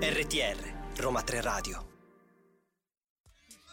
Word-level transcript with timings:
RTR 0.00 0.56
Roma 0.96 1.22
3 1.22 1.40
Radio. 1.40 1.86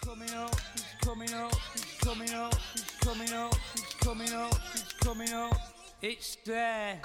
coming 0.02 0.30
up, 0.30 0.54
he's 0.76 0.86
coming 1.00 1.34
up, 1.34 1.52
he's 1.74 1.98
coming 2.00 2.34
up, 2.34 2.56
he's 2.74 2.86
coming 3.00 3.34
up, 3.34 3.56
he's 3.74 3.96
coming 4.00 4.34
up, 4.34 4.54
he's 4.74 4.94
coming 5.00 5.34
up. 5.34 5.60
It's 6.02 6.38
there. 6.44 7.00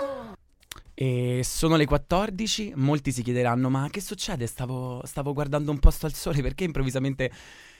E 0.92 1.40
sono 1.42 1.76
le 1.76 1.86
14, 1.86 2.74
molti 2.76 3.10
si 3.12 3.22
chiederanno 3.22 3.70
ma 3.70 3.88
che 3.90 4.02
succede? 4.02 4.46
Stavo, 4.46 5.00
stavo 5.06 5.32
guardando 5.32 5.70
un 5.70 5.78
posto 5.78 6.04
al 6.04 6.12
sole 6.12 6.42
perché 6.42 6.64
improvvisamente 6.64 7.32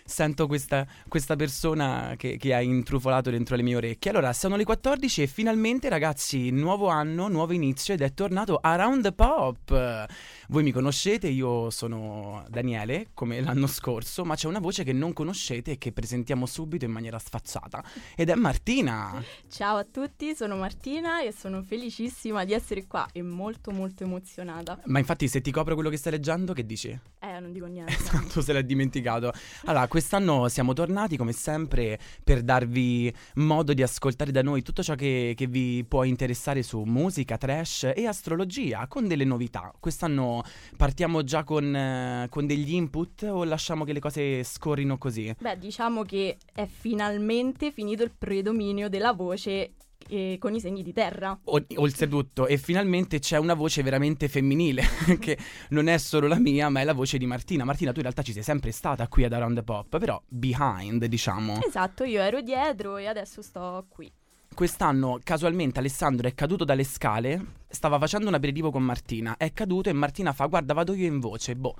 sento 0.04 0.46
questa, 0.46 0.86
questa 1.08 1.36
persona 1.36 2.14
che, 2.16 2.36
che 2.36 2.54
ha 2.54 2.60
intrufolato 2.60 3.30
dentro 3.30 3.56
le 3.56 3.62
mie 3.62 3.76
orecchie. 3.76 4.10
Allora, 4.10 4.32
sono 4.32 4.56
le 4.56 4.64
14 4.64 5.22
e 5.22 5.26
finalmente 5.26 5.88
ragazzi, 5.88 6.50
nuovo 6.50 6.88
anno, 6.88 7.28
nuovo 7.28 7.52
inizio 7.52 7.94
ed 7.94 8.02
è 8.02 8.12
tornato 8.12 8.58
Around 8.60 9.02
the 9.02 9.12
Pop. 9.12 10.06
Voi 10.48 10.62
mi 10.62 10.72
conoscete, 10.72 11.28
io 11.28 11.70
sono 11.70 12.44
Daniele, 12.48 13.08
come 13.14 13.40
l'anno 13.40 13.66
scorso, 13.66 14.24
ma 14.24 14.34
c'è 14.34 14.48
una 14.48 14.58
voce 14.58 14.84
che 14.84 14.92
non 14.92 15.12
conoscete 15.12 15.72
e 15.72 15.78
che 15.78 15.92
presentiamo 15.92 16.46
subito 16.46 16.84
in 16.84 16.90
maniera 16.90 17.18
sfacciata 17.18 17.82
ed 18.16 18.28
è 18.28 18.34
Martina. 18.34 19.22
Ciao 19.48 19.76
a 19.76 19.84
tutti, 19.84 20.34
sono 20.34 20.56
Martina 20.56 21.22
e 21.22 21.32
sono 21.32 21.62
felicissima 21.62 22.44
di 22.44 22.52
essere 22.52 22.86
qua 22.86 23.08
e 23.12 23.22
molto 23.22 23.70
molto 23.70 24.04
emozionata. 24.04 24.80
Ma 24.86 24.98
infatti 24.98 25.28
se 25.28 25.40
ti 25.40 25.50
copro 25.50 25.74
quello 25.74 25.90
che 25.90 25.96
stai 25.96 26.12
leggendo, 26.12 26.52
che 26.52 26.66
dici? 26.66 26.88
Eh, 27.20 27.40
non 27.40 27.52
dico 27.52 27.66
niente. 27.70 27.96
Tanto 28.10 28.40
se 28.42 28.52
l'hai 28.52 28.64
dimenticato. 28.64 29.32
Allora, 29.64 29.86
quest'anno 29.90 30.46
siamo 30.46 30.72
tornati 30.72 31.16
come 31.16 31.32
sempre 31.32 31.98
per 32.22 32.42
darvi 32.42 33.12
modo 33.34 33.74
di 33.74 33.82
ascoltare 33.82 34.30
da 34.30 34.40
noi 34.40 34.62
tutto 34.62 34.84
ciò 34.84 34.94
che, 34.94 35.34
che 35.36 35.48
vi 35.48 35.84
può 35.86 36.04
interessare 36.04 36.62
su 36.62 36.82
musica, 36.82 37.36
trash 37.36 37.90
e 37.92 38.06
astrologia 38.06 38.86
con 38.86 39.08
delle 39.08 39.24
novità. 39.24 39.74
Quest'anno 39.80 40.44
partiamo 40.76 41.24
già 41.24 41.42
con, 41.42 42.28
con 42.30 42.46
degli 42.46 42.72
input 42.72 43.24
o 43.24 43.42
lasciamo 43.42 43.82
che 43.82 43.92
le 43.92 43.98
cose 43.98 44.44
scorrino 44.44 44.96
così? 44.96 45.34
Beh, 45.36 45.58
diciamo 45.58 46.04
che 46.04 46.36
è 46.54 46.66
finalmente 46.66 47.72
finito 47.72 48.04
il 48.04 48.12
predominio 48.16 48.88
della 48.88 49.12
voce 49.12 49.72
eh, 50.08 50.36
con 50.38 50.54
i 50.54 50.60
segni 50.60 50.82
di 50.82 50.92
terra. 50.92 51.38
O- 51.44 51.64
oltretutto, 51.76 52.46
e 52.46 52.56
finalmente 52.56 53.18
c'è 53.18 53.38
una 53.38 53.54
voce 53.54 53.82
veramente 53.82 54.28
femminile, 54.28 54.82
che 55.18 55.38
non 55.70 55.88
è 55.88 55.98
solo 55.98 56.26
la 56.26 56.38
mia, 56.38 56.68
ma 56.68 56.80
è 56.80 56.84
la 56.84 56.94
voce 56.94 57.18
di 57.18 57.26
Martina. 57.26 57.64
Martina, 57.64 57.90
tu 57.90 57.98
in 57.98 58.04
realtà 58.04 58.22
ci 58.22 58.32
sei 58.32 58.42
sempre 58.42 58.70
stata 58.72 59.06
qui 59.08 59.24
ad 59.24 59.32
Around 59.32 59.56
the 59.56 59.62
Pop, 59.62 59.98
però 59.98 60.20
behind, 60.26 61.04
diciamo. 61.04 61.60
Esatto, 61.64 62.04
io 62.04 62.20
ero 62.20 62.40
dietro 62.40 62.96
e 62.96 63.06
adesso 63.06 63.42
sto 63.42 63.86
qui. 63.88 64.10
Quest'anno 64.52 65.20
casualmente 65.22 65.78
Alessandro 65.78 66.26
è 66.26 66.34
caduto 66.34 66.64
dalle 66.64 66.84
scale, 66.84 67.58
stava 67.68 67.98
facendo 67.98 68.28
un 68.28 68.34
aperitivo 68.34 68.70
con 68.70 68.82
Martina, 68.82 69.36
è 69.36 69.52
caduto 69.52 69.88
e 69.88 69.92
Martina 69.92 70.32
fa 70.32 70.46
guarda 70.46 70.74
vado 70.74 70.92
io 70.92 71.06
in 71.06 71.20
voce, 71.20 71.54
boh. 71.54 71.76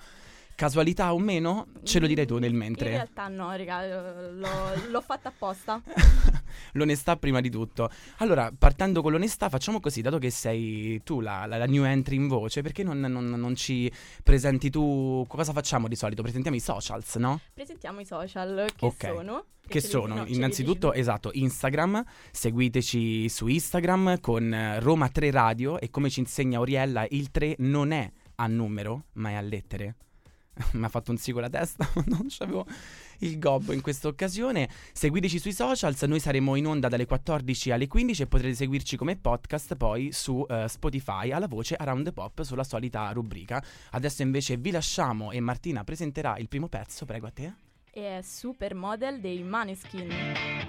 Casualità 0.60 1.14
o 1.14 1.18
meno? 1.18 1.68
Ce 1.84 1.98
lo 1.98 2.06
direi 2.06 2.26
tu 2.26 2.36
nel 2.36 2.50
In 2.50 2.58
mentre. 2.58 2.90
realtà 2.90 3.28
no, 3.28 3.50
raga, 3.56 3.82
eh, 3.82 4.30
l'ho, 4.32 4.48
l'ho 4.90 5.00
fatta 5.00 5.30
apposta. 5.30 5.80
L'onestà 6.72 7.16
prima 7.16 7.40
di 7.40 7.48
tutto. 7.48 7.88
Allora, 8.18 8.52
partendo 8.56 9.00
con 9.00 9.10
l'onestà, 9.12 9.48
facciamo 9.48 9.80
così, 9.80 10.02
dato 10.02 10.18
che 10.18 10.28
sei 10.28 11.00
tu 11.02 11.20
la, 11.22 11.46
la- 11.46 11.56
la 11.56 11.64
new 11.64 11.84
entry 11.84 12.16
in 12.16 12.28
voce, 12.28 12.60
perché 12.60 12.82
non, 12.82 13.00
non- 13.00 13.30
non 13.30 13.54
ci 13.54 13.90
presenti 14.22 14.68
tu? 14.68 15.24
Cosa 15.26 15.54
facciamo 15.54 15.88
di 15.88 15.96
solito? 15.96 16.20
Presentiamo 16.20 16.58
i 16.58 16.60
socials, 16.60 17.14
no? 17.14 17.40
Presentiamo 17.54 18.00
i 18.00 18.04
social 18.04 18.66
che 18.76 18.84
Ok. 18.84 19.06
sono. 19.14 19.44
Che 19.66 19.80
sono 19.80 20.14
no, 20.14 20.24
innanzitutto, 20.26 20.92
esatto, 20.92 21.30
Instagram, 21.32 22.04
seguiteci 22.32 23.30
su 23.30 23.46
Instagram 23.46 24.20
con 24.20 24.76
Roma 24.80 25.08
3 25.08 25.30
Radio 25.30 25.80
e 25.80 25.88
come 25.88 26.10
ci 26.10 26.20
insegna 26.20 26.58
Oriella, 26.60 27.06
il 27.08 27.30
3 27.30 27.54
non 27.60 27.92
è 27.92 28.10
a 28.34 28.46
numero, 28.46 29.04
ma 29.14 29.30
è 29.30 29.34
a 29.34 29.40
lettere. 29.40 29.94
Mi 30.72 30.84
ha 30.84 30.88
fatto 30.88 31.10
un 31.10 31.16
sì 31.16 31.32
con 31.32 31.42
la 31.42 31.48
testa, 31.48 31.88
non 32.06 32.26
c'avevo 32.28 32.66
il 33.18 33.38
gobbo 33.38 33.72
in 33.72 33.80
questa 33.80 34.08
occasione. 34.08 34.68
Seguiteci 34.92 35.38
sui 35.38 35.52
socials, 35.52 36.02
noi 36.02 36.20
saremo 36.20 36.56
in 36.56 36.66
onda 36.66 36.88
dalle 36.88 37.06
14 37.06 37.70
alle 37.70 37.86
15 37.86 38.22
e 38.22 38.26
potrete 38.26 38.54
seguirci 38.54 38.96
come 38.96 39.16
podcast 39.16 39.76
poi 39.76 40.12
su 40.12 40.44
eh, 40.48 40.66
Spotify 40.68 41.30
alla 41.30 41.48
voce 41.48 41.76
Around 41.76 42.04
the 42.04 42.12
Pop 42.12 42.42
sulla 42.42 42.64
solita 42.64 43.10
rubrica. 43.12 43.62
Adesso 43.90 44.22
invece 44.22 44.56
vi 44.56 44.70
lasciamo 44.70 45.30
e 45.30 45.40
Martina 45.40 45.84
presenterà 45.84 46.36
il 46.38 46.48
primo 46.48 46.68
pezzo, 46.68 47.04
prego 47.04 47.26
a 47.26 47.30
te. 47.30 47.52
E 47.92 48.18
è 48.18 48.22
Supermodel 48.22 49.20
dei 49.20 49.42
Maneskin. 49.42 50.59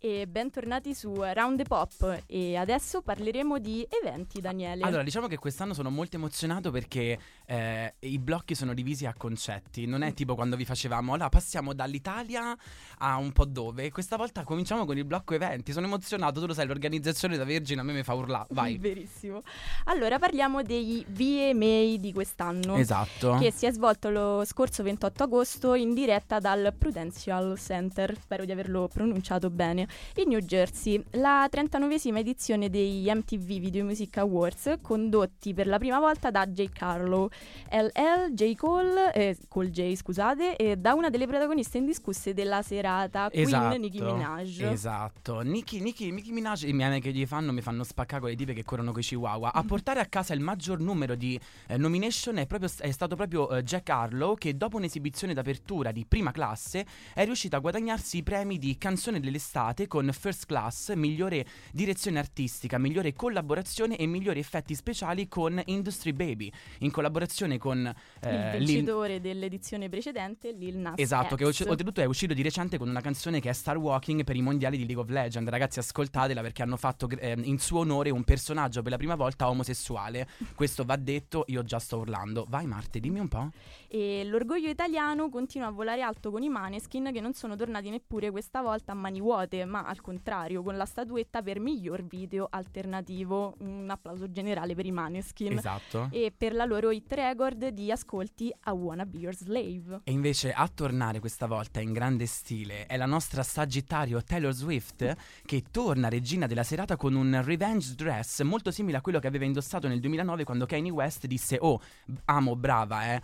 E 0.00 0.28
bentornati 0.28 0.94
su 0.94 1.12
Round 1.12 1.56
the 1.56 1.64
Pop 1.64 2.22
e 2.26 2.56
adesso 2.56 3.02
parleremo 3.02 3.58
di 3.58 3.84
eventi, 4.00 4.40
Daniele. 4.40 4.84
Allora, 4.84 5.02
diciamo 5.02 5.26
che 5.26 5.38
quest'anno 5.38 5.74
sono 5.74 5.90
molto 5.90 6.14
emozionato 6.14 6.70
perché 6.70 7.18
eh, 7.44 7.94
i 7.98 8.20
blocchi 8.20 8.54
sono 8.54 8.74
divisi 8.74 9.06
a 9.06 9.14
concetti. 9.16 9.86
Non 9.86 10.02
è 10.02 10.14
tipo 10.14 10.36
quando 10.36 10.54
vi 10.54 10.64
facevamo, 10.64 11.14
allora 11.14 11.28
passiamo 11.28 11.74
dall'Italia 11.74 12.56
a 12.98 13.16
un 13.16 13.32
po' 13.32 13.44
dove. 13.44 13.90
Questa 13.90 14.16
volta 14.16 14.44
cominciamo 14.44 14.84
con 14.84 14.96
il 14.96 15.04
blocco 15.04 15.34
eventi. 15.34 15.72
Sono 15.72 15.86
emozionato, 15.86 16.38
tu 16.38 16.46
lo 16.46 16.54
sai, 16.54 16.68
l'organizzazione 16.68 17.36
da 17.36 17.42
Vergine 17.42 17.80
a 17.80 17.82
me 17.82 17.92
mi 17.92 18.04
fa 18.04 18.14
urlare. 18.14 18.46
Vai. 18.54 18.78
Verissimo. 18.78 19.42
Allora 19.86 20.20
parliamo 20.20 20.62
dei 20.62 21.04
VMA 21.08 21.96
di 21.98 22.12
quest'anno. 22.14 22.76
Esatto. 22.76 23.36
Che 23.40 23.50
si 23.50 23.66
è 23.66 23.72
svolto 23.72 24.10
lo 24.10 24.44
scorso 24.44 24.84
28 24.84 25.24
agosto 25.24 25.74
in 25.74 25.92
diretta 25.92 26.38
dal 26.38 26.72
Prudential 26.78 27.58
Center, 27.58 28.16
spero 28.16 28.44
di 28.44 28.52
averlo 28.52 28.86
pronunciato 28.86 29.50
bene, 29.50 29.86
in 30.16 30.28
New 30.28 30.40
Jersey. 30.40 31.02
La 31.12 31.48
39esima 31.50 32.18
edizione 32.18 32.68
degli 32.68 33.08
MTV 33.08 33.58
Video 33.58 33.84
Music 33.84 34.16
Awards, 34.18 34.78
condotti 34.82 35.54
per 35.54 35.66
la 35.66 35.78
prima 35.78 35.98
volta 35.98 36.30
da 36.30 36.46
J. 36.46 36.68
Carlo, 36.72 37.30
LL, 37.70 38.32
J. 38.32 38.54
Cole, 38.54 39.12
eh, 39.14 39.36
Cole 39.48 39.70
J, 39.70 39.94
scusate, 39.94 40.56
e 40.56 40.76
da 40.76 40.94
una 40.94 41.10
delle 41.10 41.26
protagoniste 41.26 41.78
indiscusse 41.78 42.34
della 42.34 42.62
serata, 42.62 43.28
Esatto, 43.30 43.66
Queen 43.66 43.80
Nicki 43.80 44.02
Minaj. 44.02 44.60
Esatto. 44.62 45.40
Nicki, 45.40 45.80
Nicki, 45.80 46.10
Nicki 46.10 46.32
Minaj, 46.32 46.62
i 46.64 46.72
miei 46.72 47.00
che 47.00 47.12
gli 47.12 47.26
fanno 47.26 47.52
mi 47.52 47.60
fanno 47.60 47.84
spaccare 47.84 48.20
con 48.20 48.30
le 48.30 48.36
tipe 48.36 48.52
che 48.52 48.64
corrono 48.64 48.92
coi 48.92 49.02
chihuahua. 49.02 49.52
A 49.52 49.62
portare 49.62 50.00
a 50.00 50.06
casa 50.06 50.34
il 50.34 50.40
maggior 50.40 50.80
numero 50.80 51.14
di 51.14 51.38
eh, 51.66 51.76
nomination 51.76 52.38
è, 52.38 52.46
proprio, 52.46 52.70
è 52.78 52.90
stato 52.90 53.16
proprio 53.16 53.50
eh, 53.50 53.62
Jack 53.62 53.88
Harlow 53.88 54.34
che 54.34 54.56
dopo 54.56 54.76
un'esibizione 54.76 55.34
d'apertura 55.34 55.92
di 55.92 56.04
prima 56.06 56.32
classe 56.32 56.86
è 57.14 57.24
riuscito 57.24 57.56
a 57.56 57.58
guadagnarsi 57.58 58.18
i 58.18 58.22
premi 58.22 58.58
di 58.58 58.76
canzone 58.78 59.20
dell'estate 59.20 59.77
con 59.86 60.10
First 60.12 60.46
Class, 60.46 60.94
migliore 60.94 61.46
direzione 61.72 62.18
artistica, 62.18 62.78
migliore 62.78 63.12
collaborazione 63.12 63.96
e 63.96 64.06
migliori 64.06 64.40
effetti 64.40 64.74
speciali 64.74 65.28
con 65.28 65.60
Industry 65.66 66.12
Baby, 66.12 66.50
in 66.80 66.90
collaborazione 66.90 67.58
con 67.58 67.86
eh, 68.20 68.56
il 68.56 68.64
Lil- 68.64 68.66
vincitore 68.66 69.20
dell'edizione 69.20 69.88
precedente, 69.88 70.52
Lil 70.52 70.76
Nas 70.78 70.94
Esatto, 70.96 71.36
che 71.36 71.44
X. 71.44 71.46
oltre- 71.46 71.70
oltretutto 71.70 72.00
è 72.00 72.04
uscito 72.04 72.34
di 72.34 72.42
recente 72.42 72.78
con 72.78 72.88
una 72.88 73.00
canzone 73.00 73.40
che 73.40 73.50
è 73.50 73.52
Star 73.52 73.76
Walking 73.76 74.24
per 74.24 74.36
i 74.36 74.42
mondiali 74.42 74.76
di 74.76 74.84
League 74.84 75.02
of 75.02 75.10
Legends. 75.10 75.48
Ragazzi, 75.50 75.78
ascoltatela 75.78 76.40
perché 76.40 76.62
hanno 76.62 76.76
fatto 76.76 77.08
eh, 77.08 77.36
in 77.40 77.58
suo 77.58 77.80
onore 77.80 78.10
un 78.10 78.24
personaggio 78.24 78.82
per 78.82 78.90
la 78.90 78.96
prima 78.98 79.14
volta 79.14 79.48
omosessuale. 79.48 80.28
Questo 80.54 80.84
va 80.84 80.96
detto, 80.96 81.44
io 81.48 81.62
già 81.62 81.78
sto 81.78 81.98
urlando. 81.98 82.46
Vai 82.48 82.66
Marte, 82.66 83.00
dimmi 83.00 83.20
un 83.20 83.28
po'. 83.28 83.50
E 83.90 84.22
l'orgoglio 84.24 84.68
italiano 84.68 85.30
continua 85.30 85.68
a 85.68 85.70
volare 85.70 86.02
alto 86.02 86.30
con 86.30 86.42
i 86.42 86.50
Maneskin 86.50 87.10
che 87.10 87.22
non 87.22 87.32
sono 87.32 87.56
tornati 87.56 87.88
neppure 87.88 88.30
questa 88.30 88.60
volta 88.60 88.92
a 88.92 88.94
mani 88.94 89.18
vuote, 89.18 89.64
ma 89.64 89.84
al 89.84 90.02
contrario 90.02 90.62
con 90.62 90.76
la 90.76 90.84
statuetta 90.84 91.40
per 91.40 91.58
miglior 91.58 92.04
video 92.04 92.46
alternativo. 92.50 93.54
Un 93.60 93.88
applauso 93.88 94.30
generale 94.30 94.74
per 94.74 94.84
i 94.84 94.92
Maneskin. 94.92 95.56
Esatto. 95.56 96.08
E 96.10 96.32
per 96.36 96.52
la 96.52 96.66
loro 96.66 96.90
hit 96.90 97.10
record 97.12 97.68
di 97.68 97.90
ascolti 97.90 98.54
a 98.64 98.72
Wanna 98.74 99.06
Be 99.06 99.18
Your 99.18 99.34
Slave. 99.34 100.00
E 100.04 100.12
invece 100.12 100.52
a 100.52 100.68
tornare 100.68 101.18
questa 101.18 101.46
volta 101.46 101.80
in 101.80 101.92
grande 101.92 102.26
stile 102.26 102.84
è 102.84 102.98
la 102.98 103.06
nostra 103.06 103.42
Sagittario 103.42 104.22
Taylor 104.22 104.52
Swift 104.52 105.16
che 105.46 105.64
torna 105.70 106.10
regina 106.10 106.46
della 106.46 106.62
serata 106.62 106.96
con 106.96 107.14
un 107.14 107.40
revenge 107.42 107.94
dress 107.94 108.42
molto 108.42 108.70
simile 108.70 108.98
a 108.98 109.00
quello 109.00 109.18
che 109.18 109.26
aveva 109.26 109.46
indossato 109.46 109.88
nel 109.88 110.00
2009 110.00 110.44
quando 110.44 110.66
Kanye 110.66 110.90
West 110.90 111.26
disse 111.26 111.56
"Oh, 111.58 111.80
amo 112.26 112.54
brava, 112.54 113.14
eh". 113.14 113.22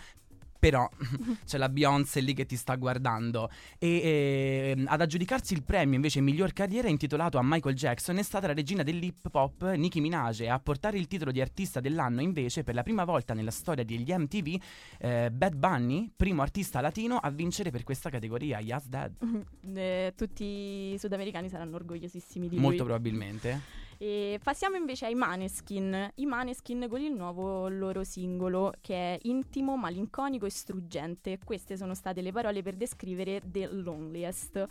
Però 0.65 0.89
c'è 1.45 1.59
la 1.59 1.69
Beyoncé 1.69 2.21
lì 2.21 2.33
che 2.33 2.47
ti 2.47 2.57
sta 2.57 2.77
guardando. 2.77 3.51
E 3.79 4.73
ehm, 4.75 4.87
ad 4.89 5.03
aggiudicarsi 5.03 5.53
il 5.53 5.63
premio 5.63 5.97
invece 5.97 6.23
miglior 6.23 6.55
carriera 6.55 6.89
intitolato 6.89 7.37
a 7.37 7.43
Michael 7.45 7.75
Jackson 7.75 8.17
è 8.17 8.23
stata 8.23 8.47
la 8.47 8.55
regina 8.55 8.83
dell'hip 8.83 9.29
hop 9.31 9.75
Nicki 9.75 10.01
Minaj 10.01 10.41
e 10.41 10.49
a 10.49 10.59
portare 10.59 10.97
il 10.97 11.07
titolo 11.07 11.33
di 11.33 11.43
artista 11.43 11.81
dell'anno 11.81 12.23
invece 12.23 12.63
per 12.63 12.75
la 12.75 12.83
prima 12.83 13.05
volta 13.05 13.35
nella 13.35 13.51
storia 13.51 13.85
degli 13.85 14.11
MTV 14.11 14.63
eh, 15.01 15.31
Bad 15.31 15.55
Bunny, 15.55 16.11
primo 16.17 16.41
artista 16.41 16.81
latino 16.81 17.19
a 17.19 17.29
vincere 17.29 17.71
per 17.71 17.85
questa 17.85 18.09
categoria, 18.09 18.59
Yes 18.61 18.89
Dad. 18.89 19.13
Eh, 19.75 20.13
tutti 20.17 20.45
i 20.45 20.97
sudamericani 20.99 21.49
saranno 21.49 21.77
orgogliosissimi 21.77 22.49
di 22.49 22.57
Molto 22.57 22.85
lui. 22.85 22.87
probabilmente. 22.87 23.84
E 24.05 24.39
passiamo 24.43 24.77
invece 24.77 25.07
ai 25.07 25.15
Maneskin. 25.15 26.11
I 26.17 26.27
Maneskin 26.27 26.89
con 26.91 27.01
il 27.01 27.15
nuovo 27.15 27.69
loro 27.69 28.05
singolo 28.05 28.75
che 28.83 29.15
è 29.15 29.19
intimo, 29.23 29.79
malinconico 29.79 30.45
e 30.45 30.51
struggente. 30.51 31.39
Queste 31.43 31.79
sono 31.79 31.95
state 31.95 32.21
le 32.21 32.31
parole 32.31 32.61
per 32.61 32.75
descrivere 32.75 33.41
The 33.43 33.67
Loneliest. 33.67 34.67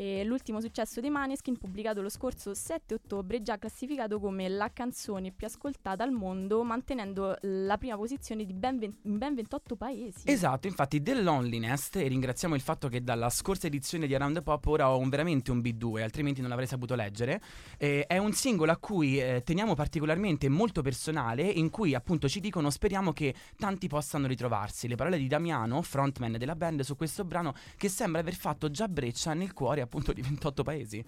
E 0.00 0.22
l'ultimo 0.22 0.60
successo 0.60 1.00
dei 1.00 1.10
Maneskin, 1.10 1.58
pubblicato 1.58 2.00
lo 2.02 2.08
scorso 2.08 2.54
7 2.54 2.94
ottobre, 2.94 3.42
già 3.42 3.58
classificato 3.58 4.20
come 4.20 4.48
la 4.48 4.70
canzone 4.72 5.32
più 5.32 5.48
ascoltata 5.48 6.04
al 6.04 6.12
mondo, 6.12 6.62
mantenendo 6.62 7.36
la 7.40 7.76
prima 7.78 7.96
posizione 7.96 8.44
ben, 8.44 8.78
20, 8.78 9.08
in 9.08 9.18
ben 9.18 9.34
28 9.34 9.74
paesi. 9.74 10.30
Esatto, 10.30 10.68
infatti 10.68 11.02
The 11.02 11.20
Loneliness, 11.20 11.96
e 11.96 12.06
ringraziamo 12.06 12.54
il 12.54 12.60
fatto 12.60 12.86
che 12.86 13.02
dalla 13.02 13.28
scorsa 13.28 13.66
edizione 13.66 14.06
di 14.06 14.14
Around 14.14 14.36
the 14.36 14.42
Pop 14.42 14.64
ora 14.66 14.88
ho 14.88 14.98
un, 14.98 15.08
veramente 15.08 15.50
un 15.50 15.58
B2, 15.58 16.00
altrimenti 16.00 16.42
non 16.42 16.50
l'avrei 16.50 16.68
saputo 16.68 16.94
leggere, 16.94 17.42
eh, 17.76 18.06
è 18.06 18.18
un 18.18 18.32
singolo 18.32 18.70
a 18.70 18.76
cui 18.76 19.20
eh, 19.20 19.42
teniamo 19.44 19.74
particolarmente 19.74 20.48
molto 20.48 20.80
personale, 20.80 21.42
in 21.42 21.70
cui 21.70 21.96
appunto 21.96 22.28
ci 22.28 22.38
dicono 22.38 22.70
speriamo 22.70 23.12
che 23.12 23.34
tanti 23.56 23.88
possano 23.88 24.28
ritrovarsi. 24.28 24.86
Le 24.86 24.94
parole 24.94 25.18
di 25.18 25.26
Damiano, 25.26 25.82
frontman 25.82 26.38
della 26.38 26.54
band, 26.54 26.82
su 26.82 26.94
questo 26.94 27.24
brano 27.24 27.52
che 27.76 27.88
sembra 27.88 28.20
aver 28.20 28.36
fatto 28.36 28.70
già 28.70 28.86
breccia 28.86 29.34
nel 29.34 29.52
cuore 29.52 29.86
appunto 29.88 30.12
di 30.12 30.20
28 30.22 30.62
paesi. 30.62 31.04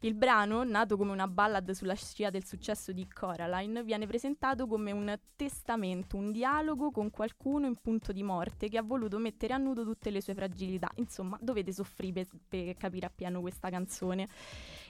Il 0.00 0.14
brano, 0.14 0.64
nato 0.64 0.96
come 0.96 1.12
una 1.12 1.28
ballad 1.28 1.70
sulla 1.70 1.94
scia 1.94 2.30
del 2.30 2.44
successo 2.44 2.90
di 2.90 3.06
Coraline, 3.06 3.84
viene 3.84 4.06
presentato 4.06 4.66
come 4.66 4.90
un 4.90 5.16
testamento, 5.36 6.16
un 6.16 6.32
dialogo 6.32 6.90
con 6.90 7.10
qualcuno 7.10 7.66
in 7.66 7.76
punto 7.76 8.12
di 8.12 8.22
morte 8.22 8.68
che 8.68 8.78
ha 8.78 8.82
voluto 8.82 9.18
mettere 9.18 9.52
a 9.52 9.58
nudo 9.58 9.84
tutte 9.84 10.10
le 10.10 10.20
sue 10.20 10.34
fragilità. 10.34 10.90
Insomma, 10.96 11.38
dovete 11.40 11.72
soffrire 11.72 12.24
per, 12.24 12.28
per 12.48 12.74
capire 12.74 13.06
appieno 13.06 13.40
questa 13.40 13.68
canzone. 13.68 14.26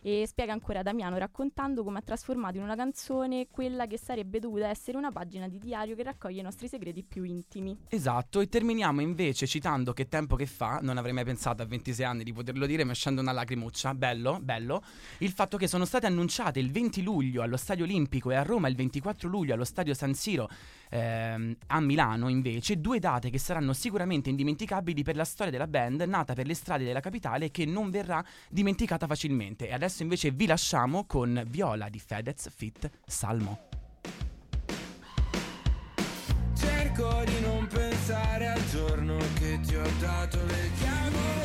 E 0.06 0.26
spiega 0.26 0.52
ancora 0.52 0.82
Damiano 0.82 1.16
raccontando 1.16 1.82
come 1.82 1.96
ha 1.96 2.02
trasformato 2.02 2.58
in 2.58 2.62
una 2.62 2.76
canzone 2.76 3.46
quella 3.50 3.86
che 3.86 3.96
sarebbe 3.96 4.38
dovuta 4.38 4.68
essere 4.68 4.98
una 4.98 5.10
pagina 5.10 5.48
di 5.48 5.58
diario 5.58 5.96
che 5.96 6.02
raccoglie 6.02 6.40
i 6.40 6.42
nostri 6.42 6.68
segreti 6.68 7.02
più 7.02 7.24
intimi. 7.24 7.74
Esatto, 7.88 8.40
e 8.40 8.48
terminiamo 8.50 9.00
invece 9.00 9.46
citando 9.46 9.94
che 9.94 10.06
tempo 10.06 10.36
che 10.36 10.44
fa, 10.44 10.80
non 10.82 10.98
avrei 10.98 11.14
mai 11.14 11.24
pensato 11.24 11.62
a 11.62 11.64
26 11.64 12.04
anni 12.04 12.22
di 12.22 12.34
poterlo 12.34 12.66
dire, 12.66 12.84
mi 12.84 12.94
scende 12.94 13.22
una 13.22 13.32
lacrimuccia, 13.32 13.94
bello, 13.94 14.40
bello, 14.42 14.82
il 15.20 15.30
fatto 15.30 15.56
che 15.56 15.66
sono 15.66 15.86
state 15.86 16.04
annunciate 16.04 16.60
il 16.60 16.70
20 16.70 17.02
luglio 17.02 17.40
allo 17.40 17.56
Stadio 17.56 17.84
Olimpico 17.84 18.30
e 18.30 18.34
a 18.34 18.42
Roma 18.42 18.68
il 18.68 18.76
24 18.76 19.26
luglio 19.26 19.54
allo 19.54 19.64
Stadio 19.64 19.94
San 19.94 20.12
Siro 20.12 20.50
ehm, 20.90 21.56
a 21.68 21.80
Milano 21.80 22.28
invece, 22.28 22.80
due 22.80 22.98
date 22.98 23.30
che 23.30 23.38
saranno 23.38 23.72
sicuramente 23.72 24.28
indimenticabili 24.28 25.02
per 25.02 25.16
la 25.16 25.24
storia 25.24 25.50
della 25.50 25.66
band 25.66 26.02
nata 26.02 26.34
per 26.34 26.46
le 26.46 26.54
strade 26.54 26.84
della 26.84 27.00
capitale 27.00 27.50
che 27.50 27.64
non 27.64 27.90
verrà 27.90 28.24
dimenticata 28.50 29.06
facilmente. 29.06 29.68
E 29.68 29.72
adesso 29.72 29.93
invece 30.02 30.30
vi 30.30 30.46
lasciamo 30.46 31.04
con 31.06 31.42
Viola 31.46 31.88
di 31.88 31.98
Fedez 31.98 32.48
Fit 32.54 32.90
Salmo. 33.06 33.68
Cerco 36.56 37.22
di 37.24 37.40
non 37.40 37.66
pensare 37.66 38.48
al 38.48 38.64
giorno 38.70 39.16
che 39.34 39.60
ti 39.60 39.74
ho 39.76 39.88
dato 40.00 40.44
le 40.44 40.70
chiavi 40.78 41.43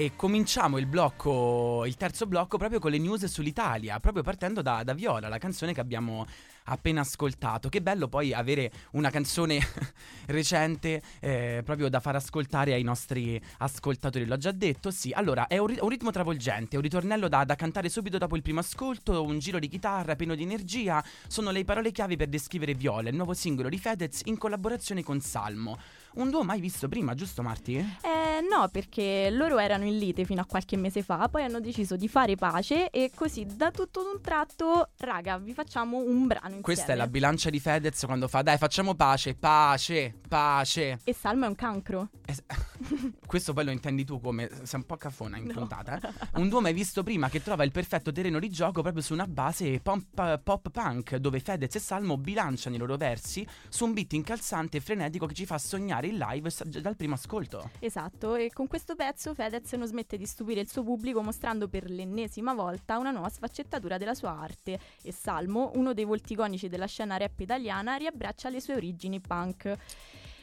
E 0.00 0.12
cominciamo 0.14 0.78
il 0.78 0.86
blocco, 0.86 1.82
il 1.84 1.96
terzo 1.96 2.24
blocco 2.26 2.56
proprio 2.56 2.78
con 2.78 2.92
le 2.92 2.98
news 2.98 3.24
sull'Italia, 3.24 3.98
proprio 3.98 4.22
partendo 4.22 4.62
da, 4.62 4.84
da 4.84 4.94
Viola, 4.94 5.26
la 5.26 5.38
canzone 5.38 5.74
che 5.74 5.80
abbiamo 5.80 6.24
appena 6.66 7.00
ascoltato. 7.00 7.68
Che 7.68 7.82
bello 7.82 8.06
poi 8.06 8.32
avere 8.32 8.70
una 8.92 9.10
canzone 9.10 9.58
recente 10.26 11.02
eh, 11.18 11.62
proprio 11.64 11.88
da 11.88 11.98
far 11.98 12.14
ascoltare 12.14 12.74
ai 12.74 12.84
nostri 12.84 13.42
ascoltatori. 13.58 14.24
L'ho 14.24 14.36
già 14.36 14.52
detto, 14.52 14.92
sì. 14.92 15.10
Allora, 15.10 15.48
è 15.48 15.58
un, 15.58 15.66
ri- 15.66 15.78
un 15.80 15.88
ritmo 15.88 16.12
travolgente, 16.12 16.76
un 16.76 16.82
ritornello 16.82 17.26
da, 17.26 17.42
da, 17.42 17.56
cantare 17.56 17.88
subito 17.88 18.18
dopo 18.18 18.36
il 18.36 18.42
primo 18.42 18.60
ascolto, 18.60 19.24
un 19.24 19.40
giro 19.40 19.58
di 19.58 19.66
chitarra 19.66 20.14
pieno 20.14 20.36
di 20.36 20.44
energia. 20.44 21.02
Sono 21.26 21.50
le 21.50 21.64
parole 21.64 21.90
chiavi 21.90 22.14
per 22.14 22.28
descrivere 22.28 22.74
Viola, 22.74 23.08
il 23.08 23.16
nuovo 23.16 23.34
singolo 23.34 23.68
di 23.68 23.78
Fedez 23.78 24.20
in 24.26 24.38
collaborazione 24.38 25.02
con 25.02 25.18
Salmo. 25.18 25.76
Un 26.18 26.30
duo 26.30 26.42
mai 26.42 26.58
visto 26.60 26.88
prima, 26.88 27.14
giusto 27.14 27.42
Marti? 27.42 27.76
Eh 27.76 28.40
no, 28.50 28.68
perché 28.72 29.30
loro 29.30 29.58
erano 29.58 29.84
in 29.84 29.98
lite 29.98 30.24
fino 30.24 30.40
a 30.40 30.46
qualche 30.46 30.76
mese 30.76 31.04
fa, 31.04 31.28
poi 31.28 31.44
hanno 31.44 31.60
deciso 31.60 31.94
di 31.94 32.08
fare 32.08 32.34
pace 32.34 32.90
e 32.90 33.12
così 33.14 33.46
da 33.46 33.70
tutto 33.70 34.02
d'un 34.02 34.20
tratto, 34.20 34.90
raga, 34.98 35.38
vi 35.38 35.52
facciamo 35.54 35.98
un 35.98 36.26
brano 36.26 36.46
insieme. 36.46 36.62
Questa 36.62 36.92
è 36.92 36.96
la 36.96 37.06
bilancia 37.06 37.50
di 37.50 37.60
Fedez 37.60 38.04
quando 38.04 38.26
fa 38.26 38.42
dai 38.42 38.58
facciamo 38.58 38.96
pace, 38.96 39.36
pace, 39.36 40.12
pace. 40.28 40.98
E 41.04 41.12
Salmo 41.14 41.44
è 41.44 41.48
un 41.48 41.54
cancro. 41.54 42.08
Es- 42.26 42.42
Questo 43.24 43.52
poi 43.52 43.64
lo 43.66 43.70
intendi 43.70 44.04
tu 44.04 44.20
come 44.20 44.48
sei 44.64 44.80
un 44.80 44.86
po' 44.86 44.96
cafona 44.96 45.36
in 45.36 45.44
No. 45.46 45.52
puntata. 45.52 46.00
eh? 46.00 46.10
Un 46.40 46.48
duo 46.48 46.60
mai 46.60 46.72
visto 46.72 47.04
prima 47.04 47.28
che 47.28 47.42
trova 47.42 47.62
il 47.62 47.70
perfetto 47.70 48.10
terreno 48.10 48.40
di 48.40 48.50
gioco 48.50 48.82
proprio 48.82 49.02
su 49.02 49.12
una 49.12 49.26
base 49.28 49.78
pop, 49.80 50.40
pop 50.42 50.70
punk 50.70 51.14
dove 51.16 51.38
Fedez 51.38 51.74
e 51.76 51.78
Salmo 51.80 52.16
bilanciano 52.16 52.74
i 52.74 52.78
loro 52.78 52.96
versi 52.96 53.46
su 53.68 53.84
un 53.84 53.92
beat 53.92 54.12
incalzante 54.14 54.78
e 54.78 54.80
frenetico 54.80 55.26
che 55.26 55.34
ci 55.34 55.46
fa 55.46 55.58
sognare 55.58 56.06
in 56.08 56.18
live 56.18 56.50
dal 56.80 56.96
primo 56.96 57.14
ascolto. 57.14 57.70
Esatto, 57.78 58.34
e 58.34 58.50
con 58.52 58.66
questo 58.66 58.94
pezzo 58.94 59.34
Fedez 59.34 59.72
non 59.72 59.86
smette 59.86 60.16
di 60.16 60.26
stupire 60.26 60.60
il 60.60 60.68
suo 60.68 60.82
pubblico 60.82 61.22
mostrando 61.22 61.68
per 61.68 61.88
l'ennesima 61.90 62.54
volta 62.54 62.98
una 62.98 63.10
nuova 63.10 63.28
sfaccettatura 63.28 63.98
della 63.98 64.14
sua 64.14 64.30
arte 64.30 64.78
e 65.02 65.12
Salmo, 65.12 65.70
uno 65.74 65.92
dei 65.94 66.04
volti 66.04 66.32
iconici 66.32 66.68
della 66.68 66.86
scena 66.86 67.16
rap 67.16 67.38
italiana, 67.40 67.96
riabbraccia 67.96 68.48
le 68.48 68.60
sue 68.60 68.74
origini 68.74 69.20
punk. 69.20 69.76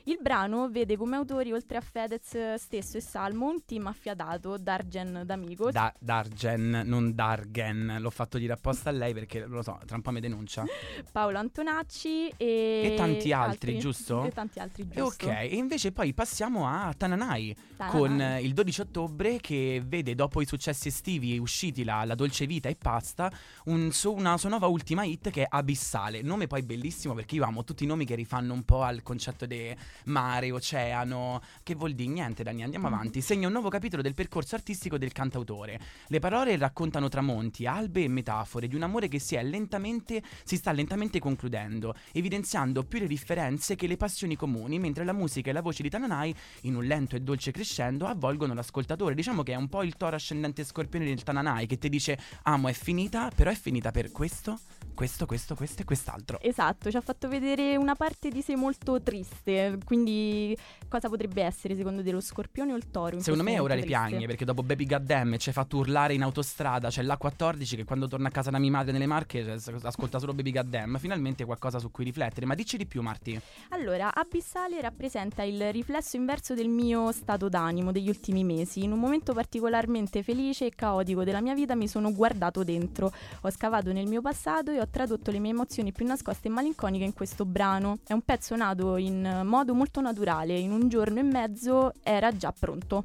Il 0.07 0.19
brano 0.21 0.69
vede 0.69 0.97
come 0.97 1.15
autori, 1.15 1.51
oltre 1.51 1.77
a 1.77 1.81
Fedez 1.81 2.53
stesso 2.55 2.97
e 2.97 3.01
Salmo, 3.01 3.47
un 3.49 3.65
team 3.65 3.87
affiatato, 3.87 4.55
Dargen 4.57 5.23
D'Amico, 5.25 5.71
Da- 5.71 5.91
Dargen, 5.97 6.83
non 6.85 7.15
Dargen, 7.15 7.97
l'ho 7.99 8.09
fatto 8.11 8.37
dire 8.37 8.53
apposta 8.53 8.89
a 8.89 8.93
lei 8.93 9.15
perché 9.15 9.45
lo 9.47 9.63
so, 9.63 9.79
tra 9.83 9.95
un 9.95 10.03
po' 10.03 10.11
mi 10.11 10.19
denuncia. 10.19 10.63
Paolo 11.11 11.39
Antonacci 11.39 12.27
e... 12.37 12.91
E 12.91 12.93
tanti 12.95 13.33
altri, 13.33 13.79
giusto? 13.79 14.25
E 14.25 14.29
tanti 14.29 14.59
altri, 14.59 14.83
E 14.83 14.87
giusto. 14.95 15.25
ok, 15.25 15.31
e 15.31 15.55
invece 15.55 15.91
poi 15.91 16.13
passiamo 16.13 16.67
a 16.67 16.93
Tananai. 16.95 17.55
Tananai. 17.75 17.99
con 17.99 18.21
eh, 18.21 18.41
il 18.41 18.53
12 18.53 18.81
ottobre 18.81 19.37
che 19.41 19.81
vede 19.83 20.13
dopo 20.13 20.39
i 20.39 20.45
successi 20.45 20.89
estivi 20.89 21.37
usciti 21.39 21.83
la, 21.83 22.05
la 22.05 22.13
Dolce 22.15 22.45
Vita 22.45 22.69
e 22.69 22.75
Pasta 22.75 23.31
un 23.65 23.91
su- 23.91 24.13
una 24.13 24.37
sua 24.37 24.49
nuova 24.49 24.67
ultima 24.67 25.03
hit 25.03 25.31
che 25.31 25.43
è 25.43 25.47
Abissale 25.49 26.21
nome 26.21 26.45
poi 26.47 26.61
bellissimo 26.61 27.13
perché 27.15 27.35
io 27.35 27.43
amo 27.43 27.63
tutti 27.63 27.83
i 27.83 27.87
nomi 27.87 28.05
che 28.05 28.15
rifanno 28.15 28.53
un 28.53 28.63
po' 28.63 28.83
al 28.83 29.01
concetto 29.03 29.45
di 29.45 29.75
mare, 30.05 30.51
oceano 30.51 31.41
che 31.63 31.75
vuol 31.75 31.93
dire 31.93 32.09
niente 32.09 32.43
Dani 32.43 32.63
andiamo 32.63 32.89
Mm. 32.89 32.93
avanti 32.93 33.21
segna 33.21 33.47
un 33.47 33.53
nuovo 33.53 33.69
capitolo 33.69 34.01
del 34.01 34.13
percorso 34.13 34.55
artistico 34.55 34.97
del 34.97 35.11
cantautore 35.11 35.79
le 36.07 36.19
parole 36.19 36.55
raccontano 36.57 37.09
tramonti, 37.09 37.65
albe 37.65 38.03
e 38.03 38.07
metafore 38.07 38.67
di 38.67 38.75
un 38.75 38.83
amore 38.83 39.07
che 39.07 39.19
si, 39.19 39.35
è 39.35 39.43
lentamente, 39.43 40.21
si 40.43 40.57
sta 40.57 40.71
lentamente 40.71 41.19
concludendo 41.19 41.95
evidenziando 42.11 42.83
più 42.83 42.99
le 42.99 43.07
differenze 43.07 43.75
che 43.75 43.87
le 43.87 43.97
passioni 43.97 44.35
comuni 44.35 44.79
mentre 44.79 45.03
la 45.03 45.13
musica 45.13 45.49
e 45.49 45.53
la 45.53 45.61
voce 45.61 45.83
di 45.83 45.89
Tananai 45.89 46.35
in 46.61 46.75
un 46.75 46.85
lento 46.85 47.15
e 47.15 47.21
dolce 47.21 47.51
crescendo 47.51 48.05
avvolgono 48.05 48.53
l'ascoltatore. 48.53 49.15
Diciamo 49.15 49.43
che 49.43 49.53
è 49.53 49.55
un 49.55 49.67
po' 49.67 49.83
il 49.83 49.95
toro 49.95 50.15
ascendente 50.15 50.63
scorpione 50.63 51.05
del 51.05 51.23
Tananai 51.23 51.65
che 51.65 51.77
ti 51.77 51.89
dice 51.89 52.17
amo 52.43 52.67
è 52.67 52.73
finita, 52.73 53.31
però 53.35 53.51
è 53.51 53.55
finita 53.55 53.91
per 53.91 54.11
questo, 54.11 54.59
questo, 54.95 55.27
questo, 55.27 55.53
questo 55.53 55.83
e 55.83 55.85
quest'altro. 55.85 56.39
Esatto, 56.41 56.89
ci 56.89 56.97
ha 56.97 57.01
fatto 57.01 57.27
vedere 57.27 57.75
una 57.75 57.93
parte 57.93 58.29
di 58.29 58.41
sé 58.41 58.55
molto 58.55 58.99
triste. 59.01 59.77
Quindi, 59.85 60.57
cosa 60.87 61.07
potrebbe 61.09 61.43
essere 61.43 61.75
secondo 61.75 62.01
te 62.01 62.09
lo 62.09 62.21
scorpione 62.21 62.73
o 62.73 62.75
il 62.75 62.89
toro? 62.89 63.19
Secondo 63.19 63.43
me 63.43 63.59
ora 63.59 63.75
le 63.75 63.83
piagne 63.83 64.25
perché 64.25 64.45
dopo 64.45 64.63
Baby 64.63 64.87
Goddamn 64.87 65.37
ci 65.37 65.49
hai 65.49 65.53
fatto 65.53 65.77
urlare 65.77 66.15
in 66.15 66.23
autostrada, 66.23 66.89
c'è 66.89 67.03
l'A14 67.03 67.75
che 67.75 67.83
quando 67.83 68.07
torna 68.07 68.29
a 68.29 68.31
casa 68.31 68.49
da 68.49 68.57
mia 68.57 68.71
madre 68.71 68.91
nelle 68.91 69.05
Marche 69.05 69.59
cioè, 69.59 69.75
ascolta 69.83 70.17
solo 70.17 70.33
Baby 70.33 70.51
Goddamn, 70.51 70.95
finalmente 70.95 71.45
qualcosa 71.45 71.77
su 71.77 71.91
cui 71.91 72.05
riflettere. 72.05 72.45
Ma 72.47 72.55
dici 72.55 72.77
di 72.77 72.87
più 72.87 73.01
Marti. 73.01 73.39
Allora, 73.69 74.13
Abissale 74.13 74.79
rappresenta 74.81 75.43
il 75.43 75.71
riflesso 75.71 76.15
inverso 76.15 76.53
del 76.53 76.69
mio 76.69 77.11
stato 77.11 77.49
d'animo 77.49 77.91
degli 77.91 78.07
ultimi 78.07 78.43
mesi. 78.43 78.83
In 78.83 78.93
un 78.93 78.99
momento 78.99 79.33
particolarmente 79.33 80.23
felice 80.23 80.67
e 80.67 80.71
caotico 80.73 81.23
della 81.23 81.41
mia 81.41 81.53
vita 81.53 81.75
mi 81.75 81.87
sono 81.87 82.13
guardato 82.13 82.63
dentro. 82.63 83.11
Ho 83.41 83.49
scavato 83.49 83.91
nel 83.91 84.07
mio 84.07 84.21
passato 84.21 84.71
e 84.71 84.79
ho 84.79 84.84
tradotto 84.89 85.31
le 85.31 85.39
mie 85.39 85.51
emozioni 85.51 85.91
più 85.91 86.05
nascoste 86.05 86.47
e 86.47 86.51
malinconiche 86.51 87.03
in 87.03 87.13
questo 87.13 87.45
brano. 87.45 87.99
È 88.05 88.13
un 88.13 88.21
pezzo 88.21 88.55
nato 88.55 88.97
in 88.97 89.41
modo 89.43 89.73
molto 89.73 90.01
naturale, 90.01 90.57
in 90.57 90.71
un 90.71 90.87
giorno 90.87 91.19
e 91.19 91.23
mezzo 91.23 91.93
era 92.03 92.35
già 92.35 92.53
pronto. 92.57 93.03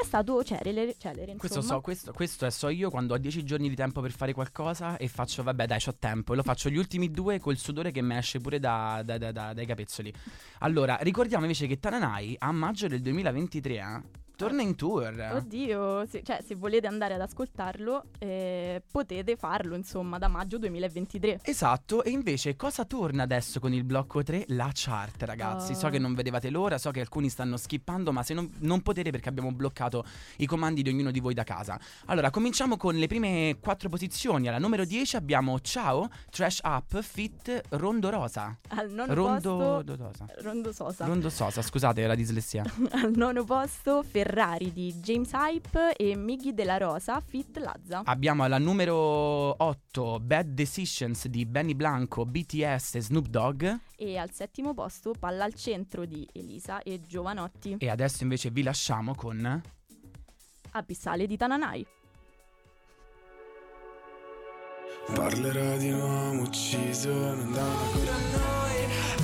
È 0.00 0.04
stato 0.04 0.44
celere, 0.44 0.94
celere 0.96 1.34
Questo 1.34 1.60
so, 1.60 1.80
questo, 1.80 2.12
questo 2.12 2.46
è 2.46 2.50
so 2.50 2.68
io 2.68 2.88
quando 2.88 3.14
ho 3.14 3.18
10 3.18 3.42
giorni 3.42 3.68
di 3.68 3.74
tempo 3.74 4.00
per 4.00 4.12
fare 4.12 4.32
qualcosa 4.32 4.96
e 4.96 5.08
faccio, 5.08 5.42
vabbè 5.42 5.66
dai, 5.66 5.80
c'ho 5.80 5.96
tempo. 5.98 6.34
E 6.34 6.36
lo 6.36 6.44
faccio 6.44 6.68
gli 6.68 6.76
ultimi 6.76 7.10
due 7.10 7.40
col 7.40 7.56
sudore 7.56 7.90
che 7.90 8.00
mi 8.00 8.16
esce 8.16 8.38
pure 8.38 8.60
da- 8.60 9.02
da- 9.04 9.18
da- 9.18 9.32
da- 9.32 9.52
dai 9.52 9.66
capezzoli. 9.66 10.14
Allora, 10.60 10.98
ricordiamo 11.00 11.44
invece 11.46 11.66
che 11.66 11.80
Tananai 11.80 12.36
a 12.38 12.52
maggio 12.52 12.86
del 12.86 13.00
2023 13.00 13.74
eh, 13.74 14.00
torna 14.38 14.62
in 14.62 14.76
tour. 14.76 15.32
Oddio, 15.34 16.06
se, 16.06 16.22
cioè 16.22 16.38
se 16.46 16.54
volete 16.54 16.86
andare 16.86 17.14
ad 17.14 17.20
ascoltarlo 17.20 18.04
eh, 18.20 18.80
potete 18.88 19.34
farlo 19.34 19.74
insomma 19.74 20.16
da 20.18 20.28
maggio 20.28 20.58
2023. 20.58 21.40
Esatto, 21.42 22.04
e 22.04 22.10
invece 22.10 22.54
cosa 22.54 22.84
torna 22.84 23.24
adesso 23.24 23.58
con 23.58 23.72
il 23.72 23.82
blocco 23.82 24.22
3? 24.22 24.44
La 24.50 24.70
chart, 24.72 25.22
ragazzi. 25.24 25.74
So 25.74 25.86
Oh. 25.88 25.90
che 25.90 25.98
non 25.98 26.14
vedevate 26.14 26.50
l'ora, 26.50 26.78
so 26.78 26.90
che 26.92 27.00
alcuni 27.00 27.28
stanno 27.30 27.56
skippando, 27.56 28.12
ma 28.12 28.22
se 28.22 28.34
non, 28.34 28.48
non 28.58 28.80
potete 28.82 29.10
perché 29.10 29.28
abbiamo 29.28 29.50
bloccato 29.50 30.04
i 30.36 30.46
comandi 30.46 30.82
di 30.82 30.90
ognuno 30.90 31.10
di 31.10 31.18
voi 31.18 31.34
da 31.34 31.42
casa. 31.42 31.76
Allora, 32.06 32.30
cominciamo 32.30 32.76
con 32.76 32.94
le 32.94 33.06
prime 33.08 33.56
quattro 33.60 33.88
posizioni. 33.88 34.46
Alla 34.46 34.58
numero 34.58 34.84
10 34.84 35.16
abbiamo 35.16 35.58
Ciao, 35.60 36.08
Trash 36.30 36.60
Up, 36.62 37.00
Fit, 37.00 37.60
Rondo 37.70 38.08
Rosa. 38.10 38.56
Al 38.68 38.90
nono 38.90 39.14
Rondo 39.14 39.56
posto 39.56 39.96
Rosa. 39.96 40.26
Rondo 40.42 40.72
Sosa. 40.72 41.06
Rondo 41.06 41.28
Sosa, 41.28 41.60
scusate 41.60 42.06
la 42.06 42.14
dislessia. 42.14 42.62
Al 42.92 43.12
nono 43.16 43.42
posto 43.42 44.04
Ferrari 44.04 44.26
di 44.72 44.94
James 45.00 45.30
Hype 45.32 45.94
e 45.96 46.14
Miggy 46.14 46.52
della 46.52 46.76
Rosa 46.76 47.20
Fit 47.20 47.56
Lazza. 47.58 48.02
Abbiamo 48.04 48.44
alla 48.44 48.58
numero 48.58 48.94
8 48.94 50.20
Bad 50.20 50.48
Decisions 50.48 51.28
di 51.28 51.46
Benny 51.46 51.74
Blanco, 51.74 52.26
BTS 52.26 52.96
e 52.96 53.00
Snoop 53.00 53.26
Dogg. 53.26 53.66
E 53.96 54.18
al 54.18 54.30
settimo 54.32 54.74
posto 54.74 55.14
Palla 55.18 55.44
al 55.44 55.54
centro 55.54 56.04
di 56.04 56.28
Elisa 56.32 56.82
e 56.82 57.00
Giovanotti. 57.00 57.76
E 57.78 57.88
adesso 57.88 58.22
invece 58.22 58.50
vi 58.50 58.62
lasciamo 58.62 59.14
con... 59.14 59.62
Abissale 60.72 61.26
di 61.26 61.36
Tananai. 61.36 61.86
Parlerò 65.14 65.78
di 65.78 65.90
un 65.90 66.00
uomo 66.00 66.42
ucciso 66.42 67.10
Non 67.10 67.50
da 67.52 67.64
una 67.64 67.74
cura 67.92 68.14
a 68.14 68.18
noi 68.36 69.17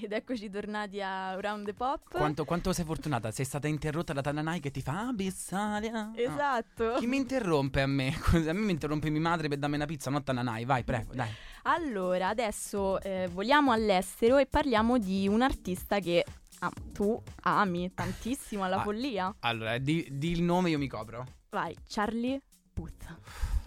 Ed 0.02 0.12
eccoci 0.12 0.48
tornati 0.50 1.00
a 1.00 1.38
Round 1.40 1.66
the 1.66 1.74
Pop. 1.74 2.08
Quanto, 2.10 2.44
quanto 2.44 2.72
sei 2.72 2.84
fortunata? 2.84 3.30
Sei 3.30 3.44
stata 3.44 3.68
interrotta 3.68 4.12
da 4.12 4.20
Tananai 4.20 4.60
che 4.60 4.70
ti 4.70 4.80
fa 4.82 5.08
Abissalia. 5.08 6.12
Esatto. 6.14 6.94
Chi 6.98 7.06
mi 7.06 7.16
interrompe 7.16 7.82
a 7.82 7.86
me? 7.86 8.14
A 8.32 8.52
me 8.52 8.60
mi 8.60 8.70
interrompe 8.72 9.10
mia 9.10 9.20
madre 9.20 9.48
per 9.48 9.58
darmi 9.58 9.76
una 9.76 9.86
pizza, 9.86 10.10
non 10.10 10.22
Tananai. 10.22 10.64
Vai, 10.64 10.84
prego, 10.84 11.12
dai. 11.14 11.28
Allora, 11.64 12.28
adesso 12.28 13.00
eh, 13.02 13.28
voliamo 13.32 13.72
all'estero 13.72 14.38
e 14.38 14.46
parliamo 14.46 14.98
di 14.98 15.28
un 15.28 15.42
artista 15.42 15.98
che 15.98 16.24
ah, 16.60 16.72
tu 16.92 17.20
ami 17.42 17.92
tantissimo 17.92 18.64
alla 18.64 18.80
Ah. 18.80 18.82
follia. 18.82 19.34
Allora, 19.40 19.76
di, 19.78 20.06
di 20.12 20.30
il 20.30 20.42
nome 20.42 20.70
io 20.70 20.78
mi 20.78 20.88
copro. 20.88 21.26
Vai, 21.50 21.76
Charlie 21.86 22.40
Puth. 22.72 23.16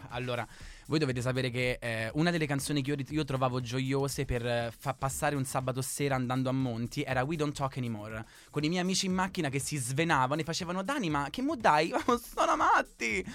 Allora, 0.09 0.47
voi 0.87 0.99
dovete 0.99 1.21
sapere 1.21 1.49
che 1.49 1.77
eh, 1.81 2.11
una 2.15 2.31
delle 2.31 2.45
canzoni 2.45 2.81
che 2.81 2.91
io, 2.91 3.03
io 3.07 3.23
trovavo 3.23 3.61
gioiose 3.61 4.25
per 4.25 4.45
eh, 4.45 4.73
fa 4.77 4.93
passare 4.93 5.35
un 5.35 5.45
sabato 5.45 5.81
sera 5.81 6.15
andando 6.15 6.49
a 6.49 6.51
Monti 6.51 7.03
era 7.03 7.23
We 7.23 7.35
Don't 7.35 7.55
Talk 7.55 7.77
Anymore. 7.77 8.25
Con 8.49 8.63
i 8.63 8.69
miei 8.69 8.81
amici 8.81 9.05
in 9.05 9.13
macchina 9.13 9.49
che 9.49 9.59
si 9.59 9.77
svenavano 9.77 10.41
e 10.41 10.43
facevano 10.43 10.83
Dani, 10.83 11.09
ma 11.09 11.27
che 11.29 11.41
mo 11.41 11.55
dai? 11.55 11.93
Sono 12.21 12.55
matti! 12.55 13.25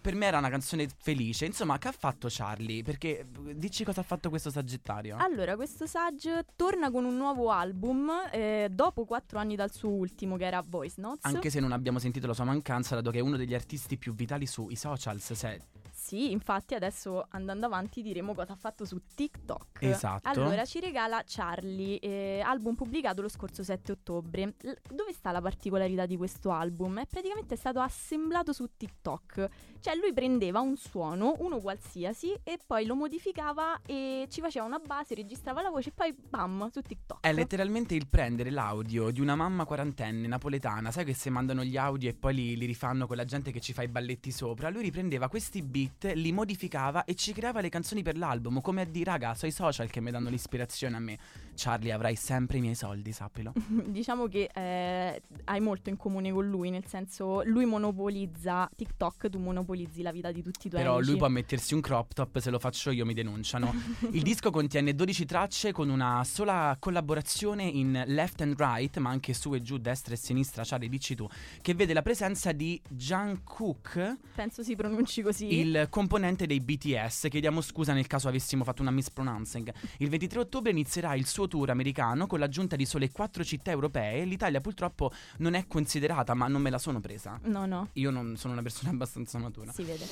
Per 0.00 0.14
me 0.14 0.26
era 0.26 0.38
una 0.38 0.48
canzone 0.48 0.88
felice. 0.96 1.44
Insomma, 1.44 1.76
che 1.78 1.88
ha 1.88 1.92
fatto 1.92 2.28
Charlie? 2.30 2.82
Perché 2.82 3.20
eh, 3.46 3.56
dici 3.56 3.84
cosa 3.84 4.00
ha 4.00 4.04
fatto 4.04 4.28
questo 4.28 4.50
Sagittario? 4.50 5.16
Allora, 5.18 5.56
questo 5.56 5.86
Sage 5.86 6.46
torna 6.56 6.90
con 6.90 7.04
un 7.04 7.16
nuovo 7.16 7.50
album 7.50 8.10
eh, 8.30 8.68
dopo 8.70 9.04
quattro 9.04 9.38
anni 9.38 9.56
dal 9.56 9.72
suo 9.72 9.90
ultimo, 9.90 10.36
che 10.36 10.46
era 10.46 10.62
Voice 10.66 11.00
Notes. 11.00 11.24
Anche 11.24 11.50
se 11.50 11.60
non 11.60 11.72
abbiamo 11.72 11.98
sentito 11.98 12.26
la 12.26 12.34
sua 12.34 12.44
mancanza, 12.44 12.94
dato 12.94 13.10
che 13.10 13.18
è 13.18 13.22
uno 13.22 13.36
degli 13.36 13.54
artisti 13.54 13.96
più 13.96 14.14
vitali 14.14 14.46
sui 14.46 14.76
socials. 14.76 15.32
Se... 15.32 15.60
Sì, 16.08 16.30
infatti 16.30 16.74
adesso 16.74 17.26
andando 17.32 17.66
avanti 17.66 18.00
diremo 18.00 18.32
cosa 18.32 18.54
ha 18.54 18.56
fatto 18.56 18.86
su 18.86 18.98
TikTok. 19.14 19.82
Esatto. 19.82 20.26
Allora 20.26 20.64
ci 20.64 20.80
regala 20.80 21.22
Charlie, 21.26 21.98
eh, 21.98 22.40
album 22.40 22.76
pubblicato 22.76 23.20
lo 23.20 23.28
scorso 23.28 23.62
7 23.62 23.92
ottobre. 23.92 24.54
L- 24.62 24.72
dove 24.88 25.12
sta 25.12 25.32
la 25.32 25.42
particolarità 25.42 26.06
di 26.06 26.16
questo 26.16 26.50
album? 26.50 27.00
È 27.00 27.06
praticamente 27.06 27.56
stato 27.56 27.80
assemblato 27.80 28.54
su 28.54 28.70
TikTok. 28.74 29.48
Cioè 29.80 29.96
lui 29.96 30.14
prendeva 30.14 30.60
un 30.60 30.78
suono, 30.78 31.34
uno 31.40 31.60
qualsiasi, 31.60 32.34
e 32.42 32.58
poi 32.66 32.86
lo 32.86 32.94
modificava 32.94 33.78
e 33.84 34.26
ci 34.30 34.40
faceva 34.40 34.64
una 34.64 34.78
base, 34.78 35.14
registrava 35.14 35.60
la 35.60 35.68
voce 35.68 35.90
e 35.90 35.92
poi 35.92 36.16
bam, 36.16 36.70
su 36.70 36.80
TikTok. 36.80 37.20
È 37.20 37.34
letteralmente 37.34 37.94
il 37.94 38.06
prendere 38.08 38.48
l'audio 38.48 39.10
di 39.10 39.20
una 39.20 39.36
mamma 39.36 39.66
quarantenne 39.66 40.26
napoletana, 40.26 40.90
sai 40.90 41.04
che 41.04 41.12
se 41.12 41.28
mandano 41.28 41.62
gli 41.64 41.76
audio 41.76 42.08
e 42.08 42.14
poi 42.14 42.32
li, 42.32 42.56
li 42.56 42.64
rifanno 42.64 43.06
con 43.06 43.16
la 43.16 43.26
gente 43.26 43.52
che 43.52 43.60
ci 43.60 43.74
fa 43.74 43.82
i 43.82 43.88
balletti 43.88 44.30
sopra, 44.30 44.70
lui 44.70 44.84
riprendeva 44.84 45.28
questi 45.28 45.60
beat, 45.60 45.96
li 46.00 46.32
modificava 46.32 47.04
e 47.04 47.14
ci 47.14 47.32
creava 47.32 47.60
le 47.60 47.68
canzoni 47.68 48.02
per 48.02 48.16
l'album, 48.16 48.60
come 48.60 48.82
a 48.82 48.84
dire 48.84 49.10
raga, 49.10 49.34
sono 49.34 49.50
i 49.50 49.54
social 49.54 49.90
che 49.90 50.00
mi 50.00 50.10
danno 50.10 50.28
l'ispirazione 50.28 50.96
a 50.96 51.00
me. 51.00 51.18
Charlie, 51.60 51.90
avrai 51.90 52.14
sempre 52.14 52.58
i 52.58 52.60
miei 52.60 52.76
soldi, 52.76 53.10
sappilo. 53.10 53.52
diciamo 53.86 54.28
che 54.28 54.48
eh, 54.54 55.22
hai 55.44 55.60
molto 55.60 55.90
in 55.90 55.96
comune 55.96 56.30
con 56.30 56.48
lui, 56.48 56.70
nel 56.70 56.86
senso 56.86 57.42
lui 57.44 57.64
monopolizza 57.64 58.70
TikTok, 58.74 59.28
tu 59.28 59.40
monopolizzi 59.40 60.02
la 60.02 60.12
vita 60.12 60.30
di 60.30 60.40
tutti 60.40 60.68
i 60.68 60.70
tuoi 60.70 60.80
Però 60.82 60.94
amici. 60.94 61.10
lui 61.10 61.18
può 61.18 61.28
mettersi 61.28 61.74
un 61.74 61.80
crop 61.80 62.14
top, 62.14 62.38
se 62.38 62.50
lo 62.50 62.60
faccio 62.60 62.90
io 62.92 63.04
mi 63.04 63.12
denunciano. 63.12 63.74
Il 64.12 64.22
disco 64.22 64.50
contiene 64.50 64.94
12 64.94 65.24
tracce 65.24 65.72
con 65.72 65.88
una 65.88 66.22
sola 66.24 66.76
collaborazione 66.78 67.64
in 67.64 68.04
left 68.06 68.40
and 68.40 68.54
right, 68.56 68.96
ma 68.98 69.10
anche 69.10 69.34
su 69.34 69.52
e 69.54 69.60
giù, 69.60 69.78
destra 69.78 70.14
e 70.14 70.16
sinistra, 70.16 70.62
Charlie 70.64 70.88
dici 70.88 71.16
tu, 71.16 71.26
che 71.60 71.74
vede 71.74 71.92
la 71.92 72.02
presenza 72.02 72.52
di 72.52 72.80
Jungkook, 72.88 74.16
Penso 74.34 74.62
si 74.62 74.76
pronunci 74.76 75.22
così. 75.22 75.58
il 75.58 75.88
componente 75.90 76.46
dei 76.46 76.60
BTS. 76.60 77.26
Chiediamo 77.28 77.60
scusa 77.60 77.92
nel 77.92 78.06
caso 78.06 78.28
avessimo 78.28 78.62
fatto 78.62 78.82
una 78.82 78.90
mispronouncing. 78.92 79.72
Il 79.98 80.08
23 80.08 80.38
ottobre 80.40 80.70
inizierà 80.70 81.14
il 81.14 81.26
suo 81.26 81.47
tour 81.48 81.70
americano 81.70 82.26
con 82.26 82.38
l'aggiunta 82.38 82.76
di 82.76 82.86
sole 82.86 83.10
4 83.10 83.42
città 83.42 83.70
europee. 83.72 84.24
L'Italia 84.24 84.60
purtroppo 84.60 85.10
non 85.38 85.54
è 85.54 85.66
considerata, 85.66 86.34
ma 86.34 86.46
non 86.46 86.62
me 86.62 86.70
la 86.70 86.78
sono 86.78 87.00
presa. 87.00 87.38
No, 87.44 87.66
no, 87.66 87.88
Io 87.94 88.10
non 88.10 88.36
sono 88.36 88.52
una 88.52 88.62
persona 88.62 88.90
abbastanza 88.94 89.38
matura. 89.38 89.72
si 89.72 89.82
vede. 89.82 90.06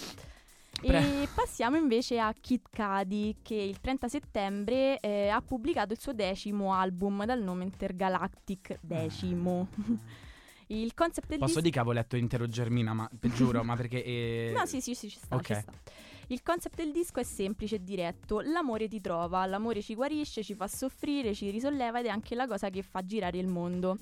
Pre- 0.78 1.22
E 1.22 1.28
passiamo 1.34 1.76
invece 1.76 2.18
a 2.18 2.34
Kid 2.38 2.60
Cudi 2.70 3.36
che 3.42 3.54
il 3.54 3.80
30 3.80 4.08
settembre 4.08 5.00
eh, 5.00 5.28
ha 5.28 5.40
pubblicato 5.40 5.92
il 5.94 5.98
suo 5.98 6.12
decimo 6.12 6.74
album 6.74 7.24
dal 7.24 7.40
nome 7.42 7.64
Intergalactic 7.64 8.78
Decimo. 8.82 9.68
il 10.68 10.92
concept 10.94 11.28
del 11.28 11.38
Posso 11.38 11.46
disco 11.52 11.60
dire 11.62 11.72
che 11.72 11.78
avevo 11.78 11.94
letto 11.94 12.16
intero 12.16 12.46
Germina, 12.48 12.92
ma 12.92 13.08
giuro, 13.20 13.62
ma 13.64 13.74
perché... 13.76 14.04
eh, 14.04 14.52
No, 14.54 14.66
sì, 14.66 14.80
sì, 14.82 14.94
sì, 14.94 15.08
ci 15.08 15.18
sta, 15.18 15.38
ci 15.40 15.52
Ok. 15.52 15.60
sta. 15.60 15.72
Il 16.28 16.42
concept 16.42 16.76
del 16.76 16.90
disco 16.90 17.20
è 17.20 17.22
semplice 17.22 17.76
e 17.76 17.84
diretto. 17.84 18.40
L'amore 18.40 18.88
ti 18.88 19.00
trova, 19.00 19.46
l'amore 19.46 19.80
ci 19.80 19.94
guarisce, 19.94 20.42
ci 20.42 20.54
fa 20.54 20.66
soffrire, 20.66 21.34
ci 21.34 21.50
risolleva 21.50 22.00
ed 22.00 22.06
è 22.06 22.08
anche 22.08 22.34
la 22.34 22.48
cosa 22.48 22.68
che 22.68 22.82
fa 22.82 23.04
girare 23.04 23.38
il 23.38 23.46
mondo. 23.46 23.98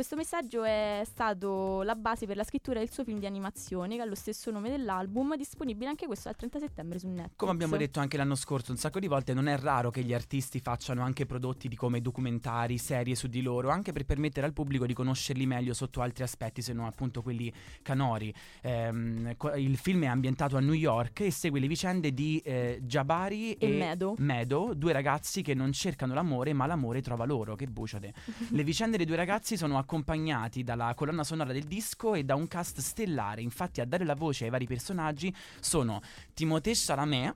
Questo 0.00 0.16
messaggio 0.16 0.64
è 0.64 1.02
stato 1.04 1.82
la 1.82 1.94
base 1.94 2.24
per 2.24 2.34
la 2.34 2.42
scrittura 2.42 2.78
del 2.78 2.90
suo 2.90 3.04
film 3.04 3.18
di 3.18 3.26
animazione, 3.26 3.96
che 3.96 4.00
ha 4.00 4.06
lo 4.06 4.14
stesso 4.14 4.50
nome 4.50 4.70
dell'album, 4.70 5.36
disponibile 5.36 5.90
anche 5.90 6.06
questo 6.06 6.30
dal 6.30 6.38
30 6.38 6.58
settembre 6.58 6.98
su 6.98 7.06
Netflix. 7.06 7.36
Come 7.36 7.50
abbiamo 7.50 7.76
detto 7.76 8.00
anche 8.00 8.16
l'anno 8.16 8.34
scorso 8.34 8.70
un 8.72 8.78
sacco 8.78 8.98
di 8.98 9.08
volte, 9.08 9.34
non 9.34 9.46
è 9.46 9.58
raro 9.58 9.90
che 9.90 10.02
gli 10.02 10.14
artisti 10.14 10.58
facciano 10.60 11.02
anche 11.02 11.26
prodotti 11.26 11.68
di 11.68 11.76
come 11.76 12.00
documentari, 12.00 12.78
serie 12.78 13.14
su 13.14 13.26
di 13.26 13.42
loro, 13.42 13.68
anche 13.68 13.92
per 13.92 14.06
permettere 14.06 14.46
al 14.46 14.54
pubblico 14.54 14.86
di 14.86 14.94
conoscerli 14.94 15.44
meglio 15.44 15.74
sotto 15.74 16.00
altri 16.00 16.22
aspetti, 16.22 16.62
se 16.62 16.72
non 16.72 16.86
appunto 16.86 17.20
quelli 17.20 17.52
canori. 17.82 18.32
Ehm, 18.62 19.36
il 19.56 19.76
film 19.76 20.04
è 20.04 20.06
ambientato 20.06 20.56
a 20.56 20.60
New 20.60 20.72
York 20.72 21.20
e 21.20 21.30
segue 21.30 21.60
le 21.60 21.66
vicende 21.66 22.14
di 22.14 22.38
eh, 22.38 22.78
Jabari 22.80 23.52
E 23.52 23.70
e, 23.70 23.76
Meadow. 23.76 24.14
Meadow, 24.16 24.72
due 24.72 24.94
ragazzi 24.94 25.42
che 25.42 25.52
non 25.52 25.72
cercano 25.72 26.14
l'amore, 26.14 26.54
ma 26.54 26.64
l'amore 26.64 27.02
trova 27.02 27.26
loro. 27.26 27.54
Che 27.54 27.66
buciate. 27.66 28.14
Le 28.48 28.64
vicende 28.64 28.96
dei 28.96 29.04
due 29.04 29.16
ragazzi 29.16 29.58
sono 29.58 29.76
accompagnati 29.94 30.62
dalla 30.62 30.94
colonna 30.94 31.24
sonora 31.24 31.52
del 31.52 31.64
disco 31.64 32.14
e 32.14 32.22
da 32.22 32.36
un 32.36 32.46
cast 32.46 32.78
stellare. 32.78 33.42
Infatti, 33.42 33.80
a 33.80 33.84
dare 33.84 34.04
la 34.04 34.14
voce 34.14 34.44
ai 34.44 34.50
vari 34.50 34.66
personaggi 34.66 35.34
sono 35.58 36.00
Timothée 36.32 36.74
Chalamet 36.76 37.34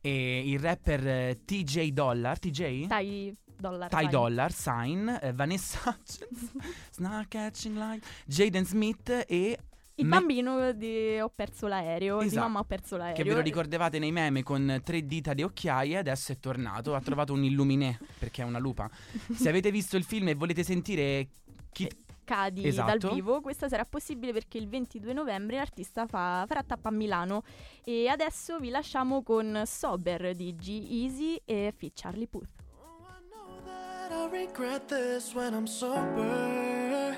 e 0.00 0.48
il 0.48 0.60
rapper 0.60 1.06
eh, 1.08 1.40
TJ 1.44 1.88
Dollar. 1.88 2.38
TJ? 2.38 2.86
Ty 2.86 3.36
Dollar. 3.58 3.88
Ty. 3.88 4.08
Dollar, 4.08 4.52
Sign, 4.52 5.08
eh, 5.08 5.32
Vanessa 5.32 5.96
Snark 6.92 7.28
Catching 7.28 7.76
Light, 7.76 8.04
Jaden 8.26 8.64
Smith 8.64 9.24
e 9.28 9.58
Il 9.96 10.06
Me- 10.06 10.16
bambino 10.18 10.72
di 10.72 11.18
Ho 11.20 11.30
perso 11.34 11.66
l'aereo, 11.68 12.20
di 12.20 12.26
Esatto. 12.26 12.46
mamma 12.46 12.60
ho 12.60 12.64
perso 12.64 12.96
l'aereo. 12.96 13.14
che 13.14 13.22
ve 13.28 13.34
lo 13.34 13.40
ricordavate 13.40 13.98
nei 14.00 14.10
meme 14.10 14.42
con 14.42 14.80
tre 14.82 15.04
dita 15.06 15.32
di 15.34 15.42
occhiaie, 15.42 15.98
adesso 15.98 16.32
è 16.32 16.38
tornato, 16.40 16.94
ha 16.96 17.00
trovato 17.00 17.32
un 17.34 17.44
illuminè 17.44 17.96
perché 18.18 18.42
è 18.42 18.44
una 18.44 18.58
lupa. 18.58 18.90
Se 19.34 19.48
avete 19.48 19.70
visto 19.70 19.96
il 19.96 20.02
film 20.04 20.28
e 20.28 20.34
volete 20.34 20.64
sentire 20.64 21.28
chi 21.72 21.88
Cadi 22.24 22.66
Esatto. 22.66 22.96
dal 22.98 23.12
vivo. 23.14 23.40
Questa 23.40 23.68
sarà 23.68 23.84
possibile 23.84 24.32
perché 24.32 24.56
il 24.58 24.68
22 24.68 25.12
novembre 25.12 25.56
l'artista 25.56 26.06
fa- 26.06 26.44
farà 26.46 26.62
tappa 26.62 26.88
a 26.88 26.92
Milano. 26.92 27.42
E 27.84 28.06
adesso 28.08 28.58
vi 28.60 28.70
lasciamo 28.70 29.22
con 29.22 29.62
Sober 29.66 30.34
di 30.34 30.54
G-Easy 30.54 31.40
e 31.44 31.72
Fit 31.76 31.92
Charlie 32.00 32.28
Puth. 32.28 32.48
Oh, 32.80 33.04
I 33.08 33.28
know 33.28 33.60
that 33.64 34.12
I'll 34.12 34.30
regret 34.30 34.86
this 34.86 35.34
when 35.34 35.52
I'm 35.52 35.66
sober. 35.66 37.16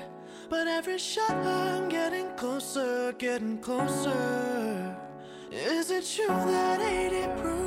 But 0.49 0.67
every 0.67 0.97
shot 0.99 1.31
I'm 1.45 1.87
getting 1.87 2.33
closer, 2.35 3.13
getting 3.17 3.59
closer. 3.59 4.95
Is 5.51 5.89
it 5.89 6.03
true 6.05 6.27
that 6.27 6.79
80 6.81 7.27
proof 7.41 7.64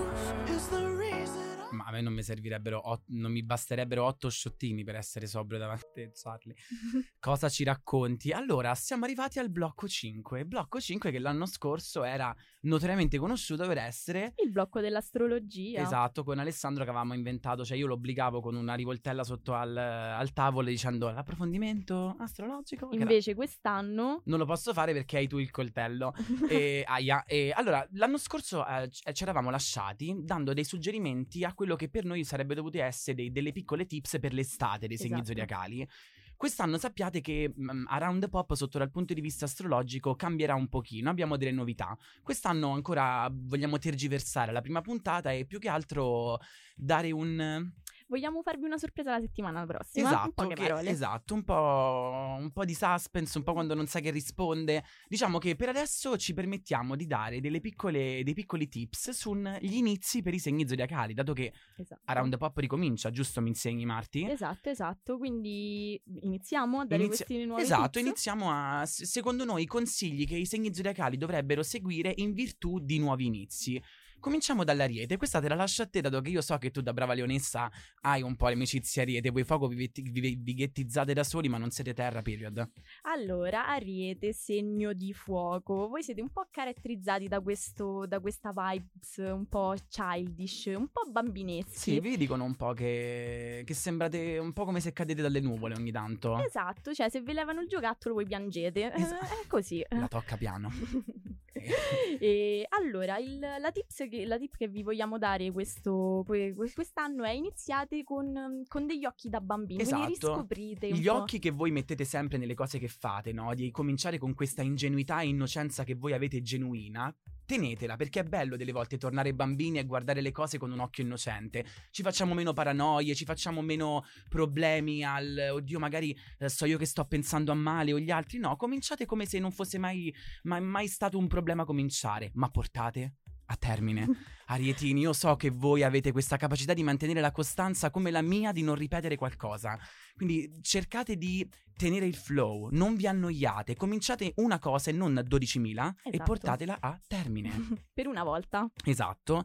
me 1.98 2.04
non 2.04 2.12
mi 2.12 2.22
servirebbero, 2.22 2.88
ot- 2.88 3.04
non 3.08 3.30
mi 3.32 3.42
basterebbero 3.42 4.04
otto 4.04 4.28
sciottini 4.30 4.84
per 4.84 4.96
essere 4.96 5.26
sobrio 5.26 5.58
davanti 5.58 6.02
a 6.02 6.10
Charlie. 6.12 6.54
Cosa 7.18 7.48
ci 7.48 7.64
racconti? 7.64 8.30
Allora, 8.32 8.74
siamo 8.74 9.04
arrivati 9.04 9.38
al 9.38 9.50
blocco 9.50 9.88
5. 9.88 10.44
Blocco 10.44 10.80
5 10.80 11.10
che 11.10 11.18
l'anno 11.18 11.46
scorso 11.46 12.04
era 12.04 12.34
notoriamente 12.62 13.18
conosciuto 13.18 13.66
per 13.66 13.78
essere 13.78 14.32
Il 14.42 14.50
blocco 14.50 14.80
dell'astrologia. 14.80 15.80
Esatto, 15.82 16.24
con 16.24 16.38
Alessandro 16.38 16.84
che 16.84 16.90
avevamo 16.90 17.14
inventato, 17.14 17.64
cioè 17.64 17.76
io 17.76 17.86
lo 17.86 17.94
obbligavo 17.94 18.40
con 18.40 18.54
una 18.54 18.74
rivoltella 18.74 19.24
sotto 19.24 19.54
al, 19.54 19.76
al 19.76 20.32
tavolo 20.32 20.68
dicendo 20.68 21.10
l'approfondimento 21.10 22.16
astrologico. 22.18 22.90
era- 22.90 23.00
Invece 23.02 23.34
quest'anno 23.34 24.22
Non 24.24 24.38
lo 24.38 24.44
posso 24.44 24.72
fare 24.72 24.92
perché 24.92 25.16
hai 25.18 25.28
tu 25.28 25.38
il 25.38 25.50
coltello. 25.50 26.12
e, 26.48 26.84
aia, 26.86 27.24
e 27.24 27.52
allora, 27.54 27.86
l'anno 27.92 28.18
scorso 28.18 28.66
eh, 28.66 28.88
ci 28.90 29.22
eravamo 29.22 29.50
lasciati 29.50 30.14
dando 30.18 30.52
dei 30.52 30.64
suggerimenti 30.64 31.44
a 31.44 31.52
quello 31.54 31.76
che 31.76 31.87
per 31.88 32.04
noi 32.04 32.24
sarebbe 32.24 32.54
dovuto 32.54 32.78
essere 32.80 33.16
dei- 33.16 33.32
delle 33.32 33.52
piccole 33.52 33.86
tips 33.86 34.18
per 34.20 34.32
l'estate 34.32 34.86
dei 34.86 34.96
segni 34.96 35.12
Esatto. 35.14 35.28
zodiacali. 35.28 35.88
Quest'anno 36.36 36.78
sappiate 36.78 37.20
che 37.20 37.52
mm, 37.52 37.86
Around 37.88 38.28
Pop 38.28 38.54
sotto 38.54 38.78
dal 38.78 38.90
punto 38.92 39.12
di 39.12 39.20
vista 39.20 39.44
astrologico 39.46 40.14
cambierà 40.14 40.54
un 40.54 40.68
pochino, 40.68 41.10
abbiamo 41.10 41.36
delle 41.36 41.50
novità. 41.50 41.98
Quest'anno 42.22 42.70
ancora 42.70 43.28
vogliamo 43.32 43.76
tergiversare 43.78 44.52
la 44.52 44.60
prima 44.60 44.80
puntata 44.80 45.32
e 45.32 45.46
più 45.46 45.58
che 45.58 45.68
altro 45.68 46.38
dare 46.76 47.10
un 47.10 47.72
vogliamo 48.08 48.42
farvi 48.42 48.64
una 48.64 48.78
sorpresa 48.78 49.10
la 49.12 49.20
settimana 49.20 49.64
prossima. 49.66 50.08
Esatto, 50.08 50.32
poche 50.32 50.54
che- 50.54 50.88
esatto, 50.88 51.34
un 51.34 51.44
po', 51.44 52.36
un 52.38 52.50
po' 52.52 52.64
di 52.64 52.74
suspense, 52.74 53.38
un 53.38 53.44
po' 53.44 53.52
quando 53.52 53.74
non 53.74 53.86
sai 53.86 54.02
che 54.02 54.10
risponde. 54.10 54.82
Diciamo 55.08 55.38
che 55.38 55.54
per 55.56 55.68
adesso 55.68 56.16
ci 56.16 56.34
permettiamo 56.34 56.96
di 56.96 57.06
dare 57.06 57.40
delle 57.40 57.60
piccole, 57.60 58.22
dei 58.24 58.34
piccoli 58.34 58.68
tips 58.68 59.10
sugli 59.10 59.74
inizi 59.74 60.22
per 60.22 60.34
i 60.34 60.38
segni 60.38 60.66
zodiacali, 60.66 61.14
dato 61.14 61.32
che 61.32 61.52
Esatto. 61.76 62.00
Around 62.06 62.36
Pop 62.38 62.56
ricomincia, 62.58 63.10
giusto 63.10 63.40
mi 63.40 63.48
insegni 63.48 63.84
Marti? 63.84 64.24
Esatto, 64.28 64.68
esatto. 64.70 65.18
Quindi 65.18 66.00
iniziamo 66.22 66.80
a 66.80 66.86
dare 66.86 67.04
Inizia- 67.04 67.24
questi 67.26 67.44
nuovi 67.44 67.62
Esatto, 67.62 67.90
tips? 67.90 68.04
iniziamo 68.06 68.50
a, 68.50 68.84
secondo 68.86 69.44
noi, 69.44 69.62
i 69.62 69.66
consigli 69.66 70.26
che 70.26 70.36
i 70.36 70.46
segni 70.46 70.74
zodiacali 70.74 71.16
dovrebbero 71.16 71.62
seguire 71.62 72.12
in 72.16 72.32
virtù 72.32 72.78
di 72.80 72.98
nuovi 72.98 73.26
inizi. 73.26 73.80
Cominciamo 74.20 74.64
dall'Ariete, 74.64 75.16
questa 75.16 75.40
te 75.40 75.48
la 75.48 75.54
lascio 75.54 75.82
a 75.82 75.86
te, 75.86 76.00
dato 76.00 76.20
che 76.20 76.30
io 76.30 76.40
so 76.40 76.56
che 76.58 76.70
tu 76.70 76.80
da 76.80 76.92
brava 76.92 77.14
leonessa 77.14 77.70
hai 78.02 78.22
un 78.22 78.34
po' 78.34 78.48
le 78.48 78.54
amicizie 78.54 79.02
Ariete, 79.02 79.30
voi 79.30 79.44
fuoco 79.44 79.68
vi, 79.68 79.90
vi, 79.94 80.36
vi 80.36 80.54
ghettizzate 80.54 81.12
da 81.12 81.22
soli 81.22 81.48
ma 81.48 81.56
non 81.56 81.70
siete 81.70 81.94
terra, 81.94 82.20
period. 82.20 82.68
Allora, 83.02 83.68
Ariete, 83.68 84.32
segno 84.32 84.92
di 84.92 85.12
fuoco. 85.12 85.88
Voi 85.88 86.02
siete 86.02 86.20
un 86.20 86.30
po' 86.30 86.48
caratterizzati 86.50 87.28
da, 87.28 87.40
questo, 87.40 88.06
da 88.06 88.18
questa 88.18 88.52
vibes 88.52 89.16
un 89.18 89.46
po' 89.46 89.74
childish, 89.88 90.66
un 90.66 90.88
po' 90.88 91.08
bambineschi. 91.10 91.78
Sì, 91.78 92.00
vi 92.00 92.16
dicono 92.16 92.44
un 92.44 92.56
po' 92.56 92.72
che, 92.72 93.62
che 93.64 93.74
sembrate 93.74 94.38
un 94.38 94.52
po' 94.52 94.64
come 94.64 94.80
se 94.80 94.92
cadete 94.92 95.22
dalle 95.22 95.40
nuvole 95.40 95.74
ogni 95.74 95.92
tanto. 95.92 96.42
Esatto, 96.42 96.92
cioè 96.92 97.08
se 97.08 97.20
vi 97.20 97.32
levano 97.32 97.60
il 97.60 97.68
giocattolo 97.68 98.14
voi 98.14 98.26
piangete. 98.26 98.92
Esatto. 98.92 99.24
È 99.42 99.46
così. 99.46 99.84
La 99.90 100.08
tocca 100.08 100.36
piano. 100.36 100.70
e 102.20 102.66
allora, 102.68 103.18
il- 103.18 103.38
la, 103.38 103.70
tips 103.72 104.06
che, 104.08 104.24
la 104.26 104.38
tip 104.38 104.56
che 104.56 104.68
vi 104.68 104.82
vogliamo 104.82 105.18
dare 105.18 105.50
questo, 105.50 106.22
que- 106.26 106.54
que- 106.54 106.72
quest'anno 106.72 107.24
è 107.24 107.30
iniziate 107.30 108.04
con, 108.04 108.62
con 108.68 108.86
degli 108.86 109.04
occhi 109.04 109.28
da 109.28 109.40
bambini, 109.40 109.82
quindi 109.84 110.12
Esatto. 110.12 110.28
riscoprite 110.28 110.86
un 110.88 110.98
Gli 110.98 111.06
po'. 111.06 111.14
occhi 111.14 111.38
che 111.38 111.50
voi 111.50 111.70
mettete 111.70 112.04
sempre 112.04 112.38
nelle 112.38 112.54
cose 112.54 112.78
che 112.78 112.88
fate, 112.88 113.32
no? 113.32 113.54
Di 113.54 113.70
cominciare 113.70 114.18
con 114.18 114.34
questa 114.34 114.62
ingenuità 114.62 115.20
e 115.20 115.28
innocenza 115.28 115.84
che 115.84 115.94
voi 115.94 116.12
avete 116.12 116.40
genuina. 116.42 117.14
Tenetela 117.48 117.96
perché 117.96 118.20
è 118.20 118.24
bello 118.24 118.56
delle 118.56 118.72
volte 118.72 118.98
tornare 118.98 119.32
bambini 119.32 119.78
e 119.78 119.86
guardare 119.86 120.20
le 120.20 120.32
cose 120.32 120.58
con 120.58 120.70
un 120.70 120.80
occhio 120.80 121.02
innocente. 121.02 121.64
Ci 121.90 122.02
facciamo 122.02 122.34
meno 122.34 122.52
paranoie, 122.52 123.14
ci 123.14 123.24
facciamo 123.24 123.62
meno 123.62 124.04
problemi 124.28 125.02
al 125.02 125.52
oddio, 125.52 125.78
magari 125.78 126.14
eh, 126.40 126.50
so 126.50 126.66
io 126.66 126.76
che 126.76 126.84
sto 126.84 127.06
pensando 127.06 127.50
a 127.50 127.54
male 127.54 127.94
o 127.94 127.98
gli 127.98 128.10
altri. 128.10 128.36
No, 128.36 128.54
cominciate 128.56 129.06
come 129.06 129.24
se 129.24 129.38
non 129.38 129.50
fosse 129.50 129.78
mai, 129.78 130.14
mai, 130.42 130.60
mai 130.60 130.88
stato 130.88 131.16
un 131.16 131.26
problema 131.26 131.64
cominciare, 131.64 132.30
ma 132.34 132.50
portate 132.50 133.14
a 133.46 133.56
termine. 133.56 134.06
Arietini, 134.48 135.00
io 135.00 135.14
so 135.14 135.34
che 135.36 135.48
voi 135.48 135.82
avete 135.82 136.12
questa 136.12 136.36
capacità 136.36 136.74
di 136.74 136.82
mantenere 136.82 137.22
la 137.22 137.32
costanza 137.32 137.88
come 137.88 138.10
la 138.10 138.20
mia 138.20 138.52
di 138.52 138.60
non 138.60 138.74
ripetere 138.74 139.16
qualcosa. 139.16 139.78
Quindi 140.14 140.50
cercate 140.60 141.16
di 141.16 141.48
tenere 141.78 142.04
il 142.06 142.16
flow, 142.16 142.68
non 142.72 142.96
vi 142.96 143.06
annoiate, 143.06 143.76
cominciate 143.76 144.32
una 144.36 144.58
cosa 144.58 144.90
e 144.90 144.92
non 144.92 145.14
12.000 145.26 145.94
e 146.02 146.10
Esatto. 146.10 146.22
portatela 146.24 146.76
a 146.80 146.98
termine. 147.06 147.50
per 147.94 148.06
una 148.08 148.24
volta. 148.24 148.68
esatto. 148.84 149.44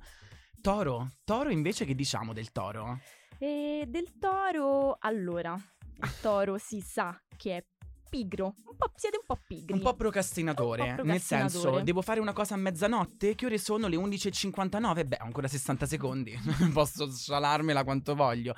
Toro, 0.60 1.12
toro 1.24 1.50
invece 1.50 1.86
che 1.86 1.94
diciamo 1.96 2.34
del 2.34 2.52
toro? 2.52 3.00
E 3.38 3.86
del 3.88 4.18
toro, 4.18 4.98
allora, 5.00 5.54
il 5.56 6.20
toro 6.22 6.58
si 6.58 6.82
sa 6.82 7.22
che 7.38 7.58
è 7.58 7.66
pigro, 8.10 8.54
un 8.66 8.76
po', 8.78 8.92
siete 8.96 9.18
un 9.18 9.24
po' 9.26 9.40
pigri. 9.46 9.74
Un 9.74 9.82
po' 9.82 9.94
procrastinatore, 9.96 10.90
Un 10.92 10.96
po' 10.98 11.04
nel 11.04 11.20
senso, 11.20 11.36
procrastinatore. 11.36 11.84
devo 11.84 12.02
fare 12.02 12.20
una 12.20 12.32
cosa 12.34 12.54
a 12.54 12.58
mezzanotte? 12.58 13.36
Che 13.36 13.46
ore 13.46 13.58
sono? 13.58 13.88
Le 13.88 13.98
11.59? 13.98 15.06
Beh, 15.08 15.18
ancora 15.18 15.48
60 15.48 15.86
secondi, 15.86 16.34
posso 16.74 17.12
scialarmela 17.12 17.84
quanto 17.84 18.16
voglio. 18.16 18.56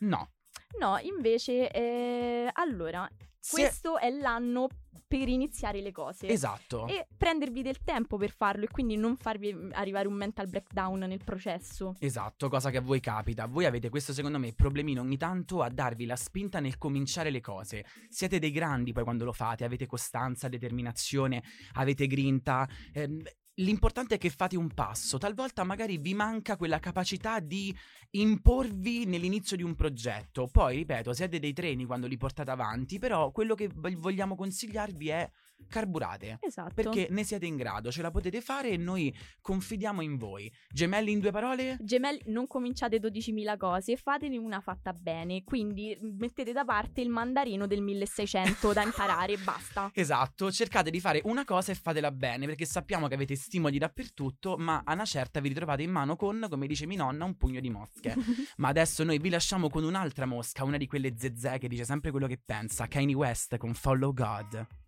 No. 0.00 0.30
No, 0.78 0.98
invece, 1.02 1.70
eh, 1.70 2.50
allora, 2.52 3.08
Se- 3.38 3.50
questo 3.60 3.98
è 3.98 4.10
l'anno 4.10 4.68
per 5.06 5.28
iniziare 5.28 5.82
le 5.82 5.92
cose. 5.92 6.26
Esatto. 6.26 6.86
E 6.86 7.06
prendervi 7.18 7.60
del 7.60 7.82
tempo 7.84 8.16
per 8.16 8.30
farlo 8.30 8.64
e 8.64 8.68
quindi 8.68 8.96
non 8.96 9.16
farvi 9.18 9.52
mm, 9.52 9.70
arrivare 9.74 10.08
un 10.08 10.14
mental 10.14 10.48
breakdown 10.48 11.00
nel 11.00 11.22
processo. 11.22 11.94
Esatto, 11.98 12.48
cosa 12.48 12.70
che 12.70 12.78
a 12.78 12.80
voi 12.80 13.00
capita. 13.00 13.44
Voi 13.46 13.66
avete 13.66 13.90
questo, 13.90 14.14
secondo 14.14 14.38
me, 14.38 14.54
problemino 14.54 15.02
ogni 15.02 15.18
tanto 15.18 15.60
a 15.60 15.68
darvi 15.68 16.06
la 16.06 16.16
spinta 16.16 16.60
nel 16.60 16.78
cominciare 16.78 17.28
le 17.28 17.42
cose. 17.42 17.84
Siete 18.08 18.38
dei 18.38 18.50
grandi 18.52 18.92
poi 18.92 19.04
quando 19.04 19.26
lo 19.26 19.32
fate, 19.32 19.64
avete 19.64 19.84
costanza, 19.86 20.48
determinazione, 20.48 21.42
avete 21.74 22.06
grinta. 22.06 22.66
ehm, 22.94 23.22
L'importante 23.56 24.14
è 24.14 24.18
che 24.18 24.30
fate 24.30 24.56
un 24.56 24.72
passo, 24.72 25.18
talvolta 25.18 25.62
magari 25.62 25.98
vi 25.98 26.14
manca 26.14 26.56
quella 26.56 26.78
capacità 26.78 27.38
di 27.38 27.74
imporvi 28.12 29.04
nell'inizio 29.04 29.56
di 29.56 29.62
un 29.62 29.74
progetto. 29.74 30.48
Poi, 30.50 30.76
ripeto, 30.76 31.12
siete 31.12 31.38
dei 31.38 31.52
treni 31.52 31.84
quando 31.84 32.06
li 32.06 32.16
portate 32.16 32.50
avanti, 32.50 32.98
però 32.98 33.30
quello 33.30 33.54
che 33.54 33.68
vog- 33.68 33.96
vogliamo 33.96 34.36
consigliarvi 34.36 35.08
è 35.08 35.30
carburate. 35.68 36.38
Esatto. 36.40 36.74
Perché 36.74 37.08
ne 37.10 37.24
siete 37.24 37.46
in 37.46 37.56
grado, 37.56 37.90
ce 37.90 38.02
la 38.02 38.10
potete 38.10 38.40
fare 38.40 38.70
e 38.70 38.76
noi 38.76 39.14
confidiamo 39.40 40.00
in 40.02 40.16
voi. 40.16 40.52
Gemelli 40.70 41.12
in 41.12 41.20
due 41.20 41.30
parole? 41.30 41.76
Gemelli, 41.80 42.22
non 42.26 42.46
cominciate 42.46 42.98
12.000 42.98 43.56
cose, 43.56 43.96
fatene 43.96 44.36
una 44.36 44.60
fatta 44.60 44.92
bene. 44.92 45.42
Quindi 45.44 45.96
mettete 46.00 46.52
da 46.52 46.64
parte 46.64 47.00
il 47.00 47.08
mandarino 47.08 47.66
del 47.66 47.82
1600 47.82 48.72
da 48.72 48.82
imparare 48.82 49.32
e 49.32 49.38
basta. 49.42 49.90
Esatto, 49.94 50.50
cercate 50.50 50.90
di 50.90 51.00
fare 51.00 51.20
una 51.24 51.44
cosa 51.44 51.72
e 51.72 51.74
fatela 51.74 52.10
bene, 52.10 52.46
perché 52.46 52.64
sappiamo 52.64 53.08
che 53.08 53.14
avete 53.14 53.36
stimoli 53.36 53.78
dappertutto, 53.78 54.56
ma 54.56 54.82
a 54.84 54.92
una 54.92 55.04
certa 55.04 55.40
vi 55.40 55.48
ritrovate 55.48 55.82
in 55.82 55.90
mano 55.90 56.16
con, 56.16 56.46
come 56.48 56.66
dice 56.66 56.86
mia 56.86 56.98
nonna, 56.98 57.24
un 57.24 57.36
pugno 57.36 57.60
di 57.60 57.70
mosche. 57.70 58.14
ma 58.56 58.68
adesso 58.68 59.04
noi 59.04 59.18
vi 59.18 59.28
lasciamo 59.28 59.68
con 59.68 59.84
un'altra 59.84 60.26
mosca, 60.26 60.64
una 60.64 60.76
di 60.76 60.86
quelle 60.86 61.14
zezze 61.16 61.58
che 61.58 61.68
dice 61.68 61.84
sempre 61.84 62.10
quello 62.10 62.26
che 62.26 62.40
pensa, 62.44 62.86
Kanye 62.86 63.14
West 63.14 63.56
con 63.56 63.74
Follow 63.74 64.12
God. 64.12 64.81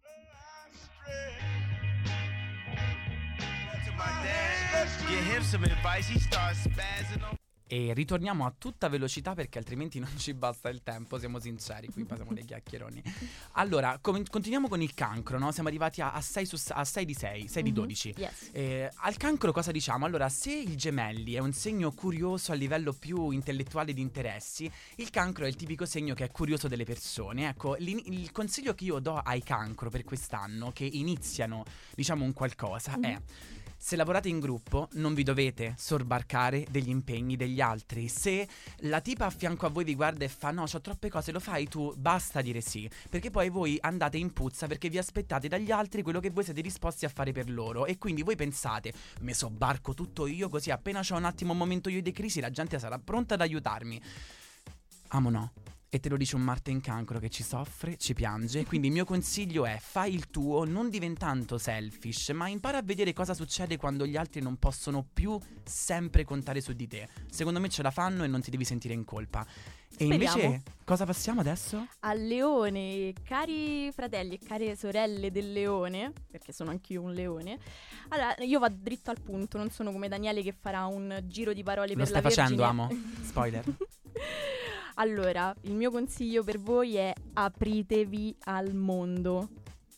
Get 5.09 5.23
him 5.25 5.43
some 5.43 5.65
advice. 5.65 6.09
He 6.09 6.19
starts 6.19 6.67
spazzing 6.67 7.23
on. 7.23 7.44
E 7.75 7.93
ritorniamo 7.93 8.47
a 8.47 8.55
tutta 8.57 8.89
velocità 8.89 9.35
perché 9.35 9.59
altrimenti 9.59 9.99
non 9.99 10.17
ci 10.17 10.33
basta 10.33 10.69
il 10.69 10.85
tempo, 10.85 11.19
siamo 11.19 11.41
sinceri, 11.41 11.89
qui 11.89 12.05
passiamo 12.05 12.33
dei 12.33 12.45
chiacchieroni. 12.45 13.03
Allora, 13.57 13.99
com- 14.01 14.23
continuiamo 14.29 14.69
con 14.69 14.81
il 14.81 14.95
cancro, 14.95 15.39
no? 15.39 15.51
Siamo 15.51 15.69
arrivati 15.69 16.01
a 16.01 16.21
6 16.21 17.05
di 17.05 17.15
6, 17.15 17.49
6 17.49 17.63
di 17.63 17.69
Mhm. 17.71 17.75
12. 17.75 18.15
Yes. 18.17 18.51
Eh, 18.53 18.89
al 18.95 19.17
cancro 19.17 19.51
cosa 19.51 19.73
diciamo? 19.73 20.05
Allora, 20.05 20.29
se 20.29 20.53
il 20.53 20.77
gemelli 20.77 21.35
è 21.35 21.39
un 21.41 21.53
segno 21.53 21.91
curioso 21.93 22.53
a 22.53 22.55
livello 22.55 22.93
più 22.93 23.31
intellettuale 23.31 23.93
di 23.93 24.01
interessi, 24.01 24.71
il 24.97 25.11
cancro 25.11 25.45
è 25.45 25.49
il 25.49 25.57
tipico 25.57 25.85
segno 25.85 26.15
che 26.15 26.25
è 26.25 26.31
curioso 26.31 26.69
delle 26.69 26.85
persone. 26.85 27.49
Ecco, 27.49 27.77
il 27.77 28.31
consiglio 28.31 28.75
che 28.75 28.85
io 28.85 29.01
do 29.01 29.17
ai 29.17 29.43
cancro 29.43 29.91
per 29.91 30.05
quest'anno, 30.05 30.71
che 30.73 30.85
iniziano, 30.85 31.65
diciamo, 31.95 32.25
un 32.25 32.33
qualcosa, 32.33 32.99
è... 33.01 33.19
Se 33.85 33.97
lavorate 33.97 34.31
in 34.31 34.41
gruppo 34.41 34.89
non 34.93 35.13
vi 35.13 35.23
dovete 35.23 35.75
sorbarcare 35.77 36.67
degli 36.71 36.89
impegni 36.89 37.37
degli 37.37 37.61
altri. 37.61 38.09
Se 38.09 38.49
la 38.79 39.03
tipa 39.03 39.27
a 39.27 39.31
fianco 39.31 39.67
a 39.67 39.69
voi 39.69 39.85
vi 39.85 39.95
guarda 39.95 40.25
e 40.25 40.29
fa 40.29 40.51
no, 40.53 40.63
ho 40.63 40.81
troppe 40.81 41.11
cose, 41.11 41.33
lo 41.33 41.39
fai 41.39 41.69
tu, 41.69 41.93
basta 41.95 42.41
dire 42.41 42.63
sì. 42.63 42.89
Perché 43.11 43.31
poi 43.31 43.51
voi 43.51 43.77
andate 43.79 44.17
in 44.17 44.33
puzza 44.33 44.67
perché 44.67 44.89
vi 44.89 44.97
aspettate 44.97 45.49
dagli 45.49 45.71
altri 45.71 46.01
quello 46.01 46.19
che 46.19 46.31
voi 46.31 46.45
siete 46.45 46.63
disposti 46.63 47.05
a 47.05 47.11
fare 47.11 47.33
per 47.33 47.51
loro. 47.51 47.85
E 47.85 47.99
quindi 47.99 48.23
voi 48.23 48.37
pensate, 48.37 48.91
me 49.21 49.35
sobbarco 49.35 49.93
tutto 49.93 50.27
io 50.27 50.49
così 50.49 50.71
appena 50.71 51.03
c'ho 51.03 51.17
un 51.17 51.25
attimo 51.27 51.53
un 51.53 51.59
momento 51.59 51.91
io 51.91 52.01
di 52.01 52.11
crisi 52.11 52.41
la 52.41 52.51
gente 52.51 52.79
sarà 52.79 52.99
pronta 52.99 53.35
ad 53.35 53.43
aiutarmi. 53.43 54.01
Amo 55.09 55.29
no. 55.29 55.64
E 55.95 56.01
te 56.01 56.09
lo 56.09 56.17
dice 56.17 56.35
un 56.35 56.43
Marte 56.43 56.73
in 56.73 56.81
cancro 56.81 57.21
che 57.21 57.31
ci 57.31 57.45
soffre, 57.45 57.97
ci 57.99 58.15
piange. 58.15 58.65
Quindi 58.65 58.89
il 58.89 58.93
mio 58.93 59.05
consiglio 59.05 59.65
è 59.65 59.79
fai 59.81 60.13
il 60.13 60.29
tuo, 60.29 60.65
non 60.65 60.91
diventando 60.91 61.57
selfish, 61.57 62.31
ma 62.31 62.49
impara 62.49 62.79
a 62.79 62.83
vedere 62.83 63.13
cosa 63.13 63.33
succede 63.33 63.77
quando 63.77 64.05
gli 64.05 64.17
altri 64.17 64.41
non 64.41 64.57
possono 64.59 65.07
più 65.13 65.39
sempre 65.63 66.25
contare 66.25 66.61
su 66.61 66.73
di 66.73 66.89
te. 66.89 67.09
Secondo 67.31 67.61
me 67.61 67.69
ce 67.69 67.83
la 67.83 67.93
fanno 67.93 68.25
e 68.25 68.27
non 68.27 68.41
ti 68.41 68.51
devi 68.51 68.65
sentire 68.65 68.93
in 68.93 69.05
colpa. 69.05 69.47
E 69.97 70.07
Speriamo. 70.07 70.43
invece 70.43 70.63
cosa 70.83 71.05
passiamo 71.05 71.43
adesso? 71.43 71.87
Al 72.01 72.21
leone, 72.27 73.13
cari 73.23 73.93
fratelli 73.93 74.35
e 74.35 74.39
care 74.45 74.75
sorelle 74.75 75.31
del 75.31 75.53
leone, 75.53 76.13
perché 76.29 76.53
sono 76.53 76.71
anch'io 76.71 77.03
un 77.03 77.13
leone. 77.13 77.57
Allora, 78.09 78.35
io 78.41 78.59
vado 78.59 78.75
dritto 78.81 79.13
al 79.13 79.21
punto, 79.21 79.59
non 79.59 79.71
sono 79.71 79.93
come 79.93 80.09
Daniele 80.09 80.43
che 80.43 80.57
farà 80.61 80.87
un 80.87 81.23
giro 81.27 81.53
di 81.53 81.63
parole 81.63 81.91
Lo 81.93 81.99
per 81.99 82.09
stai 82.09 82.21
la 82.21 82.29
facendo, 82.29 82.63
Vergine. 82.63 82.83
amo. 82.83 82.89
Spoiler. 83.23 83.65
allora, 84.95 85.55
il 85.63 85.75
mio 85.75 85.91
consiglio 85.91 86.45
per 86.45 86.59
voi 86.59 86.95
è 86.97 87.13
apritevi 87.33 88.37
al 88.45 88.75
mondo. 88.75 89.49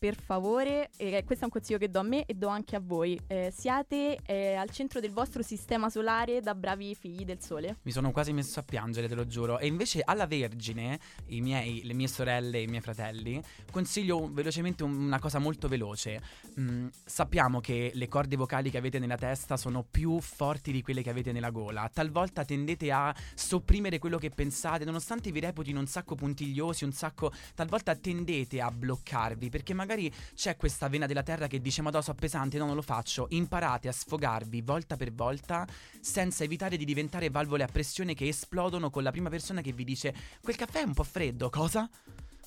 Per 0.07 0.15
favore, 0.15 0.91
eh, 0.99 1.25
questo 1.25 1.43
è 1.43 1.47
un 1.47 1.51
consiglio 1.51 1.79
che 1.79 1.91
do 1.91 1.99
a 1.99 2.05
me 2.05 2.27
e 2.27 2.35
do 2.35 2.47
anche 2.47 2.77
a 2.77 2.81
voi. 2.81 3.19
Eh, 3.27 3.53
siate 3.53 4.21
eh, 4.25 4.55
al 4.55 4.71
centro 4.71 5.01
del 5.01 5.11
vostro 5.11 5.43
sistema 5.43 5.91
solare 5.91 6.41
da 6.41 6.55
bravi 6.55 6.95
figli 6.95 7.25
del 7.25 7.43
sole. 7.43 7.79
Mi 7.83 7.91
sono 7.91 8.13
quasi 8.13 8.33
messo 8.33 8.61
a 8.61 8.63
piangere, 8.63 9.09
te 9.09 9.17
lo 9.17 9.27
giuro. 9.27 9.59
E 9.59 9.67
invece 9.67 10.03
alla 10.05 10.29
Vergine, 10.29 11.01
miei, 11.27 11.83
le 11.83 11.93
mie 11.93 12.07
sorelle 12.07 12.59
e 12.59 12.63
i 12.63 12.67
miei 12.69 12.83
fratelli, 12.83 13.43
consiglio 13.73 14.31
velocemente 14.33 14.85
un- 14.85 14.95
una 14.95 15.19
cosa 15.19 15.41
molto 15.41 15.67
veloce. 15.67 16.23
Mm, 16.61 16.87
sappiamo 17.05 17.59
che 17.59 17.91
le 17.93 18.07
corde 18.07 18.37
vocali 18.37 18.71
che 18.71 18.79
avete 18.79 19.01
nella 19.01 19.17
testa 19.17 19.57
sono 19.57 19.83
più 19.83 20.21
forti 20.21 20.71
di 20.71 20.83
quelle 20.83 21.03
che 21.03 21.11
avete 21.11 21.33
nella 21.33 21.51
gola. 21.51 21.91
Talvolta 21.93 22.45
tendete 22.45 22.93
a 22.93 23.13
sopprimere 23.35 23.99
quello 23.99 24.19
che 24.19 24.31
pensate, 24.31 24.85
nonostante 24.85 25.33
vi 25.33 25.41
reputino 25.41 25.81
un 25.81 25.89
sacco 25.89 26.15
puntigliosi, 26.15 26.85
un 26.85 26.93
sacco. 26.93 27.33
Talvolta 27.57 27.97
tendete 27.97 28.61
a 28.61 28.71
bloccarvi 28.71 29.49
perché 29.49 29.75
magari 29.75 29.95
c'è 30.35 30.57
questa 30.57 30.89
vena 30.89 31.07
della 31.07 31.23
terra 31.23 31.47
che 31.47 31.61
dice: 31.61 31.83
Ma 31.83 31.91
so 32.01 32.15
pesante, 32.15 32.59
no, 32.59 32.67
non 32.67 32.75
lo 32.75 32.83
faccio. 32.83 33.27
Imparate 33.31 33.89
a 33.89 33.93
sfogarvi 33.93 34.61
volta 34.61 34.97
per 34.97 35.13
volta 35.13 35.67
senza 36.01 36.45
evitare 36.45 36.77
di 36.77 36.85
diventare 36.85 37.31
valvole 37.31 37.63
a 37.63 37.69
pressione 37.69 38.15
che 38.15 38.29
esplodono 38.29 38.91
con 38.91 39.03
la 39.03 39.11
prima 39.11 39.29
persona 39.29 39.61
che 39.61 39.73
vi 39.73 39.85
dice 39.85 40.15
quel 40.43 40.57
caffè 40.57 40.81
è 40.81 40.85
un 40.85 40.95
po' 40.95 41.05
freddo, 41.05 41.51
cosa? 41.51 41.89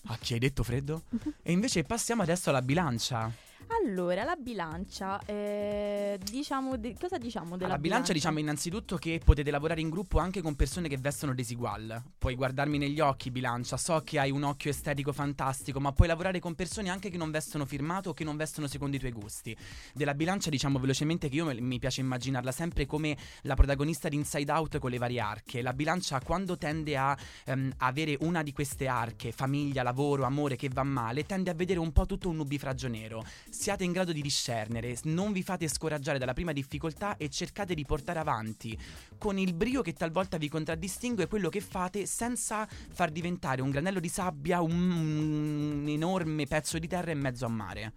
Ma 0.04 0.18
chi 0.18 0.34
hai 0.34 0.40
detto 0.40 0.64
freddo? 0.64 1.04
e 1.42 1.52
invece 1.52 1.84
passiamo 1.84 2.22
adesso 2.22 2.50
alla 2.50 2.62
bilancia. 2.62 3.49
Allora, 3.72 4.24
la 4.24 4.36
bilancia, 4.36 5.22
eh, 5.26 6.20
diciamo, 6.24 6.76
de- 6.76 6.96
cosa 7.00 7.20
diciamo 7.20 7.56
della 7.56 7.70
Alla 7.74 7.80
bilancia 7.80 8.14
diciamo 8.14 8.40
innanzitutto 8.40 8.98
che 8.98 9.22
potete 9.24 9.52
lavorare 9.52 9.80
in 9.80 9.90
gruppo 9.90 10.18
anche 10.18 10.42
con 10.42 10.56
persone 10.56 10.88
che 10.90 10.98
vestono 10.98 11.36
desigual. 11.36 12.02
Puoi 12.18 12.34
guardarmi 12.34 12.80
negli 12.80 13.00
occhi 13.00 13.30
bilancia, 13.30 13.78
so 13.78 14.02
che 14.04 14.18
hai 14.18 14.32
un 14.32 14.42
occhio 14.42 14.72
estetico 14.72 15.14
fantastico, 15.14 15.80
ma 15.80 15.92
puoi 15.92 16.08
lavorare 16.08 16.40
con 16.40 16.56
persone 16.56 16.90
anche 16.90 17.12
che 17.12 17.18
non 17.18 17.30
vestono 17.30 17.66
firmato 17.66 18.10
o 18.10 18.14
che 18.14 18.24
non 18.24 18.38
vestono 18.38 18.66
secondo 18.66 18.96
i 18.96 19.00
tuoi 19.00 19.12
gusti. 19.12 19.56
Della 19.94 20.16
bilancia 20.16 20.50
diciamo 20.50 20.80
velocemente 20.80 21.30
che 21.30 21.36
io 21.36 21.46
me- 21.46 21.62
mi 21.62 21.78
piace 21.78 22.02
immaginarla 22.02 22.52
sempre 22.52 22.88
come 22.88 23.16
la 23.44 23.54
protagonista 23.54 24.10
di 24.10 24.16
Inside 24.16 24.52
Out 24.52 24.80
con 24.80 24.90
le 24.90 24.98
varie 24.98 25.20
arche. 25.20 25.62
La 25.62 25.74
bilancia 25.74 26.20
quando 26.22 26.58
tende 26.58 26.98
a 26.98 27.16
ehm, 27.46 27.74
avere 27.78 28.18
una 28.22 28.42
di 28.42 28.52
queste 28.52 28.88
arche, 28.88 29.32
famiglia, 29.32 29.84
lavoro, 29.84 30.24
amore 30.24 30.56
che 30.56 30.70
va 30.70 30.84
male, 30.84 31.24
tende 31.26 31.52
a 31.52 31.54
vedere 31.54 31.80
un 31.80 31.92
po' 31.92 32.08
tutto 32.08 32.30
un 32.30 32.38
nubifragio 32.38 32.88
nero. 32.88 33.24
Siate 33.60 33.84
in 33.84 33.92
grado 33.92 34.14
di 34.14 34.22
discernere, 34.22 34.96
non 35.04 35.34
vi 35.34 35.44
fate 35.44 35.68
scoraggiare 35.68 36.18
dalla 36.18 36.32
prima 36.32 36.54
difficoltà 36.54 37.18
e 37.18 37.28
cercate 37.28 37.74
di 37.74 37.84
portare 37.84 38.18
avanti 38.18 38.80
con 39.18 39.38
il 39.38 39.54
brio 39.54 39.82
che 39.82 39.92
talvolta 39.92 40.38
vi 40.38 40.48
contraddistingue 40.48 41.28
quello 41.28 41.50
che 41.50 41.60
fate 41.60 42.06
senza 42.06 42.66
far 42.66 43.12
diventare 43.12 43.62
un 43.62 43.70
granello 43.70 44.00
di 44.00 44.08
sabbia 44.08 44.62
un, 44.62 44.92
un 44.92 45.86
enorme 45.90 46.46
pezzo 46.46 46.80
di 46.80 46.88
terra 46.88 47.12
in 47.12 47.20
mezzo 47.20 47.46
a 47.46 47.50
mare. 47.50 47.92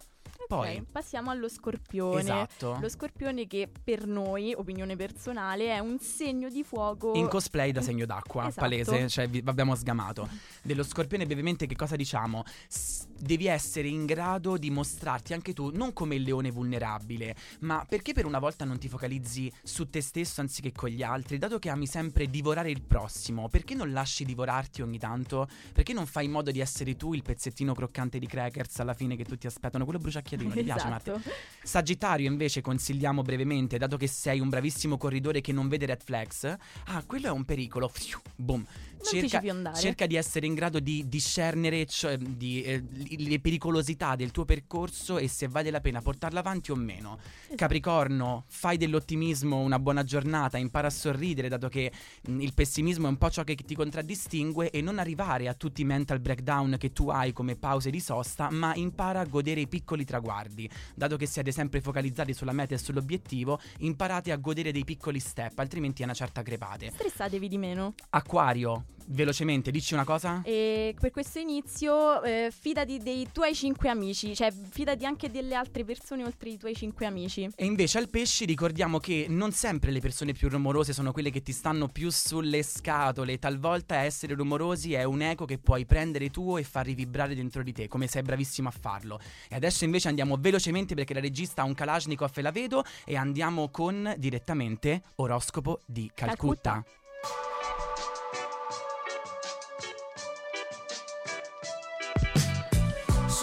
Poi, 0.47 0.85
passiamo 0.91 1.29
allo 1.31 1.47
scorpione. 1.49 2.19
esatto. 2.21 2.77
Lo 2.79 2.89
scorpione 2.89 3.47
che 3.47 3.69
per 3.83 4.05
noi, 4.05 4.53
opinione 4.53 4.95
personale, 4.95 5.67
è 5.67 5.79
un 5.79 5.99
segno 5.99 6.49
di 6.49 6.63
fuoco. 6.63 7.13
In 7.15 7.27
cosplay 7.27 7.71
da 7.71 7.81
segno 7.81 8.05
d'acqua, 8.05 8.47
Esatto. 8.47 8.59
palese, 8.61 9.07
cioè 9.09 9.27
vi 9.27 9.41
abbiamo 9.45 9.75
sgamato. 9.75 10.27
Dello 10.61 10.83
scorpione 10.83 11.25
brevemente 11.25 11.65
che 11.65 11.75
cosa 11.75 11.95
diciamo? 11.95 12.43
S- 12.67 13.07
devi 13.17 13.47
essere 13.47 13.87
in 13.87 14.05
grado 14.05 14.57
di 14.57 14.69
mostrarti 14.69 15.33
anche 15.33 15.53
tu 15.53 15.71
non 15.73 15.93
come 15.93 16.15
il 16.15 16.23
leone 16.23 16.51
vulnerabile, 16.51 17.35
ma 17.59 17.85
perché 17.87 18.13
per 18.13 18.25
una 18.25 18.39
volta 18.39 18.65
non 18.65 18.77
ti 18.77 18.89
focalizzi 18.89 19.51
su 19.63 19.89
te 19.89 20.01
stesso 20.01 20.41
anziché 20.41 20.71
con 20.73 20.89
gli 20.89 21.03
altri, 21.03 21.37
dato 21.37 21.57
che 21.59 21.69
ami 21.69 21.87
sempre 21.87 22.27
divorare 22.29 22.69
il 22.69 22.81
prossimo, 22.81 23.47
perché 23.47 23.73
non 23.75 23.91
lasci 23.93 24.25
divorarti 24.25 24.81
ogni 24.81 24.99
tanto? 24.99 25.47
Perché 25.71 25.93
non 25.93 26.05
fai 26.05 26.25
in 26.25 26.31
modo 26.31 26.51
di 26.51 26.59
essere 26.59 26.95
tu 26.95 27.13
il 27.13 27.21
pezzettino 27.23 27.73
croccante 27.73 28.19
di 28.19 28.27
crackers 28.27 28.79
alla 28.79 28.93
fine 28.93 29.15
che 29.15 29.23
tutti 29.23 29.47
aspettano, 29.47 29.85
quello 29.85 29.99
bruciacchiatino, 30.37 30.53
ti 30.53 30.63
piace? 30.63 30.87
Esatto. 30.87 31.21
Sagittario 31.63 32.29
invece 32.29 32.61
consigliamo 32.61 33.21
brevemente, 33.21 33.77
dato 33.77 33.97
che 33.97 34.07
sei 34.07 34.39
un 34.39 34.49
bravissimo 34.49 34.97
corridore 34.97 35.41
che 35.41 35.51
non 35.51 35.67
vede 35.67 35.85
red 35.85 36.01
flags, 36.03 36.43
ah, 36.43 37.03
quello 37.05 37.27
è 37.27 37.31
un 37.31 37.45
pericolo. 37.45 37.87
Fiu, 37.87 38.19
boom. 38.35 38.65
Cerca, 39.03 39.73
cerca 39.73 40.07
di 40.07 40.15
essere 40.15 40.45
in 40.45 40.53
grado 40.53 40.79
di 40.79 41.07
discernere 41.07 41.85
cioè, 41.85 42.17
di, 42.17 42.63
eh, 42.63 42.83
le 43.17 43.39
pericolosità 43.39 44.15
del 44.15 44.31
tuo 44.31 44.45
percorso 44.45 45.17
e 45.17 45.27
se 45.27 45.47
vale 45.47 45.69
la 45.69 45.81
pena 45.81 46.01
portarla 46.01 46.39
avanti 46.39 46.71
o 46.71 46.75
meno. 46.75 47.19
Esatto. 47.19 47.55
Capricorno, 47.55 48.45
fai 48.47 48.77
dell'ottimismo 48.77 49.59
una 49.59 49.79
buona 49.79 50.03
giornata, 50.03 50.57
impara 50.57 50.87
a 50.87 50.91
sorridere, 50.91 51.49
dato 51.49 51.67
che 51.67 51.91
mh, 52.27 52.41
il 52.41 52.53
pessimismo 52.53 53.07
è 53.07 53.09
un 53.09 53.17
po' 53.17 53.29
ciò 53.29 53.43
che 53.43 53.55
ti 53.55 53.75
contraddistingue 53.75 54.71
e 54.71 54.81
non 54.81 54.99
arrivare 54.99 55.47
a 55.47 55.53
tutti 55.53 55.81
i 55.81 55.85
mental 55.85 56.19
breakdown 56.19 56.77
che 56.79 56.91
tu 56.91 57.09
hai 57.09 57.33
come 57.33 57.55
pause 57.55 57.89
di 57.89 57.99
sosta, 57.99 58.49
ma 58.49 58.73
impara 58.75 59.19
a 59.19 59.25
godere 59.25 59.61
i 59.61 59.67
piccoli 59.67 60.05
traguardi. 60.05 60.69
Dato 60.95 61.17
che 61.17 61.25
siete 61.25 61.51
sempre 61.51 61.81
focalizzati 61.81 62.33
sulla 62.33 62.53
meta 62.53 62.73
e 62.73 62.77
sull'obiettivo, 62.77 63.59
imparate 63.79 64.31
a 64.31 64.37
godere 64.37 64.71
dei 64.71 64.83
piccoli 64.83 65.19
step, 65.19 65.59
altrimenti 65.59 66.01
è 66.01 66.05
una 66.05 66.13
certa 66.13 66.41
crepate. 66.41 66.91
Stressatevi 66.91 67.47
di 67.47 67.57
meno. 67.57 67.93
Acquario, 68.09 68.85
velocemente, 69.07 69.71
dici 69.71 69.93
una 69.93 70.03
cosa? 70.03 70.41
E 70.43 70.95
per 70.99 71.11
questo 71.11 71.39
inizio 71.39 72.21
eh, 72.23 72.51
fidati 72.57 72.99
dei 72.99 73.27
tuoi 73.31 73.53
cinque 73.53 73.89
amici, 73.89 74.35
cioè 74.35 74.51
fidati 74.51 75.05
anche 75.05 75.29
delle 75.29 75.55
altre 75.55 75.83
persone 75.83 76.23
oltre 76.23 76.49
i 76.49 76.57
tuoi 76.57 76.75
cinque 76.75 77.05
amici. 77.05 77.49
E 77.55 77.65
invece 77.65 77.97
al 77.97 78.09
pesci 78.09 78.45
ricordiamo 78.45 78.99
che 78.99 79.25
non 79.29 79.51
sempre 79.51 79.91
le 79.91 79.99
persone 79.99 80.33
più 80.33 80.49
rumorose 80.49 80.93
sono 80.93 81.11
quelle 81.11 81.29
che 81.29 81.41
ti 81.41 81.51
stanno 81.51 81.87
più 81.87 82.09
sulle 82.09 82.63
scatole, 82.63 83.39
talvolta 83.39 83.95
essere 83.95 84.33
rumorosi 84.33 84.93
è 84.93 85.03
un 85.03 85.21
eco 85.21 85.45
che 85.45 85.57
puoi 85.57 85.85
prendere 85.85 86.29
tu 86.29 86.57
e 86.57 86.63
far 86.63 86.85
rivibrare 86.85 87.35
dentro 87.35 87.63
di 87.63 87.71
te, 87.71 87.87
come 87.87 88.07
sei 88.07 88.21
bravissimo 88.21 88.67
a 88.67 88.73
farlo. 88.77 89.19
E 89.49 89.55
adesso 89.55 89.83
invece 89.83 90.07
andiamo 90.07 90.37
velocemente 90.39 90.95
perché 90.95 91.13
la 91.13 91.19
regista 91.19 91.61
ha 91.61 91.65
un 91.65 91.73
Kalashnikov 91.73 92.31
e 92.35 92.41
la 92.41 92.51
vedo 92.51 92.83
e 93.05 93.15
andiamo 93.15 93.69
con 93.69 94.13
direttamente 94.17 95.01
oroscopo 95.15 95.81
di 95.85 96.09
Calcutta. 96.13 96.83
Calcutta. 96.83 97.62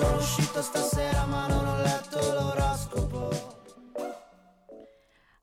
Sono 0.01 0.17
uscito 0.17 0.63
stasera 0.63 1.27
ma 1.27 1.47
non 1.47 1.67
ho 1.67 1.77
letto 1.83 2.17
l'oroscopo. 2.33 3.29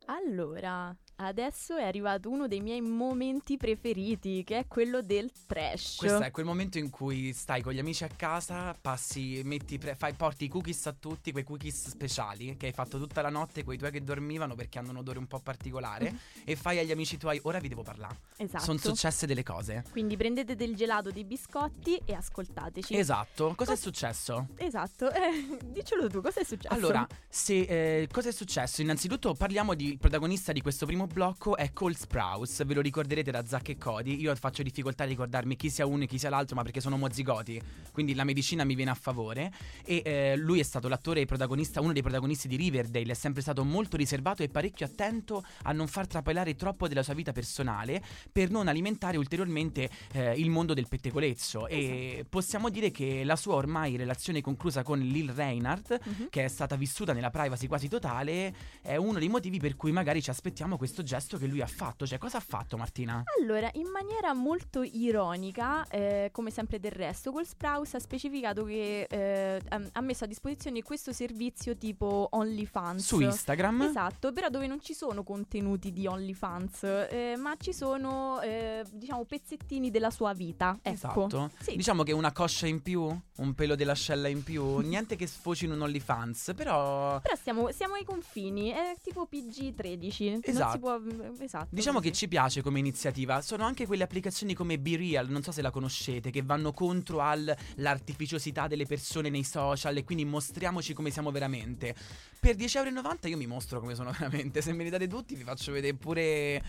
Allora, 0.06 0.96
adesso 1.18 1.76
è 1.76 1.84
arrivato 1.84 2.30
uno 2.30 2.48
dei 2.48 2.62
miei 2.62 2.82
momenti 2.82 3.58
preferiti, 3.58 4.44
che 4.44 4.60
è 4.60 4.68
quello 4.68 5.02
del 5.02 5.32
trash. 5.48 5.96
Questo 5.98 6.22
è 6.22 6.32
quel 6.32 6.46
momento 6.46 6.78
in 6.78 6.90
cui 6.90 7.34
stai 7.34 7.62
con 7.62 7.74
gli 7.74 7.80
amici 7.80 8.04
a 8.04 8.10
casa, 8.16 8.76
passi, 8.80 9.42
metti, 9.44 9.78
pre- 9.78 9.96
fai, 9.96 10.14
porti 10.14 10.46
i 10.46 10.48
cookies 10.48 10.88
a 10.88 10.96
tutti, 10.98 11.32
quei 11.32 11.44
cookies 11.44 11.90
speciali 11.90 12.56
che 12.58 12.68
hai 12.68 12.72
fatto 12.72 13.00
tutta 13.00 13.22
la 13.22 13.30
notte, 13.30 13.64
quei 13.64 13.78
tuoi 13.78 13.92
che 13.92 14.04
dormivano 14.04 14.56
perché 14.56 14.80
hanno 14.80 14.92
un 14.92 14.98
odore 14.98 15.20
un 15.20 15.28
po' 15.28 15.40
particolare, 15.40 16.16
e 16.44 16.56
fai 16.56 16.80
agli 16.80 16.92
amici 16.92 17.18
tuoi, 17.18 17.40
ora 17.44 17.60
vi 17.60 17.68
devo 17.68 17.84
parlare. 17.84 18.20
Esatto. 18.38 18.64
Sono 18.64 18.78
successe 18.78 19.26
delle 19.26 19.44
cose. 19.44 19.84
Quindi 19.92 20.16
prendete 20.18 20.56
del 20.56 20.76
gelato, 20.76 21.10
dei 21.10 21.26
biscotti 21.26 22.00
e 22.06 22.14
ascoltateci. 22.14 22.96
Esatto, 22.96 23.54
cosa 23.56 23.72
è 23.72 23.74
Cos- 23.74 23.84
successo? 23.84 24.48
Esatto, 24.56 25.12
eh, 25.12 25.58
diccelo 25.66 26.08
tu, 26.10 26.22
cosa 26.22 26.42
è 26.42 26.44
successo? 26.44 26.74
Allora, 26.74 27.08
se, 27.28 28.02
eh, 28.02 28.08
cosa 28.12 28.30
è 28.30 28.32
successo? 28.32 28.82
Innanzitutto 28.82 29.34
parliamo 29.34 29.74
di 29.74 29.98
protagonista 30.00 30.52
di 30.52 30.62
questo 30.62 30.86
primo 30.86 31.07
blocco 31.08 31.56
è 31.58 31.74
Cole 31.74 31.96
Sprouse, 31.96 32.64
ve 32.66 32.74
lo 32.76 32.82
ricorderete 32.82 33.32
da 33.32 33.46
Zack 33.46 33.70
e 33.70 33.78
Cody. 33.78 34.20
Io 34.20 34.36
faccio 34.36 34.62
difficoltà 34.64 35.04
a 35.04 35.08
ricordarmi 35.08 35.56
chi 35.56 35.70
sia 35.70 35.86
uno 35.86 36.04
e 36.04 36.08
chi 36.08 36.20
sia 36.20 36.30
l'altro, 36.30 36.56
ma 36.56 36.64
perché 36.64 36.82
sono 36.82 36.96
omozigoti, 36.96 37.62
quindi 37.92 38.14
la 38.14 38.24
medicina 38.24 38.64
mi 38.64 38.76
viene 38.76 38.92
a 38.92 38.96
favore. 38.96 39.52
E 39.84 40.02
eh, 40.06 40.36
lui 40.38 40.60
è 40.60 40.64
stato 40.64 40.88
l'attore 40.88 41.22
e 41.22 41.26
protagonista, 41.26 41.82
uno 41.82 41.94
dei 41.94 42.02
protagonisti 42.02 42.48
di 42.48 42.56
Riverdale, 42.56 43.12
è 43.12 43.16
sempre 43.16 43.42
stato 43.42 43.64
molto 43.64 43.98
riservato 43.98 44.44
e 44.44 44.50
parecchio 44.50 44.86
attento 44.86 45.44
a 45.64 45.72
non 45.72 45.88
far 45.88 46.08
trapelare 46.08 46.56
troppo 46.56 46.88
della 46.88 47.04
sua 47.04 47.14
vita 47.14 47.32
personale 47.32 48.02
per 48.32 48.50
non 48.50 48.68
alimentare 48.68 49.18
ulteriormente 49.18 49.90
eh, 50.14 50.34
il 50.34 50.50
mondo 50.50 50.74
del 50.74 50.88
pettegolezzo. 50.88 51.68
E 51.68 52.26
possiamo 52.30 52.70
dire 52.70 52.92
che 52.92 53.24
la 53.24 53.36
sua 53.36 53.56
ormai 53.56 53.96
relazione 53.96 54.42
conclusa 54.42 54.84
con 54.84 55.00
Lil 55.00 55.32
Reinhardt 55.32 56.00
Mhm. 56.08 56.28
che 56.30 56.46
è 56.46 56.48
stata 56.48 56.76
vissuta 56.76 57.14
nella 57.14 57.30
privacy 57.30 57.68
quasi 57.68 57.88
totale, 57.88 58.54
è 58.82 58.96
uno 58.96 59.20
dei 59.20 59.30
motivi 59.30 59.60
per 59.60 59.76
cui 59.76 59.92
magari 59.92 60.22
ci 60.22 60.30
aspettiamo 60.30 60.78
questo 60.78 60.97
questo 60.98 61.04
gesto 61.04 61.38
che 61.38 61.46
lui 61.46 61.62
ha 61.62 61.68
fatto. 61.68 62.08
Cioè, 62.08 62.18
cosa 62.18 62.38
ha 62.38 62.42
fatto 62.46 62.78
Martina? 62.78 63.24
Allora, 63.40 63.70
in 63.74 63.88
maniera 63.88 64.34
molto 64.34 64.82
ironica, 64.82 65.86
eh, 65.88 66.30
come 66.32 66.50
sempre 66.50 66.80
del 66.80 66.92
resto, 66.92 67.32
col 67.32 67.46
Sprouse 67.46 67.98
ha 67.98 68.00
specificato 68.00 68.64
che 68.64 69.08
eh, 69.10 69.62
ha 69.70 70.02
messo 70.02 70.24
a 70.24 70.28
disposizione 70.28 70.82
questo 70.82 71.14
servizio 71.14 71.78
tipo 71.78 72.28
OnlyFans. 72.32 73.06
Su 73.06 73.20
Instagram? 73.20 73.82
Esatto, 73.82 74.32
però 74.32 74.50
dove 74.50 74.68
non 74.68 74.82
ci 74.82 74.94
sono 74.94 75.24
contenuti 75.24 75.92
di 75.92 76.08
OnlyFans, 76.08 76.84
eh, 76.84 77.36
ma 77.38 77.56
ci 77.58 77.74
sono, 77.74 78.40
eh, 78.42 78.84
diciamo, 78.92 79.24
pezzettini 79.26 79.92
della 79.92 80.10
sua 80.10 80.34
vita. 80.34 80.80
Ecco. 80.82 80.96
Esatto. 81.26 81.52
Sì. 81.60 81.76
Diciamo 81.76 82.04
che 82.04 82.12
una 82.12 82.32
coscia 82.32 82.66
in 82.68 82.82
più, 82.82 83.02
un 83.02 83.54
pelo 83.54 83.76
dell'ascella 83.76 84.28
in 84.28 84.44
più, 84.44 84.80
niente 84.82 85.16
che 85.16 85.28
sfoci 85.28 85.66
in 85.66 85.72
un 85.72 85.82
OnlyFans, 85.82 86.54
però 86.56 87.20
Però 87.20 87.36
stiamo, 87.36 87.72
siamo 87.72 87.96
ai 87.96 88.04
confini, 88.04 88.70
è 88.70 88.96
tipo 89.02 89.28
PG13. 89.32 90.30
Non 90.32 90.40
Esatto. 90.44 90.87
Può. 90.96 91.00
Esatto. 91.40 91.68
Diciamo 91.70 92.00
che 92.00 92.10
così. 92.10 92.22
ci 92.22 92.28
piace 92.28 92.62
come 92.62 92.80
iniziativa. 92.80 93.42
Sono 93.42 93.64
anche 93.66 93.86
quelle 93.86 94.04
applicazioni 94.04 94.54
come 94.54 94.80
Be 94.80 94.96
Real, 94.96 95.30
non 95.30 95.44
so 95.44 95.52
se 95.52 95.62
la 95.62 95.72
conoscete, 95.72 96.32
che 96.32 96.42
vanno 96.42 96.72
contro 96.72 97.22
all'artificiosità 97.22 98.68
delle 98.68 98.86
persone 98.86 99.30
nei 99.30 99.44
social 99.44 99.98
e 99.98 100.04
quindi 100.04 100.26
mostriamoci 100.26 100.94
come 100.94 101.12
siamo 101.12 101.32
veramente. 101.32 101.96
Per 102.40 102.56
10,90€ 102.56 103.28
io 103.28 103.38
mi 103.38 103.48
mostro 103.48 103.80
come 103.80 103.96
sono 103.96 104.12
veramente. 104.18 104.62
Se 104.62 104.72
me 104.72 104.84
li 104.84 104.90
date 104.90 105.08
tutti 105.08 105.36
vi 105.36 105.44
faccio 105.44 105.72
vedere 105.72 105.96
pure 105.96 106.64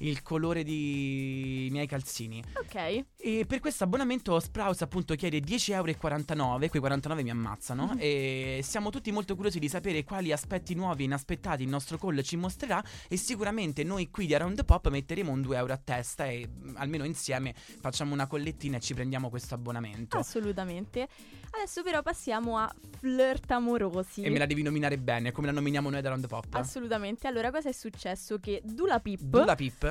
il 0.00 0.22
colore 0.22 0.62
di 0.62 1.68
miei 1.70 1.86
calzini. 1.86 2.42
Ok. 2.54 3.04
E 3.16 3.44
per 3.46 3.60
questo 3.60 3.84
abbonamento 3.84 4.38
Sprouse 4.38 4.84
appunto 4.84 5.14
chiede 5.14 5.38
10,49€, 5.38 6.68
quei 6.68 6.80
49 6.80 7.22
mi 7.22 7.30
ammazzano 7.30 7.96
e 7.98 8.60
siamo 8.62 8.90
tutti 8.90 9.12
molto 9.12 9.34
curiosi 9.34 9.58
di 9.58 9.68
sapere 9.68 10.04
quali 10.04 10.32
aspetti 10.32 10.74
nuovi 10.74 11.02
e 11.02 11.06
inaspettati 11.06 11.62
il 11.62 11.68
nostro 11.68 11.98
call 11.98 12.20
ci 12.22 12.36
mostrerà 12.36 12.82
e 13.08 13.16
sicuramente 13.16 13.84
noi 13.84 14.10
qui 14.10 14.26
di 14.26 14.34
Around 14.34 14.56
the 14.56 14.64
Pop 14.64 14.88
metteremo 14.88 15.30
un 15.30 15.42
2 15.42 15.56
euro 15.56 15.72
a 15.72 15.80
testa 15.82 16.26
e 16.26 16.48
mm, 16.48 16.76
almeno 16.76 17.04
insieme 17.04 17.54
facciamo 17.54 18.14
una 18.14 18.26
collettina 18.26 18.78
e 18.78 18.80
ci 18.80 18.94
prendiamo 18.94 19.28
questo 19.28 19.54
abbonamento. 19.54 20.16
Assolutamente. 20.16 21.08
Adesso 21.52 21.82
però 21.82 22.00
passiamo 22.00 22.58
a 22.58 22.72
flirt 23.00 23.50
amorosi. 23.50 24.22
E 24.22 24.30
me 24.30 24.38
la 24.38 24.46
devi 24.46 24.62
nominare 24.62 24.98
bene, 24.98 25.32
come 25.32 25.48
la 25.48 25.52
nominiamo 25.52 25.90
noi 25.90 25.98
ad 25.98 26.06
Around 26.06 26.22
the 26.22 26.28
Pop. 26.28 26.54
Assolutamente. 26.54 27.26
Allora, 27.26 27.50
cosa 27.50 27.68
è 27.68 27.72
successo? 27.72 28.38
Che 28.38 28.62
Dula 28.64 29.00
Pip 29.00 29.20
Dula 29.20 29.54
Pip? 29.54 29.89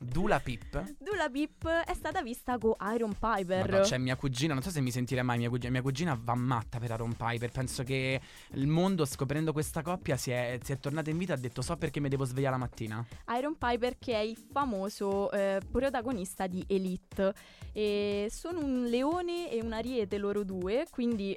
Dula 0.00 0.38
Pip? 0.38 0.94
Dula 0.96 1.28
Pip 1.28 1.66
è 1.66 1.92
stata 1.92 2.22
vista 2.22 2.56
con 2.56 2.74
Iron 2.94 3.14
Piper. 3.18 3.62
Madonna, 3.62 3.80
c'è 3.80 3.98
mia 3.98 4.14
cugina, 4.14 4.54
non 4.54 4.62
so 4.62 4.70
se 4.70 4.80
mi 4.80 4.92
sentirà 4.92 5.24
mai 5.24 5.38
mia 5.38 5.48
cugina. 5.48 5.72
Mia 5.72 5.82
cugina 5.82 6.18
va 6.22 6.36
matta 6.36 6.78
per 6.78 6.92
Aaron 6.92 7.14
Piper. 7.14 7.50
Penso 7.50 7.82
che 7.82 8.20
il 8.52 8.66
mondo, 8.68 9.04
scoprendo 9.04 9.52
questa 9.52 9.82
coppia, 9.82 10.16
si 10.16 10.30
è, 10.30 10.56
si 10.62 10.70
è 10.70 10.78
tornata 10.78 11.10
in 11.10 11.18
vita 11.18 11.32
e 11.32 11.36
ha 11.36 11.40
detto: 11.40 11.62
So 11.62 11.76
perché 11.76 11.98
mi 11.98 12.08
devo 12.08 12.24
svegliare 12.24 12.52
la 12.52 12.58
mattina. 12.58 13.04
Iron 13.36 13.58
Piper 13.58 13.98
che 13.98 14.14
è 14.14 14.20
il 14.20 14.36
famoso 14.36 15.32
eh, 15.32 15.60
protagonista 15.68 16.46
di 16.46 16.64
Elite. 16.68 17.34
E 17.72 18.28
sono 18.30 18.60
un 18.60 18.84
leone 18.84 19.50
e 19.50 19.60
un 19.60 19.72
ariete 19.72 20.16
loro 20.16 20.44
due, 20.44 20.86
quindi 20.90 21.36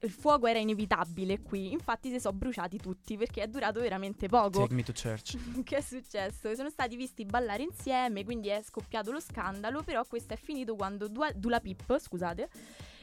il 0.00 0.10
fuoco 0.10 0.46
era 0.46 0.58
inevitabile 0.58 1.40
qui. 1.40 1.72
Infatti 1.72 2.10
si 2.10 2.20
sono 2.20 2.36
bruciati 2.36 2.78
tutti 2.78 3.16
perché 3.16 3.42
è 3.42 3.46
durato 3.46 3.80
veramente 3.80 4.28
poco. 4.28 4.60
Take 4.60 4.74
me 4.74 4.82
to 4.82 4.92
church. 4.92 5.36
che 5.64 5.76
è 5.76 5.80
successo? 5.80 6.54
Sono 6.54 6.70
stati 6.70 6.96
visti 6.96 7.24
ballare 7.24 7.62
insieme, 7.62 8.24
quindi 8.24 8.48
è 8.48 8.62
scoppiato 8.62 9.10
lo 9.10 9.20
scandalo, 9.20 9.82
però 9.82 10.04
questo 10.04 10.34
è 10.34 10.36
finito 10.36 10.74
quando 10.76 11.08
Dua- 11.08 11.32
Dula 11.32 11.60
Pip, 11.60 11.98
scusate, 11.98 12.48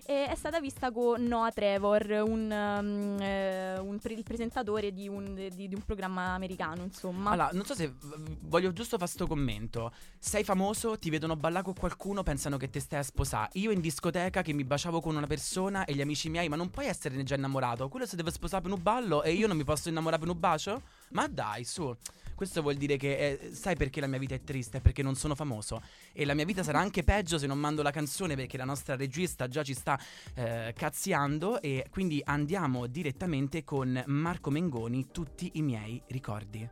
eh, 0.05 0.27
è 0.27 0.35
stata 0.35 0.59
vista 0.59 0.91
con 0.91 1.23
Noah 1.23 1.51
Trevor, 1.51 2.23
un, 2.25 2.51
um, 2.51 3.21
eh, 3.21 3.79
un 3.79 3.99
pre- 3.99 4.13
il 4.13 4.23
presentatore 4.23 4.91
di 4.91 5.07
un, 5.07 5.33
di- 5.33 5.67
di 5.67 5.75
un 5.75 5.81
programma 5.85 6.33
americano, 6.33 6.83
insomma. 6.83 7.31
Allora, 7.31 7.49
non 7.53 7.65
so 7.65 7.73
se 7.75 7.93
voglio 8.41 8.73
giusto 8.73 8.97
fare 8.97 9.09
sto 9.09 9.27
commento. 9.27 9.91
Sei 10.19 10.43
famoso, 10.43 10.97
ti 10.97 11.09
vedono 11.09 11.35
ballare 11.35 11.63
con 11.63 11.73
qualcuno, 11.73 12.23
pensano 12.23 12.57
che 12.57 12.69
te 12.69 12.79
stai 12.79 12.99
a 12.99 13.03
sposare. 13.03 13.49
Io 13.53 13.71
in 13.71 13.81
discoteca 13.81 14.41
che 14.41 14.53
mi 14.53 14.63
baciavo 14.63 15.01
con 15.01 15.15
una 15.15 15.27
persona 15.27 15.85
e 15.85 15.93
gli 15.93 16.01
amici 16.01 16.29
miei, 16.29 16.49
ma 16.49 16.55
non 16.55 16.69
puoi 16.69 16.87
esserne 16.87 17.23
già 17.23 17.35
innamorato. 17.35 17.87
Quello 17.89 18.05
si 18.05 18.15
deve 18.15 18.31
sposare 18.31 18.61
per 18.61 18.71
un 18.71 18.81
ballo 18.81 19.23
e 19.23 19.33
io 19.33 19.47
non 19.47 19.57
mi 19.57 19.63
posso 19.63 19.89
innamorare 19.89 20.21
per 20.21 20.31
un 20.31 20.39
bacio? 20.39 20.81
Ma 21.13 21.27
dai, 21.27 21.63
su. 21.63 21.95
Questo 22.35 22.61
vuol 22.61 22.75
dire 22.75 22.97
che 22.97 23.15
eh, 23.15 23.53
sai 23.53 23.75
perché 23.75 24.01
la 24.01 24.07
mia 24.07 24.17
vita 24.17 24.35
è 24.35 24.43
triste? 24.43 24.81
Perché 24.81 25.03
non 25.03 25.15
sono 25.15 25.35
famoso. 25.35 25.81
E 26.11 26.25
la 26.25 26.33
mia 26.33 26.45
vita 26.45 26.63
sarà 26.63 26.79
anche 26.79 27.03
peggio 27.03 27.37
se 27.37 27.47
non 27.47 27.59
mando 27.59 27.81
la 27.81 27.91
canzone 27.91 28.35
perché 28.35 28.57
la 28.57 28.65
nostra 28.65 28.95
regista 28.95 29.47
già 29.47 29.63
ci 29.63 29.73
sta 29.73 29.99
eh, 30.33 30.73
cazziando. 30.75 31.61
E 31.61 31.87
quindi 31.89 32.21
andiamo 32.25 32.87
direttamente 32.87 33.63
con 33.63 34.03
Marco 34.07 34.49
Mengoni, 34.49 35.07
tutti 35.11 35.51
i 35.53 35.61
miei 35.61 36.01
ricordi. 36.07 36.67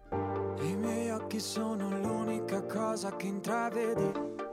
I 0.61 0.75
miei 0.75 1.09
occhi 1.11 1.39
sono 1.39 1.97
l'unica 1.99 2.65
cosa 2.65 3.15
che 3.15 3.27
intravedi. 3.27 4.50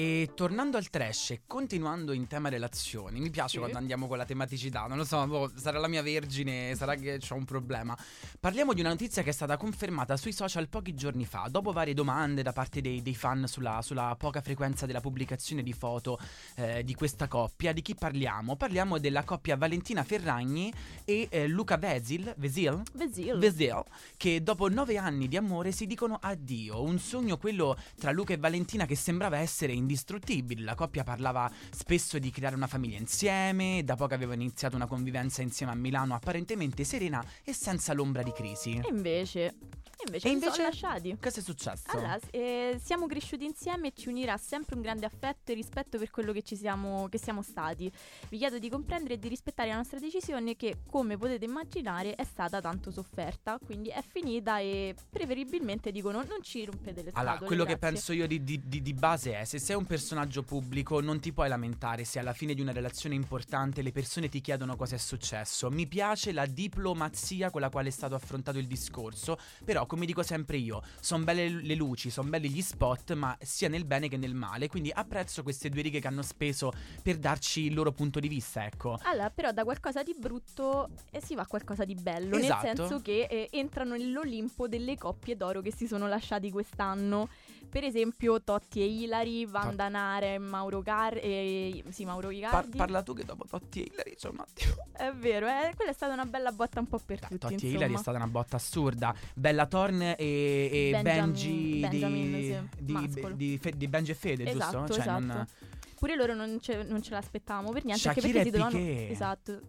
E 0.00 0.30
tornando 0.34 0.78
al 0.78 0.88
trash 0.88 1.32
e 1.32 1.40
continuando 1.46 2.14
in 2.14 2.26
tema 2.26 2.48
relazioni, 2.48 3.20
mi 3.20 3.28
piace 3.28 3.50
Sì. 3.50 3.58
quando 3.58 3.76
andiamo 3.76 4.06
con 4.08 4.16
la 4.16 4.24
tematicità, 4.24 4.86
non 4.86 4.96
lo 4.96 5.04
so, 5.04 5.26
boh, 5.26 5.52
sarà 5.54 5.78
la 5.78 5.88
mia 5.88 6.00
vergine, 6.00 6.74
sarà 6.74 6.94
che 6.94 7.20
ho 7.28 7.34
un 7.34 7.44
problema. 7.44 7.94
Parliamo 8.40 8.72
di 8.72 8.80
una 8.80 8.88
notizia 8.88 9.22
che 9.22 9.28
è 9.28 9.32
stata 9.34 9.58
confermata 9.58 10.16
sui 10.16 10.32
social 10.32 10.70
pochi 10.70 10.94
giorni 10.94 11.26
fa, 11.26 11.48
dopo 11.50 11.70
varie 11.70 11.92
domande 11.92 12.40
da 12.40 12.52
parte 12.52 12.80
dei, 12.80 13.02
dei 13.02 13.14
fan 13.14 13.46
sulla, 13.46 13.82
sulla 13.82 14.16
poca 14.18 14.40
frequenza 14.40 14.86
della 14.86 15.02
pubblicazione 15.02 15.62
di 15.62 15.74
foto 15.74 16.18
eh, 16.54 16.82
di 16.82 16.94
questa 16.94 17.28
coppia. 17.28 17.74
Di 17.74 17.82
chi 17.82 17.94
parliamo? 17.94 18.56
Parliamo 18.56 18.96
della 18.96 19.24
coppia 19.24 19.58
Valentina 19.58 20.02
Ferragni 20.02 20.72
e 21.04 21.28
eh, 21.30 21.46
Luca 21.46 21.76
Vesil, 21.76 22.32
Vesil? 22.38 22.80
Vesil. 22.94 23.36
Vesil, 23.36 23.82
che 24.16 24.42
dopo 24.42 24.70
nove 24.70 24.96
anni 24.96 25.28
di 25.28 25.36
amore 25.36 25.72
si 25.72 25.84
dicono 25.84 26.16
addio. 26.18 26.82
Un 26.82 26.98
sogno 26.98 27.36
quello 27.36 27.76
tra 27.98 28.12
Luca 28.12 28.32
e 28.32 28.38
Valentina 28.38 28.86
che 28.86 28.96
sembrava 28.96 29.36
essere 29.36 29.74
indistruttibile. 29.90 30.62
La 30.62 30.74
coppia 30.74 31.02
parlava 31.02 31.50
spesso 31.70 32.18
di 32.18 32.30
creare 32.30 32.54
una 32.54 32.66
famiglia 32.66 32.98
insieme, 32.98 33.82
da 33.84 33.96
poco 33.96 34.14
aveva 34.14 34.34
iniziato 34.34 34.76
una 34.76 34.86
convivenza 34.86 35.42
insieme 35.42 35.72
a 35.72 35.74
Milano 35.74 36.14
apparentemente 36.14 36.84
serena 36.84 37.24
e 37.42 37.52
senza 37.52 37.92
l'ombra 37.92 38.22
di 38.22 38.32
crisi. 38.32 38.76
E 38.76 38.88
invece, 38.88 39.54
e 40.00 40.06
invece, 40.06 40.28
E 40.28 40.30
invece? 40.32 40.52
sono 40.52 40.64
lasciati. 40.68 41.16
Cosa 41.20 41.40
è 41.40 41.42
successo? 41.42 41.82
Allora, 41.86 42.18
eh, 42.30 42.80
siamo 42.82 43.06
cresciuti 43.06 43.44
insieme 43.44 43.88
e 43.88 43.92
ci 43.94 44.08
unirà 44.08 44.36
sempre 44.36 44.74
un 44.76 44.82
grande 44.82 45.06
affetto 45.06 45.52
e 45.52 45.54
rispetto 45.54 45.98
per 45.98 46.10
quello 46.10 46.32
che 46.32 46.42
ci 46.42 46.56
siamo, 46.56 47.08
che 47.08 47.18
siamo 47.18 47.42
stati. 47.42 47.90
Vi 48.28 48.38
chiedo 48.38 48.58
di 48.58 48.68
comprendere 48.68 49.14
e 49.14 49.18
di 49.18 49.28
rispettare 49.28 49.68
la 49.70 49.76
nostra 49.76 49.98
decisione 49.98 50.56
che, 50.56 50.78
come 50.88 51.16
potete 51.16 51.44
immaginare, 51.44 52.14
è 52.14 52.24
stata 52.24 52.60
tanto 52.60 52.90
sofferta. 52.90 53.58
Quindi 53.64 53.88
è 53.90 54.02
finita 54.06 54.58
e 54.58 54.94
preferibilmente 55.08 55.90
dicono 55.92 56.22
non 56.24 56.42
ci 56.42 56.64
rompete 56.64 57.02
le 57.02 57.10
scatole. 57.10 57.28
Allora, 57.30 57.44
quello 57.46 57.64
che 57.64 57.76
grazie." 57.76 57.88
penso 57.90 58.12
io 58.12 58.26
di, 58.26 58.42
di- 58.42 58.60
di- 58.64 58.82
di 58.82 58.92
base 58.94 59.38
è: 59.38 59.44
se 59.44 59.58
sei 59.58 59.76
un 59.76 59.86
personaggio 59.86 60.42
pubblico, 60.42 61.00
non 61.00 61.20
ti 61.20 61.32
puoi 61.32 61.48
lamentare 61.48 62.04
se 62.04 62.18
alla 62.18 62.32
fine 62.32 62.54
di 62.54 62.60
una 62.60 62.72
relazione 62.72 63.14
importante 63.14 63.82
le 63.82 63.92
persone 63.92 64.28
ti 64.28 64.40
chiedono 64.40 64.76
cosa 64.76 64.94
è 64.94 64.98
successo. 64.98 65.70
Mi 65.70 65.86
piace 65.86 66.32
la 66.32 66.46
diplomazia 66.46 67.50
con 67.50 67.60
la 67.60 67.68
quale 67.70 67.88
è 67.88 67.92
stato 67.92 68.14
affrontato 68.14 68.58
il 68.58 68.66
discorso. 68.66 69.38
Però, 69.64 69.86
come 69.90 70.06
dico 70.06 70.22
sempre 70.22 70.56
io, 70.56 70.84
sono 71.00 71.24
belle 71.24 71.48
le 71.48 71.74
luci, 71.74 72.10
sono 72.10 72.28
belli 72.28 72.48
gli 72.48 72.62
spot, 72.62 73.14
ma 73.14 73.36
sia 73.40 73.68
nel 73.68 73.84
bene 73.84 74.06
che 74.06 74.16
nel 74.16 74.34
male. 74.34 74.68
Quindi 74.68 74.92
apprezzo 74.94 75.42
queste 75.42 75.68
due 75.68 75.82
righe 75.82 75.98
che 75.98 76.06
hanno 76.06 76.22
speso 76.22 76.72
per 77.02 77.18
darci 77.18 77.62
il 77.62 77.74
loro 77.74 77.90
punto 77.90 78.20
di 78.20 78.28
vista, 78.28 78.64
ecco. 78.64 79.00
Allora, 79.02 79.30
però 79.30 79.50
da 79.50 79.64
qualcosa 79.64 80.04
di 80.04 80.14
brutto 80.16 80.90
eh, 81.10 81.20
si 81.20 81.34
va 81.34 81.42
a 81.42 81.46
qualcosa 81.48 81.84
di 81.84 81.96
bello, 81.96 82.36
Esatto. 82.36 82.66
nel 82.66 82.76
senso 82.76 83.02
che 83.02 83.26
eh, 83.28 83.48
entrano 83.50 83.96
nell'Olimpo 83.96 84.68
delle 84.68 84.96
coppie 84.96 85.36
d'oro 85.36 85.60
che 85.60 85.72
si 85.74 85.88
sono 85.88 86.06
lasciati 86.06 86.52
quest'anno. 86.52 87.28
Per 87.70 87.84
esempio 87.84 88.42
Totti 88.42 88.80
e 88.80 88.86
Ilari, 88.86 89.46
Vandanare, 89.46 90.38
Mauro 90.38 90.82
Car 90.82 91.16
e 91.22 91.84
sì, 91.90 92.04
Mauro 92.04 92.26
Par- 92.26 92.36
Icardi. 92.36 92.76
parla 92.76 93.02
tu 93.02 93.14
che 93.14 93.24
dopo 93.24 93.44
Totti 93.48 93.82
e 93.84 93.90
Hilary 93.92 94.16
c'è 94.16 94.28
un 94.28 94.40
attimo. 94.40 94.74
È 94.92 95.12
vero, 95.12 95.46
eh, 95.46 95.72
quella 95.76 95.92
è 95.92 95.94
stata 95.94 96.12
una 96.12 96.26
bella 96.26 96.50
botta 96.50 96.80
un 96.80 96.88
po' 96.88 96.98
per 96.98 97.20
Dai, 97.20 97.28
tutti, 97.28 97.38
Totti 97.38 97.52
e 97.52 97.56
insomma. 97.56 97.76
Hilary 97.76 97.94
è 97.94 97.98
stata 97.98 98.16
una 98.16 98.26
botta 98.26 98.56
assurda. 98.56 99.14
Bella 99.34 99.66
Thorne 99.66 100.16
e, 100.16 100.90
e 100.92 101.00
Benji 101.00 101.78
Benjamin, 101.80 102.32
di, 102.32 102.44
sì, 102.44 102.82
di, 102.82 103.34
di, 103.36 103.58
Fe- 103.58 103.76
di 103.76 103.86
Benji 103.88 104.10
e 104.10 104.14
Fede, 104.14 104.50
Esatto, 104.50 104.78
giusto? 104.78 104.92
Cioè, 104.94 105.02
esatto. 105.02 105.24
non- 105.24 105.46
Pure 105.94 106.16
loro 106.16 106.34
non 106.34 106.58
ce, 106.60 106.82
non 106.82 107.02
ce 107.02 107.10
l'aspettavamo 107.12 107.70
per 107.70 107.84
niente, 107.84 108.08
anche 108.08 108.20
Shakira 108.20 108.42
perché 108.42 108.58
si 108.58 108.64
e 108.64 108.68
dovevano. 108.68 109.12
Esatto. 109.12 109.60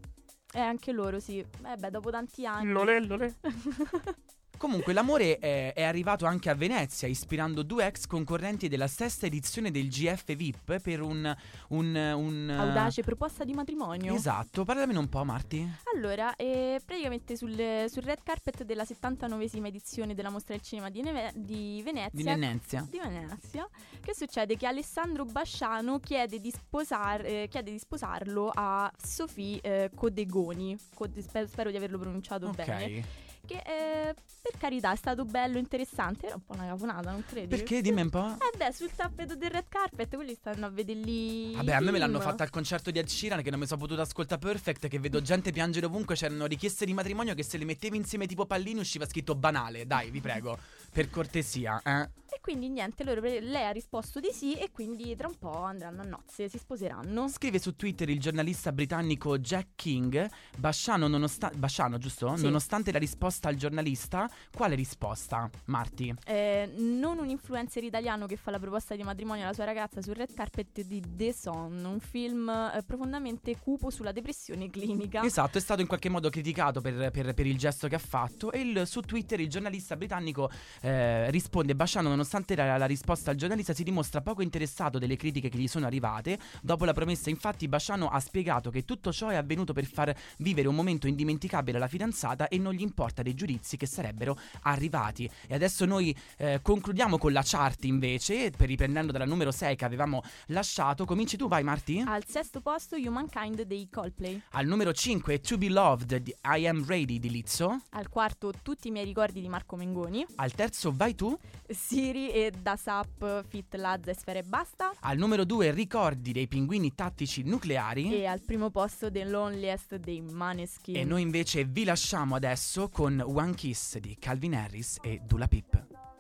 E 0.54 0.60
anche 0.60 0.92
loro, 0.92 1.20
sì. 1.20 1.38
Eh 1.40 1.76
beh, 1.78 1.90
dopo 1.92 2.10
tanti 2.10 2.46
anni. 2.46 2.72
Comunque 4.62 4.94
l'amore 4.94 5.40
è, 5.40 5.74
è 5.74 5.82
arrivato 5.82 6.28
anche 6.28 6.52
a 6.52 6.54
Venezia, 6.54 7.08
ispirando 7.08 7.64
due 7.64 7.88
ex 7.88 8.06
concorrenti 8.06 8.68
della 8.68 8.86
sesta 8.86 9.26
edizione 9.26 9.72
del 9.72 9.90
GF 9.90 10.36
VIP 10.36 10.80
per 10.80 11.02
un... 11.02 11.36
un, 11.70 11.96
un 11.96 12.50
Audace 12.56 13.02
proposta 13.02 13.44
di 13.44 13.54
matrimonio. 13.54 14.14
Esatto, 14.14 14.64
parlamene 14.64 15.00
un 15.00 15.10
po' 15.10 15.24
Marti. 15.24 15.68
Allora, 15.96 16.36
eh, 16.36 16.80
praticamente 16.86 17.36
sul, 17.36 17.56
sul 17.88 18.04
red 18.04 18.20
carpet 18.22 18.64
della 18.64 18.84
79esima 18.84 19.66
edizione 19.66 20.14
della 20.14 20.30
Mostra 20.30 20.54
del 20.54 20.64
Cinema 20.64 20.92
di, 20.92 21.02
Neve- 21.02 21.34
di 21.34 21.82
Venezia. 21.84 22.12
Di 22.12 22.24
Venezia. 22.24 22.88
di 22.88 23.00
Venezia, 23.00 23.68
che 24.00 24.14
succede? 24.14 24.58
Che 24.58 24.68
Alessandro 24.68 25.26
Basciano 25.26 25.98
chiede 25.98 26.40
di, 26.40 26.52
sposar- 26.52 27.26
eh, 27.26 27.48
chiede 27.50 27.72
di 27.72 27.80
sposarlo 27.80 28.52
a 28.54 28.92
Sofì 28.96 29.58
eh, 29.58 29.90
Codegoni. 29.96 30.78
Code- 30.94 31.20
spe- 31.24 31.48
spero 31.48 31.72
di 31.72 31.78
averlo 31.78 31.98
pronunciato 31.98 32.48
bene. 32.52 33.30
Che 33.52 33.58
eh, 33.58 34.14
per 34.42 34.58
carità, 34.58 34.94
è 34.94 34.96
stato 34.96 35.26
bello, 35.26 35.58
interessante. 35.58 36.28
Era 36.28 36.36
un 36.36 36.46
po' 36.46 36.54
una 36.54 36.68
caponata, 36.68 37.12
non 37.12 37.24
credi? 37.26 37.48
Perché? 37.48 37.82
Dimmi 37.82 38.02
un 38.02 38.10
po'. 38.10 38.38
Eh 38.40 38.58
beh, 38.58 38.72
sul 38.72 38.92
tappeto 38.96 39.36
del 39.36 39.52
red 39.52 39.66
carpet, 39.68 40.16
quelli 40.16 40.34
stanno 40.36 40.68
a 40.68 40.70
vedere 40.70 41.00
lì. 41.00 41.54
Vabbè, 41.56 41.74
a 41.74 41.80
me 41.82 41.92
me 41.92 42.00
l'hanno 42.00 42.22
fatta 42.22 42.44
al 42.44 42.50
concerto 42.50 42.92
di 42.92 43.00
Ed 43.00 43.08
Sheeran 43.08 43.42
che 43.42 43.50
non 43.50 43.60
mi 43.60 43.68
sono 43.68 43.82
potuto 43.82 44.02
ascoltare 44.02 44.40
Perfect, 44.40 44.88
che 44.88 45.00
vedo 45.00 45.22
gente 45.22 45.52
piangere 45.52 45.86
ovunque, 45.86 46.16
c'erano 46.16 46.46
richieste 46.46 46.86
di 46.86 46.94
matrimonio 46.94 47.34
che 47.36 47.44
se 47.44 47.58
le 47.58 47.66
mettevi 47.66 47.98
insieme 47.98 48.26
tipo 48.26 48.46
pallini 48.46 48.80
usciva 48.80 49.06
scritto 49.06 49.36
banale. 49.36 49.86
Dai, 49.86 50.10
vi 50.12 50.22
prego, 50.22 50.58
per 50.92 51.10
cortesia, 51.10 51.82
eh. 51.84 52.10
Quindi 52.42 52.70
niente, 52.70 53.04
loro, 53.04 53.22
lei 53.22 53.66
ha 53.68 53.70
risposto 53.70 54.20
di 54.20 54.30
sì 54.34 54.56
e 54.56 54.72
quindi 54.72 55.16
tra 55.16 55.28
un 55.28 55.38
po' 55.38 55.62
andranno 55.62 56.02
a 56.02 56.06
nozze, 56.06 56.50
si 56.50 56.58
sposeranno. 56.58 57.28
Scrive 57.28 57.60
su 57.60 57.76
Twitter 57.76 58.10
il 58.10 58.20
giornalista 58.20 58.72
britannico 58.72 59.38
Jack 59.38 59.70
King, 59.76 60.28
Basciano, 60.58 61.08
nonosta- 61.08 61.52
Basciano 61.56 62.00
giusto? 62.00 62.36
Sì. 62.36 62.44
Nonostante 62.44 62.92
la 62.92 62.98
risposta 62.98 63.48
al 63.48 63.56
giornalista, 63.56 64.28
quale 64.52 64.74
risposta, 64.74 65.48
Marti? 65.66 66.12
Eh, 66.26 66.74
non 66.78 67.20
un 67.20 67.30
influencer 67.30 67.84
italiano 67.84 68.26
che 68.26 68.38
fa 68.38 68.50
la 68.50 68.58
proposta 68.58 68.96
di 68.96 69.04
matrimonio 69.04 69.44
alla 69.44 69.54
sua 69.54 69.66
ragazza 69.66 70.02
sul 70.02 70.16
red 70.16 70.34
carpet 70.34 70.82
di 70.82 71.00
The 71.16 71.34
Son, 71.34 71.86
un 71.86 72.00
film 72.00 72.50
eh, 72.50 72.82
profondamente 72.84 73.56
cupo 73.60 73.92
sulla 73.92 74.12
depressione 74.12 74.68
clinica. 74.72 75.22
Esatto, 75.24 75.60
è 75.60 75.62
stato 75.62 75.82
in 75.82 75.88
qualche 75.88 76.10
modo 76.10 76.32
criticato 76.32 76.82
per, 76.82 77.12
per- 77.12 77.36
per 77.36 77.46
il 77.46 77.58
gesto 77.60 77.88
che 77.88 77.94
ha 77.96 78.00
fatto 78.00 78.52
e 78.52 78.62
il- 78.62 78.88
su 78.88 79.02
Twitter 79.02 79.40
il 79.40 79.48
giornalista 79.48 79.96
britannico 79.96 80.50
eh, 80.82 81.30
risponde 81.30 81.76
Basciano 81.76 82.10
nonostante 82.10 82.30
la, 82.56 82.78
la 82.78 82.86
risposta 82.86 83.32
al 83.32 83.38
giornalista 83.38 83.74
si 83.74 83.84
dimostra 83.84 84.22
poco 84.22 84.42
interessato 84.42 85.00
delle 85.00 85.16
critiche 85.16 85.50
che 85.50 85.58
gli 85.58 85.68
sono 85.68 85.86
arrivate. 85.86 86.40
Dopo 86.62 86.86
la 86.86 86.94
promessa 86.94 87.30
infatti 87.30 87.68
Basciano 87.68 88.10
ha 88.10 88.20
spiegato 88.20 88.70
che 88.70 88.86
tutto 88.86 89.12
ciò 89.12 89.30
è 89.30 89.36
avvenuto 89.36 89.74
per 89.74 89.86
far 89.86 90.16
vivere 90.38 90.68
un 90.68 90.76
momento 90.76 91.08
indimenticabile 91.08 91.78
alla 91.78 91.88
fidanzata 91.88 92.48
e 92.48 92.58
non 92.58 92.74
gli 92.74 92.82
importa 92.82 93.22
dei 93.22 93.34
giudizi 93.34 93.78
che 93.78 93.86
sarebbero 93.86 94.38
arrivati. 94.62 95.30
E 95.48 95.54
adesso 95.54 95.86
noi 95.86 96.16
eh, 96.38 96.60
concludiamo 96.62 97.18
con 97.18 97.34
la 97.34 97.42
chart 97.44 97.84
invece, 97.86 98.52
per 98.52 98.68
riprendendo 98.68 99.12
dalla 99.12 99.26
numero 99.26 99.52
6 99.52 99.76
che 99.76 99.86
avevamo 99.86 100.24
lasciato. 100.48 101.06
Cominci 101.06 101.38
tu, 101.38 101.48
vai 101.48 101.64
Marti? 101.64 102.04
Al 102.06 102.26
sesto 102.26 102.62
posto 102.62 102.96
Humankind 102.96 103.64
dei 103.64 103.90
Coldplay. 103.90 104.42
Al 104.52 104.66
numero 104.66 104.94
5 104.94 105.40
To 105.42 105.58
Be 105.58 105.70
Loved 105.70 106.16
di 106.18 106.34
I 106.44 106.68
Am 106.68 106.86
Ready 106.86 107.20
di 107.20 107.30
Lizzo. 107.30 107.82
Al 107.92 108.10
quarto 108.10 108.54
Tutti 108.62 108.88
i 108.88 108.92
miei 108.92 109.06
ricordi 109.06 109.42
di 109.42 109.48
Marco 109.48 109.76
Mengoni. 109.76 110.26
Al 110.36 110.52
terzo 110.54 110.94
Vai 110.94 111.16
tu. 111.16 111.38
Siri 111.68 112.21
e 112.30 112.52
Dasap 112.52 113.46
Fit 113.48 113.74
Lazza 113.76 114.12
e 114.12 114.14
Sfera 114.14 114.40
e 114.40 114.44
Basta. 114.44 114.92
Al 115.00 115.18
numero 115.18 115.44
2 115.46 115.72
Ricordi 115.72 116.32
dei 116.32 116.48
pinguini 116.48 116.94
tattici 116.94 117.44
nucleari. 117.44 118.14
E 118.14 118.26
al 118.26 118.42
primo 118.42 118.70
posto 118.70 119.10
The 119.10 119.26
Loneliest 119.26 119.96
dei 119.96 120.22
Maneskin. 120.22 120.96
E 120.96 121.04
noi 121.04 121.22
invece 121.22 121.64
vi 121.64 121.84
lasciamo 121.84 122.36
adesso 122.36 122.90
con 122.90 123.20
One 123.26 123.54
Kiss 123.54 123.98
di 123.98 124.18
Calvin 124.20 124.56
Harris 124.56 124.98
e 125.02 125.22
Dula 125.26 125.48
Pip. 125.48 126.11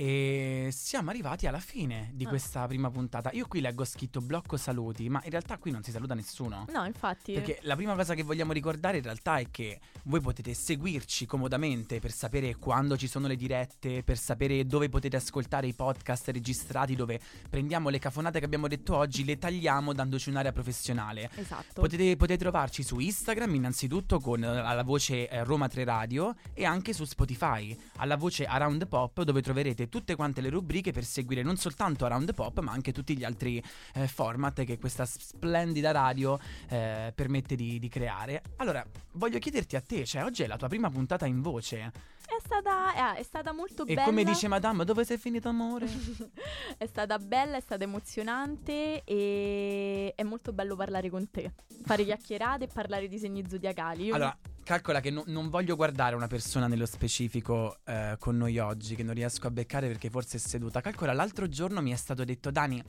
E 0.00 0.68
siamo 0.70 1.10
arrivati 1.10 1.48
alla 1.48 1.58
fine 1.58 2.12
di 2.14 2.24
Ah. 2.24 2.28
questa 2.28 2.64
prima 2.68 2.88
puntata. 2.88 3.32
Io 3.32 3.48
qui 3.48 3.60
leggo 3.60 3.84
scritto 3.84 4.20
blocco 4.20 4.56
saluti, 4.56 5.08
ma 5.08 5.20
in 5.24 5.30
realtà 5.30 5.58
qui 5.58 5.72
non 5.72 5.82
si 5.82 5.90
saluta 5.90 6.14
nessuno. 6.14 6.66
No, 6.72 6.84
infatti. 6.84 7.32
Perché 7.32 7.58
la 7.62 7.74
prima 7.74 7.96
cosa 7.96 8.14
che 8.14 8.22
vogliamo 8.22 8.52
ricordare 8.52 8.98
in 8.98 9.02
realtà 9.02 9.38
è 9.38 9.50
che 9.50 9.80
voi 10.04 10.20
potete 10.20 10.54
seguirci 10.54 11.26
comodamente 11.26 11.98
per 11.98 12.12
sapere 12.12 12.54
quando 12.54 12.96
ci 12.96 13.08
sono 13.08 13.26
le 13.26 13.34
dirette, 13.34 14.04
per 14.04 14.18
sapere 14.18 14.64
dove 14.66 14.88
potete 14.88 15.16
ascoltare 15.16 15.66
i 15.66 15.74
podcast 15.74 16.28
registrati, 16.28 16.94
dove 16.94 17.18
prendiamo 17.50 17.88
le 17.88 17.98
cafonate 17.98 18.38
che 18.38 18.44
abbiamo 18.44 18.68
detto 18.68 18.94
oggi, 18.94 19.24
le 19.24 19.36
tagliamo 19.36 19.92
dandoci 19.92 20.28
un'area 20.28 20.52
professionale. 20.52 21.28
Esatto. 21.34 21.80
Potete, 21.80 22.14
potete 22.14 22.38
trovarci 22.38 22.84
su 22.84 23.00
Instagram 23.00 23.52
innanzitutto 23.52 24.20
con 24.20 24.44
eh, 24.44 24.46
alla 24.46 24.84
voce 24.84 25.28
eh, 25.28 25.42
Roma 25.42 25.66
3 25.66 25.82
Radio 25.82 26.36
e 26.54 26.64
anche 26.64 26.92
su 26.92 27.04
Spotify 27.04 27.76
alla 27.96 28.16
voce 28.16 28.44
Around 28.44 28.86
Pop 28.86 29.22
dove 29.22 29.42
troverete 29.42 29.86
tutte 29.88 30.14
quante 30.14 30.40
le 30.40 30.50
rubriche 30.50 30.92
per 30.92 31.04
seguire 31.04 31.42
non 31.42 31.56
soltanto 31.56 32.04
Around 32.04 32.34
Pop 32.34 32.60
ma 32.60 32.72
anche 32.72 32.92
tutti 32.92 33.16
gli 33.16 33.24
altri 33.24 33.62
eh, 33.94 34.08
format 34.08 34.64
che 34.64 34.78
questa 34.78 35.04
splendida 35.04 35.90
radio 35.90 36.38
eh, 36.68 37.12
permette 37.14 37.56
di, 37.56 37.78
di 37.78 37.88
creare. 37.88 38.42
Allora, 38.56 38.84
voglio 39.12 39.38
chiederti 39.38 39.76
a 39.76 39.80
te, 39.80 40.04
cioè 40.04 40.24
oggi 40.24 40.42
è 40.42 40.46
la 40.46 40.56
tua 40.56 40.68
prima 40.68 40.90
puntata 40.90 41.26
in 41.26 41.40
voce 41.40 41.92
È 42.26 42.36
stata, 42.44 43.14
eh, 43.14 43.18
è 43.18 43.22
stata 43.22 43.52
molto 43.52 43.82
e 43.82 43.94
bella. 43.94 44.04
come 44.04 44.24
dice 44.24 44.48
Madame, 44.48 44.84
dove 44.84 45.04
sei 45.04 45.18
finito 45.18 45.48
amore? 45.48 45.86
è 46.76 46.86
stata 46.86 47.18
bella, 47.18 47.56
è 47.56 47.60
stata 47.60 47.84
emozionante 47.84 49.02
e 49.04 50.12
è 50.14 50.22
molto 50.22 50.52
bello 50.52 50.76
parlare 50.76 51.10
con 51.10 51.30
te. 51.30 51.52
Fare 51.84 52.04
chiacchierate 52.04 52.64
e 52.64 52.68
parlare 52.68 53.08
di 53.08 53.18
segni 53.18 53.44
zodiacali. 53.48 54.04
Io 54.04 54.14
Allora, 54.14 54.36
calcola 54.68 55.00
che 55.00 55.08
no- 55.08 55.24
non 55.28 55.48
voglio 55.48 55.76
guardare 55.76 56.14
una 56.14 56.26
persona 56.26 56.66
nello 56.66 56.84
specifico 56.84 57.78
eh, 57.86 58.16
con 58.18 58.36
noi 58.36 58.58
oggi, 58.58 58.96
che 58.96 59.02
non 59.02 59.14
riesco 59.14 59.46
a 59.46 59.50
beccare 59.50 59.86
perché 59.86 60.10
forse 60.10 60.36
è 60.36 60.40
seduta. 60.40 60.82
Calcola, 60.82 61.14
l'altro 61.14 61.48
giorno 61.48 61.80
mi 61.80 61.90
è 61.90 61.96
stato 61.96 62.22
detto, 62.22 62.50
Dani, 62.50 62.82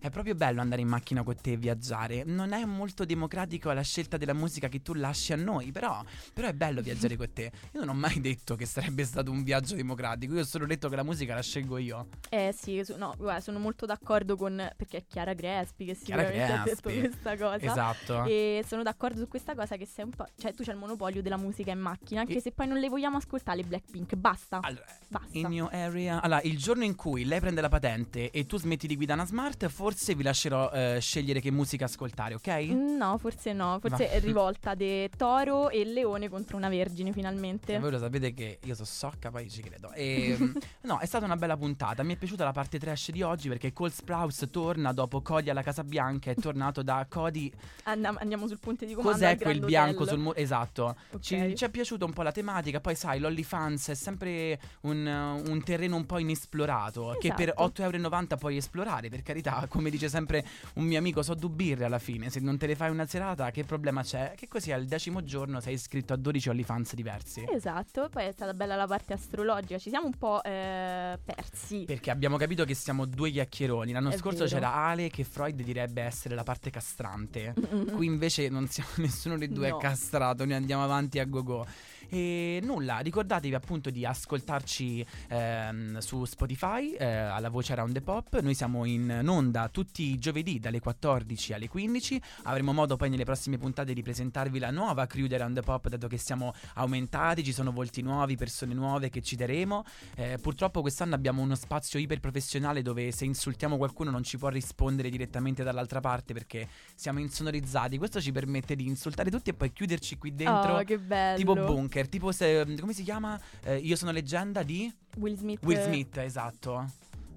è 0.00 0.08
proprio 0.08 0.34
bello 0.34 0.62
andare 0.62 0.80
in 0.80 0.88
macchina 0.88 1.22
con 1.22 1.34
te 1.38 1.52
e 1.52 1.56
viaggiare. 1.58 2.24
Non 2.24 2.52
è 2.52 2.64
molto 2.64 3.04
democratico 3.04 3.70
la 3.72 3.82
scelta 3.82 4.16
della 4.16 4.32
musica 4.32 4.68
che 4.68 4.80
tu 4.80 4.94
lasci 4.94 5.34
a 5.34 5.36
noi, 5.36 5.72
però, 5.72 6.02
però 6.32 6.48
è 6.48 6.54
bello 6.54 6.80
viaggiare 6.80 7.16
con 7.16 7.30
te. 7.30 7.52
Io 7.72 7.80
non 7.80 7.90
ho 7.90 7.94
mai 7.94 8.18
detto 8.22 8.54
che 8.54 8.64
sarebbe 8.64 9.04
stato 9.04 9.30
un 9.30 9.42
viaggio 9.42 9.74
democratico, 9.74 10.32
io 10.32 10.40
ho 10.40 10.44
solo 10.44 10.64
detto 10.64 10.88
che 10.88 10.96
la 10.96 11.02
musica 11.02 11.34
la 11.34 11.42
scelgo 11.42 11.76
io. 11.76 12.08
Eh 12.30 12.54
sì, 12.56 12.82
su- 12.82 12.96
no, 12.96 13.14
guarda, 13.18 13.42
sono 13.42 13.58
molto 13.58 13.84
d'accordo 13.84 14.36
con... 14.36 14.56
perché 14.74 14.98
è 14.98 15.04
Chiara 15.06 15.34
Crespi 15.34 15.84
che 15.84 15.94
Chiara 16.02 16.24
sicuramente 16.24 16.52
ha 16.54 16.62
detto 16.62 16.90
questa 16.90 17.36
cosa. 17.36 17.58
Esatto. 17.58 18.24
E 18.24 18.64
sono 18.66 18.82
d'accordo 18.82 19.18
su 19.18 19.28
questa 19.28 19.54
cosa 19.54 19.76
che 19.76 19.84
sei 19.84 20.06
un 20.06 20.12
po'... 20.12 20.26
Cioè 20.34 20.54
tu 20.54 20.62
c'hai 20.62 20.72
il 20.72 20.80
monopolio 20.80 21.24
della 21.28 21.36
musica 21.36 21.72
in 21.72 21.80
macchina, 21.80 22.20
anche 22.20 22.36
E- 22.36 22.40
se 22.40 22.52
poi 22.52 22.66
non 22.68 22.78
le 22.78 22.88
vogliamo 22.88 23.16
ascoltare 23.16 23.58
le 23.58 23.64
Blackpink, 23.64 24.14
basta. 24.14 24.60
Allora, 24.62 24.84
basta. 25.08 25.36
In 25.38 25.52
your 25.52 25.72
area. 25.74 26.20
Allora, 26.22 26.40
il 26.42 26.56
giorno 26.56 26.84
in 26.84 26.94
cui 26.94 27.24
lei 27.24 27.40
prende 27.40 27.60
la 27.60 27.68
patente 27.68 28.30
e 28.30 28.46
tu 28.46 28.58
smetti 28.58 28.86
di 28.86 28.94
guidare 28.96 29.20
una 29.20 29.28
smart, 29.28 29.66
forse 29.68 30.14
vi 30.14 30.22
lascerò 30.22 30.70
eh, 30.70 30.98
scegliere 31.00 31.40
che 31.40 31.50
musica 31.50 31.86
ascoltare, 31.86 32.34
ok? 32.34 32.46
No, 32.70 33.18
forse 33.18 33.52
no, 33.52 33.78
forse 33.80 34.04
Va. 34.04 34.10
è 34.10 34.20
rivolta 34.20 34.74
di 34.74 35.08
toro 35.16 35.68
e 35.70 35.84
leone 35.84 36.28
contro 36.28 36.56
una 36.56 36.68
vergine 36.68 37.12
finalmente. 37.12 37.74
E 37.74 37.78
voi 37.78 37.90
lo 37.90 37.98
sapete 37.98 38.32
che 38.32 38.60
io 38.62 38.74
sono 38.74 38.86
socca, 38.86 39.30
poi 39.30 39.50
ci 39.50 39.62
credo. 39.62 39.92
E, 39.92 40.36
no, 40.82 40.98
è 40.98 41.06
stata 41.06 41.24
una 41.24 41.36
bella 41.36 41.56
puntata. 41.56 42.02
Mi 42.02 42.14
è 42.14 42.16
piaciuta 42.16 42.44
la 42.44 42.52
parte 42.52 42.78
trash 42.78 43.10
di 43.10 43.22
oggi 43.22 43.48
perché 43.48 43.72
Cole 43.72 43.90
Sprouse 43.90 44.48
torna 44.50 44.92
dopo 44.92 45.20
Cody 45.22 45.50
alla 45.50 45.62
Casa 45.62 45.82
Bianca. 45.82 46.30
È 46.30 46.34
tornato 46.34 46.82
da 46.82 47.04
Cody. 47.08 47.50
Andiamo, 47.84 48.18
andiamo 48.20 48.46
sul 48.46 48.58
ponte 48.58 48.86
di 48.86 48.94
comando. 48.94 49.18
Cos'è 49.18 49.36
quel 49.38 49.60
bianco 49.60 50.02
Hotel. 50.02 50.14
sul 50.14 50.18
muro? 50.22 50.36
Esatto. 50.36 50.96
Ok. 51.12 51.20
Ci, 51.20 51.54
ci 51.56 51.64
è 51.64 51.70
piaciuta 51.70 52.04
un 52.04 52.12
po' 52.12 52.22
la 52.22 52.32
tematica. 52.32 52.80
Poi, 52.80 52.94
sai, 52.94 53.18
l'OnlyFans 53.18 53.88
è 53.88 53.94
sempre 53.94 54.58
un, 54.82 55.06
un 55.06 55.62
terreno 55.64 55.96
un 55.96 56.06
po' 56.06 56.18
inesplorato. 56.18 57.16
Che 57.20 57.32
per 57.34 57.50
Esatto. 57.56 57.82
8,90€ 57.82 58.38
puoi 58.38 58.56
esplorare. 58.56 59.08
Per 59.08 59.22
carità, 59.22 59.66
come 59.70 59.90
dice 59.90 60.08
sempre 60.08 60.44
un 60.74 60.84
mio 60.84 60.98
amico, 60.98 61.22
so 61.22 61.34
due 61.34 61.50
birre 61.50 61.84
alla 61.84 61.98
fine. 61.98 62.30
Se 62.30 62.40
non 62.40 62.56
te 62.58 62.66
le 62.66 62.74
fai 62.76 62.90
una 62.90 63.06
serata, 63.06 63.50
che 63.50 63.64
problema 63.64 64.02
c'è? 64.02 64.32
Che 64.36 64.48
così 64.48 64.72
al 64.72 64.84
decimo 64.86 65.22
giorno 65.24 65.60
sei 65.60 65.74
iscritto 65.74 66.12
a 66.12 66.16
12 66.16 66.48
OnlyFans 66.48 66.94
diversi. 66.94 67.44
Esatto, 67.50 68.08
poi 68.08 68.24
è 68.26 68.32
stata 68.32 68.52
bella 68.54 68.74
la 68.76 68.86
parte 68.86 69.12
astrologica, 69.12 69.78
ci 69.78 69.88
siamo 69.90 70.06
un 70.06 70.14
po' 70.16 70.42
eh, 70.42 71.18
persi. 71.24 71.84
Perché 71.86 72.10
abbiamo 72.10 72.36
capito 72.36 72.64
che 72.64 72.74
siamo 72.74 73.04
due 73.04 73.30
chiacchieroni. 73.30 73.92
L'anno 73.92 74.10
È 74.10 74.16
scorso 74.16 74.44
vero. 74.44 74.50
c'era 74.54 74.74
Ale 74.74 75.08
che 75.08 75.24
Freud 75.24 75.60
direbbe 75.62 76.02
essere 76.02 76.34
la 76.34 76.42
parte 76.42 76.70
castrante. 76.70 77.54
Mm-mm. 77.58 77.92
Qui 77.94 78.06
invece 78.06 78.48
non 78.48 78.66
siamo 78.68 78.90
nessuno 78.98 79.36
dei 79.38 79.48
due 79.48 79.68
No. 79.70 79.78
è 79.78 79.80
castrato, 79.80 80.44
noi 80.44 80.54
andiamo 80.54 80.82
avanti 80.84 80.95
a 81.20 81.26
go-go. 81.26 81.66
E 82.08 82.60
nulla, 82.62 82.98
ricordatevi 82.98 83.54
appunto 83.54 83.90
di 83.90 84.04
ascoltarci 84.04 85.04
ehm, 85.28 85.98
su 85.98 86.24
Spotify 86.24 86.92
eh, 86.92 87.04
alla 87.04 87.48
voce 87.48 87.72
Around 87.72 87.94
the 87.94 88.00
Pop. 88.00 88.40
Noi 88.40 88.54
siamo 88.54 88.84
in 88.84 89.24
onda 89.26 89.68
tutti 89.68 90.02
i 90.04 90.18
giovedì 90.18 90.58
dalle 90.58 90.80
14 90.80 91.52
alle 91.54 91.68
15. 91.68 92.20
Avremo 92.44 92.72
modo 92.72 92.96
poi 92.96 93.10
nelle 93.10 93.24
prossime 93.24 93.58
puntate 93.58 93.92
di 93.94 94.02
presentarvi 94.02 94.58
la 94.58 94.70
nuova 94.70 95.06
crew 95.06 95.26
di 95.26 95.34
Around 95.34 95.54
the 95.56 95.62
Pop, 95.62 95.88
dato 95.88 96.08
che 96.08 96.18
siamo 96.18 96.54
aumentati, 96.74 97.42
ci 97.42 97.52
sono 97.52 97.72
volti 97.72 98.02
nuovi, 98.02 98.36
persone 98.36 98.74
nuove 98.74 99.10
che 99.10 99.22
citeremo. 99.22 99.84
Eh, 100.16 100.38
purtroppo 100.40 100.80
quest'anno 100.80 101.14
abbiamo 101.14 101.42
uno 101.42 101.54
spazio 101.54 101.98
iper 101.98 102.20
professionale 102.20 102.82
dove 102.82 103.10
se 103.12 103.24
insultiamo 103.24 103.76
qualcuno 103.76 104.10
non 104.10 104.22
ci 104.22 104.38
può 104.38 104.48
rispondere 104.48 105.08
direttamente 105.08 105.62
dall'altra 105.62 106.00
parte 106.00 106.32
perché 106.32 106.68
siamo 106.94 107.20
insonorizzati. 107.20 107.98
Questo 107.98 108.20
ci 108.20 108.32
permette 108.32 108.76
di 108.76 108.86
insultare 108.86 109.30
tutti 109.30 109.50
e 109.50 109.54
poi 109.54 109.72
chiuderci 109.72 110.18
qui 110.18 110.34
dentro. 110.34 110.76
Oh, 110.76 110.82
che 110.82 110.98
bello. 110.98 111.38
Tipo 111.38 111.54
bunker, 111.54 111.95
tipo 112.04 112.32
se, 112.32 112.76
come 112.78 112.92
si 112.92 113.02
chiama? 113.02 113.40
Eh, 113.62 113.76
io 113.76 113.96
sono 113.96 114.10
leggenda 114.10 114.62
di 114.62 114.92
Will 115.16 115.36
Smith. 115.36 115.64
Will 115.64 115.82
Smith, 115.82 116.18
esatto. 116.18 116.84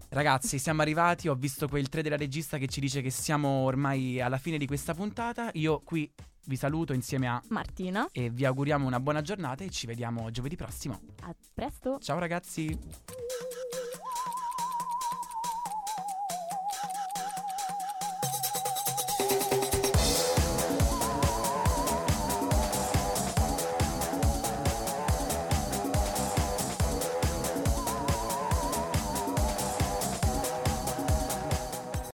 Ragazzi, 0.10 0.60
siamo 0.60 0.82
arrivati, 0.82 1.28
ho 1.28 1.36
visto 1.36 1.68
quel 1.68 1.88
3 1.88 2.02
della 2.02 2.18
regista 2.18 2.58
che 2.58 2.68
ci 2.68 2.80
dice 2.80 3.02
che 3.02 3.12
siamo 3.12 3.48
ormai 3.64 4.20
alla 4.20 4.38
fine 4.38 4.58
di 4.58 4.66
questa 4.66 4.94
puntata. 4.94 5.50
Io 5.54 5.82
qui 5.82 6.12
vi 6.46 6.56
saluto 6.56 6.94
insieme 6.94 7.28
a 7.28 7.42
Martina, 7.50 8.08
e 8.12 8.30
vi 8.30 8.44
auguriamo 8.44 8.86
una 8.86 9.00
buona 9.00 9.22
giornata 9.22 9.64
e 9.64 9.70
ci 9.70 9.86
vediamo 9.86 10.32
giovedì 10.32 10.56
prossimo. 10.56 11.00
a 11.22 11.36
presto. 11.54 12.00
Ciao 12.00 12.18
ragazzi. 12.18 12.78